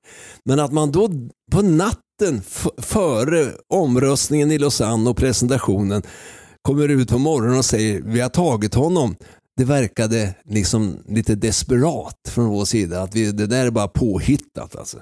Men 0.44 0.60
att 0.60 0.72
man 0.72 0.92
då 0.92 1.08
på 1.52 1.62
natten 1.62 2.42
före 2.78 3.46
omröstningen 3.68 4.50
i 4.50 4.58
Lausanne 4.58 5.10
och 5.10 5.16
presentationen 5.16 6.02
kommer 6.62 6.88
ut 6.88 7.08
på 7.08 7.18
morgonen 7.18 7.58
och 7.58 7.64
säger 7.64 8.02
vi 8.02 8.20
har 8.20 8.28
tagit 8.28 8.74
honom. 8.74 9.16
Det 9.56 9.64
verkade 9.64 10.34
liksom 10.44 10.98
lite 11.08 11.34
desperat 11.34 12.16
från 12.28 12.48
vår 12.48 12.64
sida. 12.64 13.02
Att 13.02 13.14
vi, 13.14 13.32
det 13.32 13.46
där 13.46 13.66
är 13.66 13.70
bara 13.70 13.88
påhittat. 13.88 14.76
Alltså. 14.76 14.98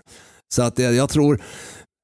Så 0.54 0.62
att 0.62 0.78
jag, 0.78 0.94
jag 0.94 1.08
tror 1.08 1.42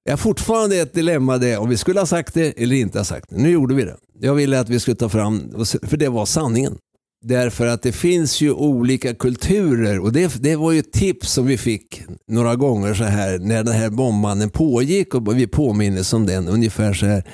jag 0.06 0.12
har 0.12 0.16
fortfarande 0.16 0.76
ett 0.76 0.94
dilemma 0.94 1.38
det 1.38 1.56
om 1.56 1.68
vi 1.68 1.76
skulle 1.76 2.00
ha 2.00 2.06
sagt 2.06 2.34
det 2.34 2.62
eller 2.62 2.76
inte 2.76 2.98
ha 2.98 3.04
sagt 3.04 3.30
det. 3.30 3.36
Nu 3.36 3.50
gjorde 3.50 3.74
vi 3.74 3.84
det. 3.84 3.96
Jag 4.20 4.34
ville 4.34 4.60
att 4.60 4.68
vi 4.68 4.80
skulle 4.80 4.96
ta 4.96 5.08
fram, 5.08 5.50
för 5.82 5.96
det 5.96 6.08
var 6.08 6.26
sanningen. 6.26 6.78
Därför 7.24 7.66
att 7.66 7.82
det 7.82 7.92
finns 7.92 8.40
ju 8.40 8.52
olika 8.52 9.14
kulturer 9.14 9.98
och 10.00 10.12
det, 10.12 10.42
det 10.42 10.56
var 10.56 10.72
ju 10.72 10.78
ett 10.78 10.92
tips 10.92 11.32
som 11.32 11.46
vi 11.46 11.58
fick 11.58 12.02
några 12.26 12.56
gånger 12.56 12.94
så 12.94 13.04
här 13.04 13.38
när 13.38 13.64
den 13.64 13.74
här 13.74 13.90
bombmannen 13.90 14.50
pågick 14.50 15.14
och 15.14 15.38
vi 15.38 15.46
påminnes 15.46 16.12
om 16.12 16.26
den 16.26 16.48
ungefär 16.48 16.92
så 16.92 17.06
här. 17.06 17.24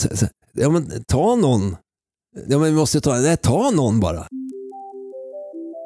Så, 0.00 0.16
så, 0.16 0.26
ja, 0.52 0.70
men, 0.70 1.04
ta 1.04 1.36
någon. 1.36 1.76
Ja, 2.48 2.58
men 2.58 2.62
vi 2.62 2.72
måste 2.72 3.00
ta, 3.00 3.14
nej, 3.14 3.36
ta 3.36 3.70
någon 3.70 4.00
bara. 4.00 4.26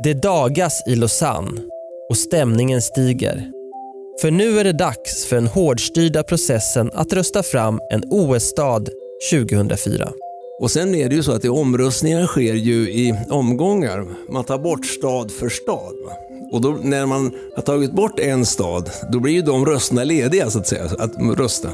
Det 0.05 0.14
dagas 0.14 0.83
i 0.87 0.95
Lausanne 0.95 1.61
och 2.11 2.16
stämningen 2.16 2.83
stiger. 2.83 3.53
För 4.21 4.31
nu 4.31 4.59
är 4.59 4.65
det 4.65 4.73
dags 4.73 5.27
för 5.27 5.37
den 5.37 5.47
hårdstyrda 5.47 6.23
processen 6.23 6.91
att 6.95 7.13
rösta 7.13 7.43
fram 7.43 7.81
en 7.91 8.03
OS-stad 8.11 8.89
2004. 9.31 10.13
Och 10.61 10.71
sen 10.71 10.95
är 10.95 11.09
det 11.09 11.15
ju 11.15 11.23
så 11.23 11.33
att 11.33 11.45
omröstningar 11.45 12.27
sker 12.27 12.55
ju 12.55 12.91
i 12.91 13.15
omgångar. 13.31 14.07
Man 14.29 14.45
tar 14.45 14.59
bort 14.59 14.87
stad 14.87 15.31
för 15.33 15.49
stad. 15.49 15.95
Och 16.53 16.61
då, 16.61 16.79
när 16.83 17.07
man 17.07 17.33
har 17.57 17.63
tagit 17.63 17.93
bort 17.93 18.19
en 18.19 18.47
stad, 18.47 18.91
då 19.13 19.21
blir 19.21 19.33
ju 19.33 19.43
de 19.43 19.67
rösterna 19.67 20.05
lediga 20.05 20.51
så 20.51 20.59
att 20.59 20.69
säga, 20.69 20.85
att 20.99 21.39
rösta. 21.39 21.69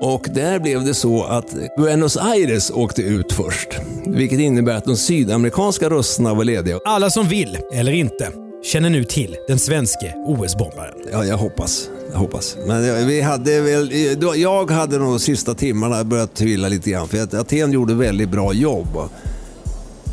Och 0.00 0.26
där 0.34 0.58
blev 0.58 0.84
det 0.84 0.94
så 0.94 1.24
att 1.24 1.46
Buenos 1.76 2.16
Aires 2.16 2.70
åkte 2.70 3.02
ut 3.02 3.32
först. 3.32 3.68
Vilket 4.06 4.40
innebär 4.40 4.76
att 4.76 4.84
de 4.84 4.96
sydamerikanska 4.96 5.90
rösterna 5.90 6.34
var 6.34 6.44
lediga. 6.44 6.78
Alla 6.84 7.10
som 7.10 7.28
vill, 7.28 7.58
eller 7.72 7.92
inte, 7.92 8.32
känner 8.62 8.90
nu 8.90 9.04
till 9.04 9.36
den 9.48 9.58
svenske 9.58 10.14
OS-bombaren. 10.26 10.94
Ja, 11.12 11.24
jag 11.24 11.36
hoppas. 11.36 11.90
Jag 12.12 12.18
hoppas. 12.18 12.56
Men 12.66 13.06
vi 13.06 13.20
hade 13.20 13.60
väl, 13.60 13.92
jag 14.36 14.70
hade 14.70 14.98
nog 14.98 15.08
de 15.08 15.18
sista 15.20 15.54
timmarna 15.54 16.04
börjat 16.04 16.34
tvivla 16.34 16.68
lite 16.68 16.90
grann. 16.90 17.08
För 17.08 17.22
att 17.22 17.34
Aten 17.34 17.72
gjorde 17.72 17.94
väldigt 17.94 18.28
bra 18.28 18.52
jobb. 18.52 18.88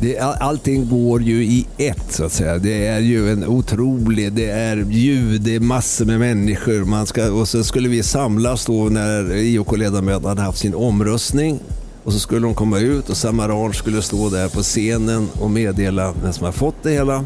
Det, 0.00 0.18
allting 0.18 0.88
går 0.88 1.22
ju 1.22 1.44
i 1.44 1.66
ett 1.76 2.12
så 2.12 2.24
att 2.24 2.32
säga. 2.32 2.58
Det 2.58 2.86
är 2.86 3.00
ju 3.00 3.32
en 3.32 3.46
otrolig, 3.46 4.32
det 4.32 4.50
är 4.50 4.76
ljud, 4.76 5.40
det 5.40 5.54
är 5.54 5.60
massor 5.60 6.04
med 6.04 6.18
människor. 6.18 6.84
Man 6.84 7.06
ska, 7.06 7.32
och 7.32 7.48
så 7.48 7.64
skulle 7.64 7.88
vi 7.88 8.02
samlas 8.02 8.66
då 8.66 8.84
när 8.84 9.36
IOK-ledamöterna 9.36 10.28
hade 10.28 10.42
haft 10.42 10.58
sin 10.58 10.74
omröstning. 10.74 11.60
Och 12.04 12.12
så 12.12 12.18
skulle 12.18 12.40
de 12.46 12.54
komma 12.54 12.78
ut 12.78 13.10
och 13.10 13.16
Samaral 13.16 13.74
skulle 13.74 14.02
stå 14.02 14.28
där 14.28 14.48
på 14.48 14.62
scenen 14.62 15.28
och 15.40 15.50
meddela 15.50 16.14
vem 16.22 16.32
som 16.32 16.44
har 16.44 16.52
fått 16.52 16.82
det 16.82 16.90
hela. 16.90 17.24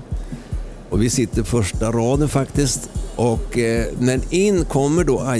Och 0.91 1.03
vi 1.03 1.11
sitter 1.11 1.43
första 1.43 1.93
raden 1.93 2.29
faktiskt. 2.29 2.91
Och 3.17 3.59
eh, 3.59 3.87
men 3.99 4.23
in 4.31 4.65
kommer 4.65 5.05
då 5.05 5.35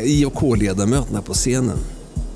IOK-ledamöterna 0.00 1.22
på 1.22 1.34
scenen. 1.34 1.78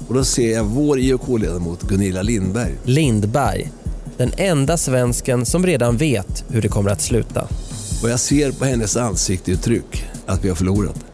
Och 0.09 0.15
då 0.15 0.25
ser 0.25 0.55
jag 0.55 0.65
vår 0.65 0.99
IOK-ledamot 0.99 1.83
Gunilla 1.83 2.23
Lindberg. 2.23 2.75
Lindberg. 2.85 3.73
Den 4.17 4.33
enda 4.37 4.77
svensken 4.77 5.47
som 5.47 5.67
redan 5.67 5.97
vet 5.97 6.45
hur 6.49 6.63
det 6.63 6.69
kommer 6.69 6.91
att 6.91 7.03
sluta. 7.03 7.49
Och 8.03 8.11
jag 8.11 8.21
ser 8.21 8.53
på 8.53 8.65
hennes 8.65 8.97
ansiktsuttryck 8.97 10.05
att 10.27 10.45
vi 10.45 10.49
har 10.49 10.57
förlorat. 10.57 11.05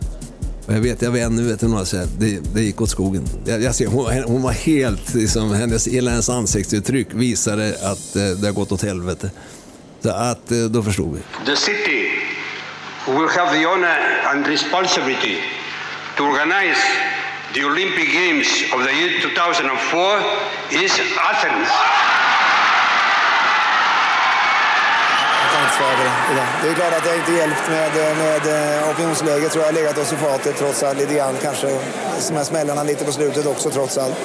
Och 0.66 0.74
jag 0.74 0.80
vet, 0.80 1.02
jag 1.02 1.10
vänner 1.10 1.42
vet 1.42 1.62
några 1.62 1.84
säger 1.84 2.06
det, 2.18 2.40
det 2.54 2.62
gick 2.62 2.80
åt 2.80 2.90
skogen. 2.90 3.28
Jag, 3.44 3.62
jag 3.62 3.74
ser, 3.74 3.86
hon, 3.86 4.06
hon 4.26 4.42
var 4.42 4.52
helt, 4.52 5.14
liksom, 5.14 5.52
hennes, 5.52 5.92
hennes 5.92 6.28
ansiktsuttryck 6.28 7.08
visade 7.14 7.76
att 7.82 8.16
eh, 8.16 8.22
det 8.22 8.46
har 8.46 8.52
gått 8.52 8.72
åt 8.72 8.82
helvete. 8.82 9.30
Så 10.04 10.10
att 10.10 10.50
eh, 10.50 10.58
då 10.58 10.82
förstod 10.82 11.14
vi. 11.14 11.20
The 11.46 11.56
city 11.56 12.00
will 13.06 13.28
have 13.38 13.50
the 13.58 13.66
honor 13.66 13.98
and 14.30 14.46
responsibility 14.46 15.36
to 16.16 16.22
organize 16.24 16.82
the 17.54 17.64
Olympic 17.64 18.08
Games 18.20 18.48
of 18.74 18.78
the 18.86 18.92
year 19.00 19.10
2004 19.20 20.20
is 20.70 20.92
Athens. 21.30 21.68
Det 26.62 26.68
är 26.68 26.74
klart 26.74 26.92
att 26.98 27.04
det 27.04 27.16
inte 27.16 27.32
hjälpt 27.32 27.68
med, 27.68 27.92
med 28.16 28.78
eh, 28.80 28.90
opinionsläget 28.90 29.52
tror 29.52 29.64
jag 29.64 29.72
har 29.72 29.80
legat 29.80 29.98
oss 29.98 30.12
i 30.12 30.16
fatet 30.16 30.56
trots 30.58 30.82
allt 30.82 30.98
lite 30.98 31.14
grann. 31.14 31.34
Kanske 31.42 31.66
de 32.28 32.36
här 32.36 32.44
smällarna 32.44 32.82
lite 32.82 33.04
på 33.04 33.12
slutet 33.12 33.46
också 33.46 33.70
trots 33.70 33.98
allt. 33.98 34.16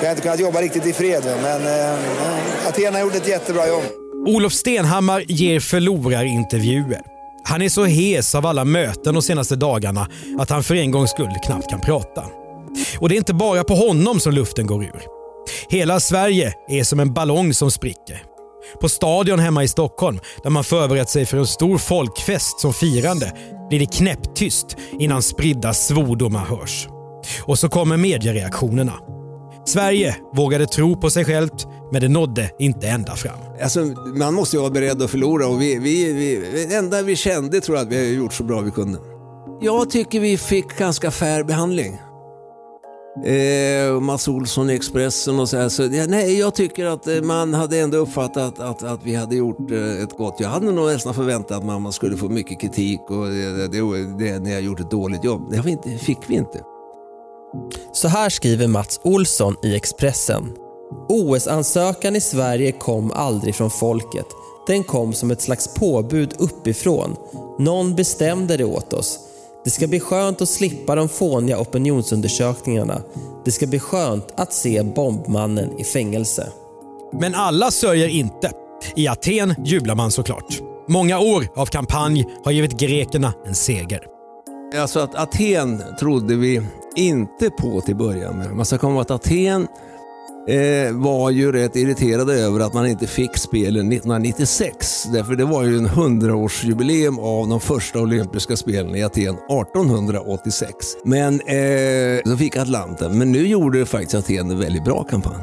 Vi 0.00 0.06
har 0.06 0.10
inte 0.10 0.22
kunnat 0.22 0.40
jobba 0.40 0.60
riktigt 0.60 0.86
i 0.86 0.92
fred 0.92 1.24
men 1.42 1.66
eh, 1.66 2.68
Athena 2.68 3.00
gjorde 3.00 3.16
ett 3.16 3.28
jättebra 3.28 3.68
jobb. 3.68 4.01
Olof 4.26 4.52
Stenhammar 4.52 5.24
ger 5.28 5.60
förlorarintervjuer. 5.60 7.00
Han 7.44 7.62
är 7.62 7.68
så 7.68 7.84
hes 7.84 8.34
av 8.34 8.46
alla 8.46 8.64
möten 8.64 9.14
de 9.14 9.22
senaste 9.22 9.56
dagarna 9.56 10.08
att 10.38 10.50
han 10.50 10.64
för 10.64 10.74
en 10.74 10.90
gångs 10.90 11.10
skull 11.10 11.30
knappt 11.46 11.70
kan 11.70 11.80
prata. 11.80 12.24
Och 12.98 13.08
det 13.08 13.14
är 13.14 13.16
inte 13.16 13.34
bara 13.34 13.64
på 13.64 13.74
honom 13.74 14.20
som 14.20 14.32
luften 14.32 14.66
går 14.66 14.84
ur. 14.84 15.02
Hela 15.68 16.00
Sverige 16.00 16.54
är 16.68 16.84
som 16.84 17.00
en 17.00 17.14
ballong 17.14 17.54
som 17.54 17.70
spricker. 17.70 18.22
På 18.80 18.88
stadion 18.88 19.38
hemma 19.38 19.64
i 19.64 19.68
Stockholm, 19.68 20.20
där 20.42 20.50
man 20.50 20.64
förberett 20.64 21.08
sig 21.08 21.26
för 21.26 21.36
en 21.36 21.46
stor 21.46 21.78
folkfest 21.78 22.60
som 22.60 22.72
firande, 22.72 23.32
blir 23.68 23.78
det 23.78 23.92
knäpptyst 23.92 24.76
innan 24.98 25.22
spridda 25.22 25.74
svordomar 25.74 26.44
hörs. 26.44 26.88
Och 27.42 27.58
så 27.58 27.68
kommer 27.68 27.96
mediereaktionerna. 27.96 28.94
Sverige 29.66 30.16
vågade 30.34 30.66
tro 30.66 30.96
på 30.96 31.10
sig 31.10 31.24
självt, 31.24 31.66
men 31.92 32.00
det 32.00 32.08
nådde 32.08 32.50
inte 32.58 32.88
ända 32.88 33.16
fram. 33.16 33.38
Alltså, 33.62 33.80
man 34.14 34.34
måste 34.34 34.56
ju 34.56 34.60
vara 34.60 34.70
beredd 34.70 35.02
att 35.02 35.10
förlora 35.10 35.46
och 35.46 35.62
vi, 35.62 35.78
vi, 35.78 36.12
vi, 36.12 36.66
det 36.68 36.74
enda 36.74 37.02
vi 37.02 37.16
kände 37.16 37.60
tror 37.60 37.76
jag 37.76 37.86
att 37.86 37.92
vi 37.92 37.96
har 37.96 38.14
gjort 38.14 38.32
så 38.32 38.44
bra 38.44 38.60
vi 38.60 38.70
kunde. 38.70 38.98
Jag 39.60 39.90
tycker 39.90 40.20
vi 40.20 40.38
fick 40.38 40.78
ganska 40.78 41.10
fair 41.10 41.44
behandling. 41.44 41.98
Eh, 43.24 44.00
Mats 44.00 44.28
Olsson 44.28 44.70
i 44.70 44.74
Expressen 44.74 45.40
och 45.40 45.48
så 45.48 45.56
här. 45.56 45.68
Så, 45.68 45.82
ja, 45.82 46.06
nej, 46.08 46.38
jag 46.38 46.54
tycker 46.54 46.86
att 46.86 47.06
eh, 47.06 47.22
man 47.22 47.54
hade 47.54 47.78
ändå 47.78 47.98
uppfattat 47.98 48.60
att, 48.60 48.82
att 48.82 49.00
vi 49.04 49.14
hade 49.14 49.36
gjort 49.36 49.70
eh, 49.70 50.02
ett 50.02 50.16
gott. 50.16 50.36
Jag 50.40 50.48
hade 50.48 50.72
nog 50.72 50.86
nästan 50.86 51.14
förväntat 51.14 51.58
att 51.58 51.64
man 51.64 51.92
skulle 51.92 52.16
få 52.16 52.28
mycket 52.28 52.60
kritik 52.60 53.00
och 53.08 53.26
det, 53.26 53.68
det, 53.68 53.80
det, 54.18 54.38
när 54.38 54.52
jag 54.52 54.62
gjort 54.62 54.80
ett 54.80 54.90
dåligt 54.90 55.24
jobb. 55.24 55.52
Det 55.84 55.98
fick 55.98 56.18
vi 56.26 56.34
inte. 56.34 56.60
Så 57.92 58.08
här 58.08 58.30
skriver 58.30 58.68
Mats 58.68 59.00
Olsson 59.04 59.54
i 59.62 59.76
Expressen. 59.76 60.61
OS-ansökan 61.08 62.16
i 62.16 62.20
Sverige 62.20 62.72
kom 62.72 63.12
aldrig 63.12 63.54
från 63.54 63.70
folket. 63.70 64.26
Den 64.66 64.84
kom 64.84 65.12
som 65.12 65.30
ett 65.30 65.40
slags 65.40 65.74
påbud 65.74 66.34
uppifrån. 66.38 67.16
Någon 67.58 67.94
bestämde 67.94 68.56
det 68.56 68.64
åt 68.64 68.92
oss. 68.92 69.18
Det 69.64 69.70
ska 69.70 69.86
bli 69.86 70.00
skönt 70.00 70.40
att 70.40 70.48
slippa 70.48 70.94
de 70.94 71.08
fåniga 71.08 71.60
opinionsundersökningarna. 71.60 73.02
Det 73.44 73.52
ska 73.52 73.66
bli 73.66 73.78
skönt 73.78 74.26
att 74.36 74.52
se 74.52 74.82
bombmannen 74.82 75.78
i 75.78 75.84
fängelse. 75.84 76.48
Men 77.12 77.34
alla 77.34 77.70
sörjer 77.70 78.08
inte. 78.08 78.50
I 78.96 79.08
Aten 79.08 79.54
jublar 79.64 79.94
man 79.94 80.10
såklart. 80.10 80.60
Många 80.88 81.18
år 81.18 81.48
av 81.56 81.66
kampanj 81.66 82.26
har 82.44 82.52
givit 82.52 82.72
grekerna 82.72 83.32
en 83.46 83.54
seger. 83.54 84.06
Alltså 84.76 85.00
att 85.00 85.14
Aten 85.14 85.82
trodde 86.00 86.36
vi 86.36 86.62
inte 86.96 87.50
på 87.50 87.80
till 87.80 87.96
början 87.96 88.38
med. 88.38 88.56
Man 88.56 88.66
ska 88.66 88.78
komma 88.78 88.92
ihåg 88.92 89.02
att 89.02 89.10
Aten 89.10 89.66
eh, 90.48 90.92
var 90.92 91.30
ju 91.30 91.52
rätt 91.52 91.76
irriterade 91.76 92.34
över 92.34 92.60
att 92.60 92.74
man 92.74 92.86
inte 92.86 93.06
fick 93.06 93.36
spelen 93.36 93.92
1996. 93.92 95.04
Därför 95.12 95.36
det 95.36 95.44
var 95.44 95.64
ju 95.64 95.76
en 95.78 95.86
hundraårsjubileum 95.86 97.18
av 97.18 97.48
de 97.48 97.60
första 97.60 97.98
olympiska 98.00 98.56
spelen 98.56 98.94
i 98.96 99.02
Aten 99.02 99.34
1886. 99.34 100.74
Men 101.04 101.40
eh, 101.40 102.20
så 102.24 102.36
fick 102.36 102.56
Atlanten. 102.56 103.18
Men 103.18 103.32
nu 103.32 103.46
gjorde 103.46 103.86
faktiskt 103.86 104.14
Aten 104.14 104.50
en 104.50 104.58
väldigt 104.58 104.84
bra 104.84 105.04
kampanj. 105.04 105.42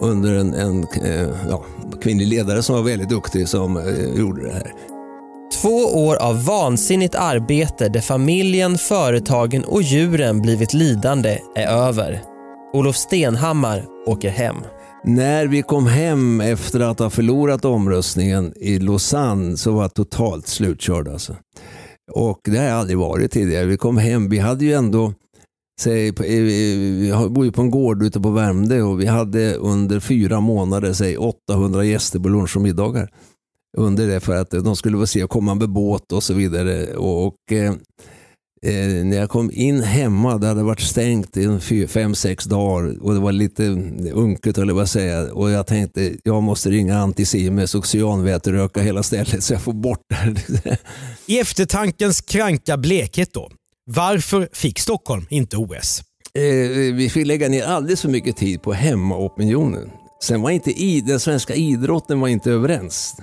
Under 0.00 0.34
en, 0.34 0.54
en 0.54 0.82
eh, 0.82 1.28
ja, 1.48 1.64
kvinnlig 2.02 2.26
ledare 2.26 2.62
som 2.62 2.76
var 2.76 2.82
väldigt 2.82 3.08
duktig 3.08 3.48
som 3.48 3.76
eh, 3.76 4.18
gjorde 4.18 4.46
det 4.46 4.52
här. 4.52 4.72
Två 5.62 6.06
år 6.06 6.16
av 6.16 6.44
vansinnigt 6.44 7.14
arbete 7.14 7.88
där 7.88 8.00
familjen, 8.00 8.78
företagen 8.78 9.64
och 9.64 9.82
djuren 9.82 10.42
blivit 10.42 10.72
lidande 10.74 11.38
är 11.54 11.66
över. 11.66 12.29
Olof 12.72 12.96
Stenhammar 12.96 13.86
åker 14.06 14.30
hem. 14.30 14.56
När 15.04 15.46
vi 15.46 15.62
kom 15.62 15.86
hem 15.86 16.40
efter 16.40 16.80
att 16.80 16.98
ha 16.98 17.10
förlorat 17.10 17.64
omröstningen 17.64 18.52
i 18.56 18.78
Lausanne 18.78 19.56
så 19.56 19.72
var 19.72 19.82
jag 19.82 19.94
totalt 19.94 20.46
slutkörd. 20.46 21.08
Alltså. 21.08 21.36
Och 22.12 22.40
det 22.44 22.58
har 22.58 22.64
jag 22.64 22.78
aldrig 22.78 22.98
varit 22.98 23.32
tidigare. 23.32 23.66
Vi 23.66 23.76
kom 23.76 23.96
hem, 23.96 24.28
vi 24.28 24.38
hade 24.38 24.64
ju 24.64 24.72
ändå 24.72 25.12
Säg, 25.80 26.12
vi 26.20 27.12
bor 27.30 27.44
ju 27.44 27.52
på 27.52 27.62
en 27.62 27.70
gård 27.70 28.02
ute 28.02 28.20
på 28.20 28.30
Värmdö 28.30 28.82
och 28.82 29.00
vi 29.00 29.06
hade 29.06 29.54
under 29.54 30.00
fyra 30.00 30.40
månader 30.40 30.92
säg 30.92 31.16
800 31.16 31.84
gäster 31.84 32.18
på 32.18 32.28
lunch 32.28 32.56
och 32.56 32.62
middagar. 32.62 33.10
Under 33.76 34.06
det 34.06 34.20
för 34.20 34.36
att 34.36 34.50
de 34.50 34.76
skulle 34.76 34.98
få 34.98 35.06
se 35.06 35.24
och 35.24 35.30
komma 35.30 35.54
med 35.54 35.70
båt 35.70 36.12
och 36.12 36.22
så 36.22 36.34
vidare. 36.34 36.96
Och, 36.96 37.26
och 37.26 37.34
eh, 38.66 38.98
eh, 38.98 39.04
när 39.04 39.16
jag 39.16 39.30
kom 39.30 39.50
in 39.52 39.82
hemma, 39.82 40.38
det 40.38 40.46
hade 40.46 40.62
varit 40.62 40.80
stängt 40.80 41.36
i 41.36 41.86
fem, 41.88 42.14
sex 42.14 42.44
dagar 42.44 43.02
och 43.02 43.14
det 43.14 43.20
var 43.20 43.32
lite 43.32 43.62
unket 44.12 44.58
eller 44.58 44.72
vad 44.72 44.88
säga. 44.88 45.32
Och 45.32 45.50
jag 45.50 45.66
tänkte, 45.66 46.16
jag 46.24 46.42
måste 46.42 46.70
ringa 46.70 46.98
Anticimes 46.98 47.74
och 47.74 47.86
cyanväteröka 47.86 48.80
hela 48.80 49.02
stället 49.02 49.44
så 49.44 49.52
jag 49.52 49.62
får 49.62 49.72
bort 49.72 50.04
det. 50.08 50.78
I 51.26 51.38
eftertankens 51.38 52.20
kranka 52.20 52.76
blekhet 52.76 53.34
då, 53.34 53.50
varför 53.86 54.48
fick 54.52 54.78
Stockholm 54.78 55.26
inte 55.30 55.56
OS? 55.56 56.02
Eh, 56.34 56.94
vi 56.94 57.10
fick 57.12 57.26
lägga 57.26 57.48
ner 57.48 57.64
alldeles 57.64 58.00
för 58.00 58.08
mycket 58.08 58.36
tid 58.36 58.62
på 58.62 58.72
hemmaopinionen. 58.72 59.90
Sen 60.22 60.42
var 60.42 60.50
inte 60.50 60.70
i, 60.70 61.00
den 61.00 61.20
svenska 61.20 61.54
idrotten 61.54 62.20
var 62.20 62.28
inte 62.28 62.50
överens. 62.50 63.16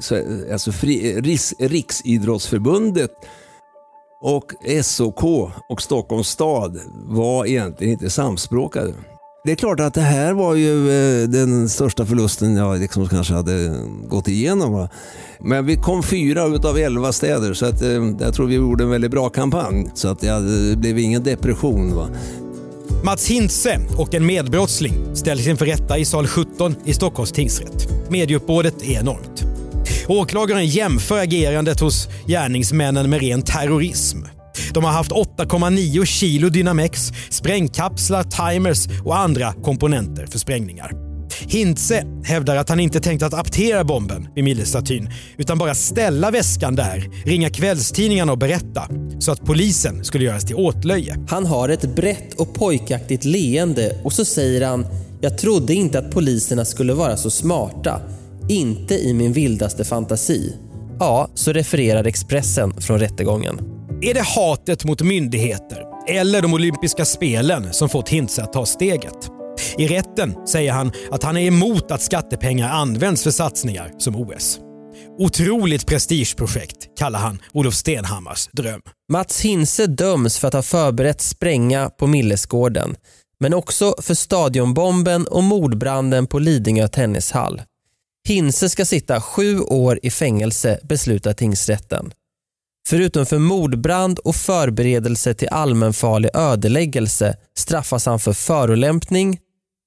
Så, 0.00 0.22
alltså 0.52 0.72
fri, 0.72 1.20
Riks, 1.20 1.54
Riksidrottsförbundet 1.58 3.10
och 4.22 4.44
SOK 4.82 5.24
och 5.68 5.82
Stockholms 5.82 6.28
stad 6.28 6.80
var 7.06 7.46
egentligen 7.46 7.92
inte 7.92 8.10
samspråkade. 8.10 8.92
Det 9.44 9.52
är 9.52 9.56
klart 9.56 9.80
att 9.80 9.94
det 9.94 10.00
här 10.00 10.32
var 10.32 10.54
ju 10.54 10.90
eh, 10.90 11.28
den 11.28 11.68
största 11.68 12.06
förlusten 12.06 12.56
jag 12.56 12.80
liksom 12.80 13.08
kanske 13.08 13.34
hade 13.34 13.74
gått 14.08 14.28
igenom. 14.28 14.72
Va? 14.72 14.88
Men 15.40 15.66
vi 15.66 15.76
kom 15.76 16.02
fyra 16.02 16.46
utav 16.46 16.78
elva 16.78 17.12
städer 17.12 17.54
så 17.54 17.66
att, 17.66 17.82
eh, 17.82 17.88
jag 18.20 18.34
tror 18.34 18.46
vi 18.46 18.54
gjorde 18.54 18.84
en 18.84 18.90
väldigt 18.90 19.10
bra 19.10 19.28
kampanj. 19.28 19.90
Så 19.94 20.08
att 20.08 20.20
det 20.20 20.28
eh, 20.28 20.78
blev 20.78 20.98
ingen 20.98 21.22
depression. 21.22 21.94
Va? 21.96 22.08
Mats 23.04 23.26
Hintze 23.26 23.80
och 23.98 24.14
en 24.14 24.26
medbrottsling 24.26 25.16
ställs 25.16 25.46
inför 25.46 25.66
rätta 25.66 25.98
i 25.98 26.04
sal 26.04 26.26
17 26.26 26.74
i 26.84 26.92
Stockholms 26.92 27.32
tingsrätt. 27.32 27.88
Medieuppbådet 28.10 28.82
är 28.82 29.00
enormt. 29.00 29.51
Åklagaren 30.08 30.66
jämför 30.66 31.18
agerandet 31.18 31.80
hos 31.80 32.08
gärningsmännen 32.26 33.10
med 33.10 33.20
ren 33.20 33.42
terrorism. 33.42 34.18
De 34.74 34.84
har 34.84 34.92
haft 34.92 35.12
8,9 35.12 36.04
kilo 36.04 36.48
Dynamex, 36.48 37.12
sprängkapslar, 37.30 38.22
timers 38.22 38.86
och 39.04 39.18
andra 39.18 39.52
komponenter 39.52 40.26
för 40.26 40.38
sprängningar. 40.38 40.92
Hintze 41.46 42.04
hävdar 42.24 42.56
att 42.56 42.68
han 42.68 42.80
inte 42.80 43.00
tänkt 43.00 43.22
att 43.22 43.34
aptera 43.34 43.84
bomben 43.84 44.28
vid 44.34 44.44
Millestatyn 44.44 45.10
utan 45.36 45.58
bara 45.58 45.74
ställa 45.74 46.30
väskan 46.30 46.74
där, 46.74 47.10
ringa 47.24 47.50
kvällstidningarna 47.50 48.32
och 48.32 48.38
berätta 48.38 48.88
så 49.18 49.32
att 49.32 49.46
polisen 49.46 50.04
skulle 50.04 50.24
göras 50.24 50.44
till 50.44 50.56
åtlöje. 50.56 51.16
Han 51.28 51.46
har 51.46 51.68
ett 51.68 51.94
brett 51.94 52.34
och 52.34 52.54
pojkaktigt 52.54 53.24
leende 53.24 54.00
och 54.04 54.12
så 54.12 54.24
säger 54.24 54.66
han 54.66 54.86
“Jag 55.20 55.38
trodde 55.38 55.74
inte 55.74 55.98
att 55.98 56.10
poliserna 56.10 56.64
skulle 56.64 56.94
vara 56.94 57.16
så 57.16 57.30
smarta. 57.30 58.00
Inte 58.48 58.94
i 58.94 59.14
min 59.14 59.32
vildaste 59.32 59.84
fantasi. 59.84 60.56
Ja, 60.98 61.30
så 61.34 61.52
refererar 61.52 62.04
Expressen 62.04 62.80
från 62.80 62.98
rättegången. 62.98 63.60
Är 64.02 64.14
det 64.14 64.22
hatet 64.22 64.84
mot 64.84 65.02
myndigheter 65.02 65.82
eller 66.08 66.42
de 66.42 66.54
olympiska 66.54 67.04
spelen 67.04 67.72
som 67.72 67.88
fått 67.88 68.08
Hintze 68.08 68.42
att 68.42 68.52
ta 68.52 68.66
steget? 68.66 69.30
I 69.78 69.86
rätten 69.86 70.46
säger 70.46 70.72
han 70.72 70.92
att 71.10 71.22
han 71.22 71.36
är 71.36 71.46
emot 71.46 71.90
att 71.90 72.02
skattepengar 72.02 72.70
används 72.70 73.22
för 73.22 73.30
satsningar 73.30 73.90
som 73.98 74.16
OS. 74.16 74.60
Otroligt 75.18 75.86
prestigeprojekt 75.86 76.98
kallar 76.98 77.18
han 77.18 77.38
Olof 77.52 77.74
Stenhammars 77.74 78.48
dröm. 78.52 78.80
Mats 79.12 79.40
Hinse 79.40 79.86
döms 79.86 80.38
för 80.38 80.48
att 80.48 80.54
ha 80.54 80.62
förberett 80.62 81.20
spränga 81.20 81.90
på 81.90 82.06
Millesgården 82.06 82.96
men 83.40 83.54
också 83.54 83.94
för 83.98 84.14
stadionbomben 84.14 85.26
och 85.26 85.42
mordbranden 85.42 86.26
på 86.26 86.38
Lidingö 86.38 86.88
tennishall. 86.88 87.62
Hinse 88.28 88.68
ska 88.68 88.84
sitta 88.84 89.20
sju 89.20 89.60
år 89.60 90.00
i 90.02 90.10
fängelse, 90.10 90.80
beslutar 90.82 91.32
tingsrätten. 91.32 92.12
Förutom 92.88 93.26
för 93.26 93.38
mordbrand 93.38 94.18
och 94.18 94.36
förberedelse 94.36 95.34
till 95.34 95.48
allmänfarlig 95.48 96.30
ödeläggelse 96.34 97.36
straffas 97.54 98.06
han 98.06 98.20
för 98.20 98.32
förolämpning, 98.32 99.38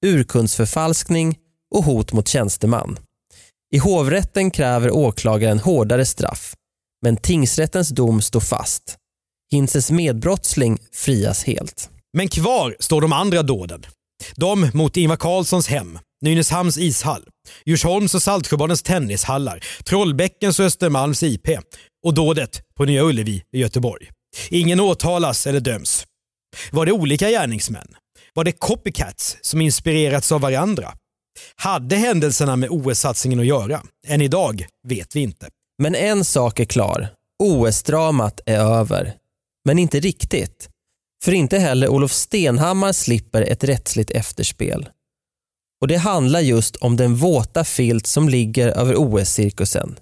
urkundsförfalskning 0.05 1.37
och 1.75 1.83
hot 1.83 2.13
mot 2.13 2.27
tjänsteman. 2.27 2.99
I 3.75 3.77
hovrätten 3.77 4.51
kräver 4.51 4.91
åklagaren 4.91 5.59
hårdare 5.59 6.05
straff, 6.05 6.55
men 7.01 7.17
tingsrättens 7.17 7.89
dom 7.89 8.21
står 8.21 8.39
fast. 8.39 8.97
Hinses 9.51 9.91
medbrottsling 9.91 10.79
frias 10.93 11.43
helt. 11.43 11.89
Men 12.17 12.27
kvar 12.27 12.75
står 12.79 13.01
de 13.01 13.13
andra 13.13 13.43
dåden. 13.43 13.85
De 14.35 14.71
mot 14.73 14.97
Ingvar 14.97 15.17
Carlssons 15.17 15.67
hem, 15.67 15.99
Nynäshamns 16.21 16.77
ishall, 16.77 17.23
Djursholms 17.65 18.15
och 18.15 18.21
Saltsjöbadens 18.21 18.83
tennishallar, 18.83 19.63
Trollbäckens 19.83 20.59
och 20.59 20.65
Östermalms 20.65 21.23
IP 21.23 21.47
och 22.05 22.13
dådet 22.13 22.61
på 22.77 22.85
Nya 22.85 23.03
Ullevi 23.03 23.43
i 23.51 23.59
Göteborg. 23.59 24.09
Ingen 24.49 24.79
åtalas 24.79 25.47
eller 25.47 25.59
döms. 25.59 26.05
Var 26.71 26.85
det 26.85 26.91
olika 26.91 27.29
gärningsmän? 27.29 27.87
Var 28.33 28.43
det 28.43 28.51
copycats 28.51 29.37
som 29.41 29.61
inspirerats 29.61 30.31
av 30.31 30.41
varandra? 30.41 30.93
Hade 31.55 31.95
händelserna 31.95 32.55
med 32.55 32.69
OS-satsningen 32.69 33.39
att 33.39 33.45
göra? 33.45 33.81
Än 34.07 34.21
idag 34.21 34.65
vet 34.87 35.15
vi 35.15 35.19
inte. 35.19 35.49
Men 35.83 35.95
en 35.95 36.25
sak 36.25 36.59
är 36.59 36.65
klar. 36.65 37.07
OS-dramat 37.43 38.39
är 38.45 38.59
över. 38.59 39.13
Men 39.65 39.79
inte 39.79 39.99
riktigt. 39.99 40.69
För 41.23 41.31
inte 41.31 41.57
heller 41.57 41.87
Olof 41.87 42.11
Stenhammar 42.11 42.93
slipper 42.93 43.41
ett 43.41 43.63
rättsligt 43.63 44.11
efterspel. 44.11 44.89
Och 45.81 45.87
det 45.87 45.95
handlar 45.95 46.39
just 46.39 46.75
om 46.75 46.97
den 46.97 47.15
våta 47.15 47.63
filt 47.63 48.07
som 48.07 48.29
ligger 48.29 48.67
över 48.67 48.95
OS-cirkusen. 48.97 49.95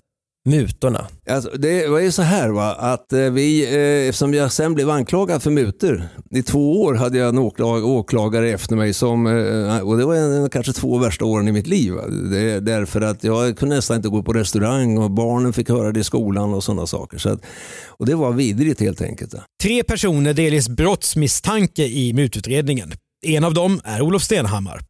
Mutorna. 0.49 1.07
Alltså, 1.29 1.49
det 1.49 1.87
var 1.87 1.99
ju 1.99 2.11
så 2.11 2.21
här 2.21 2.49
va, 2.49 2.73
att 2.73 3.13
eh, 3.13 3.19
vi, 3.19 3.63
eh, 3.63 4.09
eftersom 4.09 4.33
jag 4.33 4.51
sen 4.51 4.73
blev 4.73 4.89
anklagad 4.89 5.43
för 5.43 5.51
mutor, 5.51 6.03
i 6.31 6.43
två 6.43 6.81
år 6.81 6.93
hade 6.93 7.17
jag 7.17 7.29
en 7.29 7.37
åklag, 7.37 7.85
åklagare 7.85 8.49
efter 8.49 8.75
mig 8.75 8.93
som, 8.93 9.27
eh, 9.27 9.79
och 9.79 9.97
det 9.97 10.05
var 10.05 10.15
en, 10.15 10.49
kanske 10.49 10.73
två 10.73 10.97
värsta 10.97 11.25
åren 11.25 11.47
i 11.47 11.51
mitt 11.51 11.67
liv. 11.67 11.93
Det, 12.31 12.59
därför 12.59 13.01
att 13.01 13.23
jag 13.23 13.57
kunde 13.57 13.75
nästan 13.75 13.97
inte 13.97 14.09
gå 14.09 14.23
på 14.23 14.33
restaurang 14.33 14.97
och 14.97 15.11
barnen 15.11 15.53
fick 15.53 15.69
höra 15.69 15.91
det 15.91 15.99
i 15.99 16.03
skolan 16.03 16.53
och 16.53 16.63
sådana 16.63 16.87
saker. 16.87 17.17
Så 17.17 17.29
att, 17.29 17.41
och 17.87 18.05
det 18.05 18.15
var 18.15 18.31
vidrigt 18.31 18.79
helt 18.79 19.01
enkelt. 19.01 19.35
Tre 19.63 19.83
personer 19.83 20.33
delges 20.33 20.69
brottsmisstanke 20.69 21.83
i 21.83 22.13
mututredningen. 22.13 22.91
En 23.25 23.43
av 23.43 23.53
dem 23.53 23.81
är 23.83 24.01
Olof 24.01 24.23
Stenhammar. 24.23 24.81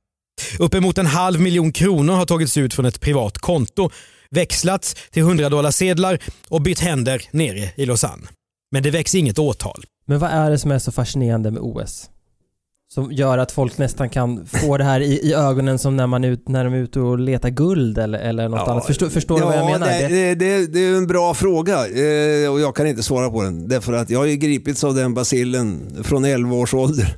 Uppemot 0.60 0.98
en 0.98 1.06
halv 1.06 1.42
miljon 1.42 1.72
kronor 1.72 2.14
har 2.14 2.26
tagits 2.26 2.58
ut 2.58 2.74
från 2.74 2.86
ett 2.86 3.00
privat 3.00 3.38
konto, 3.38 3.90
växlats 4.30 4.96
till 5.12 5.22
100 5.22 5.72
sedlar 5.72 6.20
och 6.50 6.62
bytt 6.62 6.80
händer 6.80 7.22
nere 7.32 7.70
i 7.76 7.86
Lausanne. 7.86 8.28
Men 8.72 8.84
det 8.84 8.92
väcks 8.92 9.16
inget 9.16 9.40
åtal. 9.40 9.84
Men 10.06 10.20
vad 10.20 10.32
är 10.32 10.52
det 10.52 10.60
som 10.60 10.72
är 10.72 10.80
så 10.80 10.92
fascinerande 10.92 11.52
med 11.52 11.62
OS? 11.62 12.10
Som 12.94 13.12
gör 13.12 13.38
att 13.38 13.52
folk 13.52 13.78
nästan 13.78 14.10
kan 14.10 14.46
få 14.46 14.78
det 14.78 14.84
här 14.84 15.00
i, 15.02 15.20
i 15.30 15.34
ögonen 15.34 15.80
som 15.80 15.98
när, 15.98 16.08
man 16.08 16.24
ut, 16.24 16.50
när 16.50 16.64
de 16.64 16.74
är 16.74 16.78
ute 16.78 17.00
och 17.00 17.20
letar 17.20 17.50
guld 17.50 17.98
eller, 17.98 18.20
eller 18.20 18.50
något 18.50 18.60
Ja, 18.66 18.72
annat. 18.72 18.86
Förstår, 18.86 19.10
förstår 19.10 19.40
du 19.40 19.46
vad 19.46 19.58
jag 19.58 19.66
menar? 19.66 19.88
Det, 19.88 20.08
det, 20.08 20.36
det, 20.36 20.68
det 20.68 20.80
är 20.80 20.96
en 20.96 21.08
bra 21.08 21.34
fråga 21.34 21.74
eh, 21.74 22.52
och 22.52 22.60
jag 22.60 22.76
kan 22.76 22.88
inte 22.88 23.04
svara 23.04 23.30
på 23.30 23.44
den. 23.44 23.68
Därför 23.68 23.94
att 23.94 24.10
jag 24.10 24.20
har 24.20 24.26
ju 24.26 24.36
gripits 24.36 24.84
av 24.84 24.96
den 24.96 25.14
basillen 25.14 25.98
från 26.04 26.26
11 26.26 26.56
års 26.56 26.74
ålder. 26.74 27.18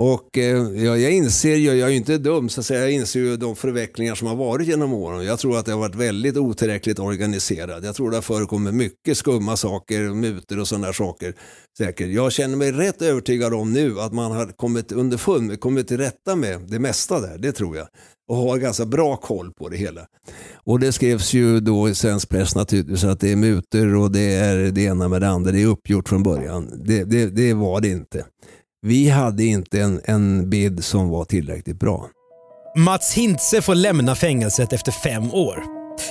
Och 0.00 0.38
eh, 0.38 0.84
jag, 0.84 1.12
inser 1.12 1.54
ju, 1.54 1.74
jag 1.74 1.88
är 1.88 1.88
ju 1.88 1.96
inte 1.96 2.18
dum, 2.18 2.48
så 2.48 2.60
att 2.60 2.66
säga, 2.66 2.80
jag 2.80 2.90
inser 2.92 3.20
ju 3.20 3.36
de 3.36 3.56
förvecklingar 3.56 4.14
som 4.14 4.28
har 4.28 4.36
varit 4.36 4.68
genom 4.68 4.92
åren. 4.92 5.24
Jag 5.24 5.38
tror 5.38 5.58
att 5.58 5.66
det 5.66 5.72
har 5.72 5.78
varit 5.78 5.94
väldigt 5.94 6.36
otillräckligt 6.36 6.98
organiserat. 6.98 7.84
Jag 7.84 7.94
tror 7.94 8.10
det 8.10 8.16
har 8.16 8.22
förekommit 8.22 8.74
mycket 8.74 9.18
skumma 9.18 9.56
saker, 9.56 10.00
mutor 10.00 10.60
och 10.60 10.68
sådana 10.68 10.92
saker. 10.92 11.34
Säkert. 11.78 12.08
Jag 12.08 12.32
känner 12.32 12.56
mig 12.56 12.72
rätt 12.72 13.02
övertygad 13.02 13.54
om 13.54 13.72
nu 13.72 14.00
att 14.00 14.12
man 14.12 14.32
har 14.32 14.46
kommit 14.46 14.92
underfund, 14.92 15.60
kommit 15.60 15.88
till 15.88 15.98
rätta 15.98 16.36
med 16.36 16.60
det 16.68 16.78
mesta 16.78 17.20
där, 17.20 17.38
det 17.38 17.52
tror 17.52 17.76
jag. 17.76 17.88
Och 18.28 18.36
har 18.36 18.58
ganska 18.58 18.86
bra 18.86 19.16
koll 19.16 19.52
på 19.52 19.68
det 19.68 19.76
hela. 19.76 20.00
Och 20.64 20.80
det 20.80 20.92
skrevs 20.92 21.32
ju 21.32 21.60
då 21.60 21.88
i 21.88 21.94
svensk 21.94 22.28
press 22.28 22.54
naturligtvis 22.54 23.04
att 23.04 23.20
det 23.20 23.32
är 23.32 23.36
mutor 23.36 23.94
och 23.94 24.10
det 24.12 24.34
är 24.34 24.56
det 24.56 24.80
ena 24.80 25.08
med 25.08 25.20
det 25.20 25.28
andra. 25.28 25.52
Det 25.52 25.62
är 25.62 25.66
uppgjort 25.66 26.08
från 26.08 26.22
början. 26.22 26.82
Det, 26.84 27.04
det, 27.04 27.26
det 27.26 27.54
var 27.54 27.80
det 27.80 27.88
inte. 27.88 28.24
Vi 28.82 29.08
hade 29.08 29.44
inte 29.44 29.80
en, 29.80 30.00
en 30.04 30.50
bid 30.50 30.84
som 30.84 31.08
var 31.08 31.24
tillräckligt 31.24 31.78
bra. 31.78 32.08
Mats 32.76 33.14
Hintze 33.14 33.62
får 33.62 33.74
lämna 33.74 34.14
fängelset 34.14 34.72
efter 34.72 34.92
fem 34.92 35.34
år. 35.34 35.62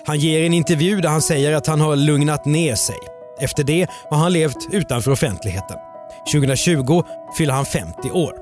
Han 0.05 0.19
ger 0.19 0.43
en 0.43 0.53
intervju 0.53 1.01
där 1.01 1.09
han 1.09 1.21
säger 1.21 1.55
att 1.55 1.67
han 1.67 1.81
har 1.81 1.95
lugnat 1.95 2.45
ner 2.45 2.75
sig. 2.75 2.95
Efter 3.39 3.63
det 3.63 3.87
har 4.09 4.17
han 4.17 4.33
levt 4.33 4.67
utanför 4.71 5.11
offentligheten. 5.11 5.77
2020 6.33 7.03
fyller 7.37 7.53
han 7.53 7.65
50 7.65 8.11
år. 8.11 8.33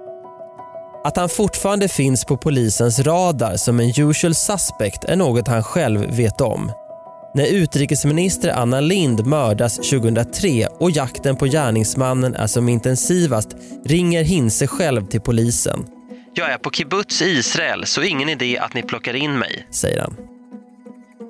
Att 1.03 1.17
han 1.17 1.29
fortfarande 1.29 1.87
finns 1.87 2.25
på 2.25 2.37
polisens 2.37 2.99
radar 2.99 3.57
som 3.57 3.79
en 3.79 3.93
usual 3.97 4.35
suspect 4.35 5.03
är 5.03 5.15
något 5.15 5.47
han 5.47 5.63
själv 5.63 6.15
vet 6.15 6.41
om. 6.41 6.71
När 7.35 7.45
utrikesminister 7.45 8.49
Anna 8.49 8.79
Lind 8.79 9.25
mördas 9.25 9.75
2003 9.75 10.67
och 10.67 10.91
jakten 10.91 11.35
på 11.35 11.45
gärningsmannen 11.45 12.35
är 12.35 12.47
som 12.47 12.69
intensivast 12.69 13.49
ringer 13.85 14.23
Hinse 14.23 14.67
själv 14.67 15.05
till 15.05 15.21
polisen. 15.21 15.85
Jag 16.33 16.51
är 16.51 16.57
på 16.57 16.71
kibbutz 16.71 17.21
i 17.21 17.25
Israel 17.25 17.85
så 17.85 18.01
ingen 18.01 18.29
idé 18.29 18.57
att 18.57 18.73
ni 18.73 18.83
plockar 18.83 19.15
in 19.15 19.39
mig, 19.39 19.67
säger 19.71 20.01
han. 20.01 20.15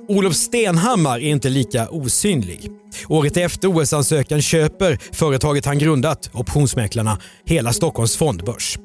Olof 0.07 0.35
Stenhammar 0.35 1.15
är 1.15 1.29
inte 1.29 1.49
lika 1.49 1.89
osynlig. 1.89 2.71
Året 3.07 3.37
efter 3.37 3.67
OS-ansökan 3.67 4.41
köper 4.41 4.99
företaget 5.11 5.65
han 5.65 5.79
grundat, 5.79 6.29
Optionsmäklarna, 6.33 7.19
hela 7.45 7.73
Stockholms 7.73 8.17
fondbörs. 8.17 8.77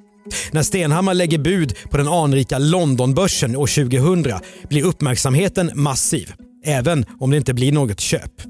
När 0.51 0.63
Stenhammar 0.63 1.15
lägger 1.15 1.39
bud 1.39 1.75
på 1.91 1.97
den 1.97 2.09
anrika 2.09 2.59
Londonbörsen 2.59 3.57
år 3.57 3.67
2000 3.67 4.41
blir 4.69 4.85
uppmärksamheten 4.85 5.71
massiv, 5.75 6.33
även 6.65 7.05
om 7.19 7.31
det 7.31 7.37
inte 7.37 7.55
blir 7.55 7.73
något 7.73 8.01
köp. 8.01 8.43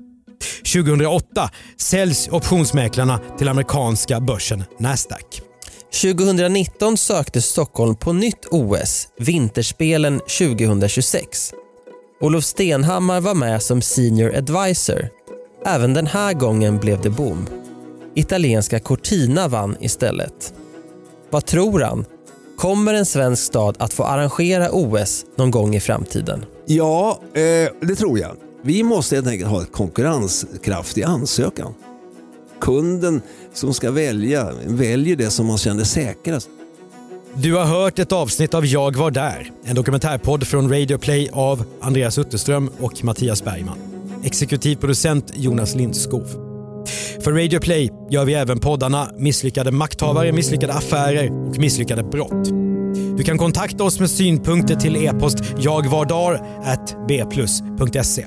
2008 0.75 1.51
säljs 1.77 2.29
optionsmäklarna 2.29 3.21
till 3.39 3.49
amerikanska 3.49 4.21
börsen 4.21 4.65
Nasdaq. 4.79 5.43
2019 6.03 6.97
sökte 6.97 7.43
Stockholm 7.43 7.97
på 7.97 8.13
nytt 8.13 8.47
OS, 8.51 9.09
Vinterspelen 9.19 10.19
2026. 10.19 11.53
Olof 12.21 12.45
Stenhammar 12.45 13.21
var 13.21 13.35
med 13.35 13.63
som 13.63 13.83
senior 13.83 14.37
advisor. 14.37 15.09
Även 15.67 15.95
den 15.95 16.07
här 16.07 16.33
gången 16.33 16.79
blev 16.79 17.01
det 17.01 17.11
bom. 17.11 17.49
Italienska 18.15 18.81
Cortina 18.81 19.49
vann 19.49 19.77
istället. 19.81 20.55
Vad 21.31 21.47
tror 21.47 21.81
han? 21.81 22.05
Kommer 22.59 22.95
en 22.95 23.07
svensk 23.07 23.43
stad 23.43 23.77
att 23.79 23.93
få 23.93 24.05
arrangera 24.05 24.69
OS 24.73 25.25
någon 25.37 25.51
gång 25.51 25.75
i 25.75 25.81
framtiden? 25.81 26.45
Ja, 26.73 27.21
eh, 27.35 27.41
det 27.81 27.95
tror 27.95 28.19
jag. 28.19 28.37
Vi 28.63 28.83
måste 28.83 29.15
helt 29.15 29.27
enkelt 29.27 29.51
ha 29.51 29.63
ett 29.63 29.73
konkurrenskraftig 29.73 31.03
ansökan. 31.03 31.75
Kunden 32.61 33.23
som 33.53 33.75
ska 33.75 33.91
välja 33.91 34.53
väljer 34.67 35.17
det 35.17 35.31
som 35.31 35.47
man 35.47 35.59
känner 35.59 35.85
säkrast. 35.85 36.49
Du 37.35 37.55
har 37.55 37.65
hört 37.65 37.99
ett 37.99 38.13
avsnitt 38.13 38.55
av 38.55 38.67
Jag 38.67 38.97
var 38.97 39.11
där, 39.11 39.53
en 39.65 39.75
dokumentärpodd 39.75 40.47
från 40.47 40.73
Radio 40.73 40.99
Play 40.99 41.29
av 41.33 41.65
Andreas 41.81 42.19
Utterström 42.19 42.71
och 42.81 43.05
Mattias 43.05 43.45
Bergman. 43.45 43.79
Exekutiv 44.25 44.77
producent 44.77 45.33
Jonas 45.37 45.75
Lindskov. 45.75 46.27
För 47.21 47.33
Radio 47.33 47.61
Play 47.61 47.91
gör 48.11 48.25
vi 48.25 48.35
även 48.35 48.61
poddarna 48.61 49.11
Misslyckade 49.19 49.71
makthavare, 49.71 50.33
misslyckade 50.33 50.73
affärer 50.73 51.49
och 51.49 51.59
misslyckade 51.59 52.03
brott. 52.03 52.70
Du 53.21 53.25
kan 53.25 53.39
kontakta 53.39 53.85
oss 53.85 54.01
med 54.01 54.11
synpunkter 54.11 54.75
till 54.75 54.97
e-post 54.97 55.39
jagvardar@bplus.se. 55.59 58.27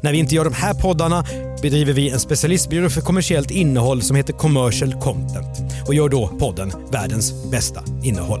När 0.00 0.12
vi 0.12 0.18
inte 0.18 0.34
gör 0.34 0.44
de 0.44 0.54
här 0.54 0.74
poddarna 0.74 1.24
bedriver 1.62 1.92
vi 1.92 2.10
en 2.10 2.20
specialistbyrå 2.20 2.90
för 2.90 3.00
kommersiellt 3.00 3.50
innehåll 3.50 4.02
som 4.02 4.16
heter 4.16 4.32
Commercial 4.32 4.92
Content 4.92 5.58
och 5.86 5.94
gör 5.94 6.08
då 6.08 6.28
podden 6.28 6.72
Världens 6.92 7.50
bästa 7.50 7.84
innehåll. 8.04 8.40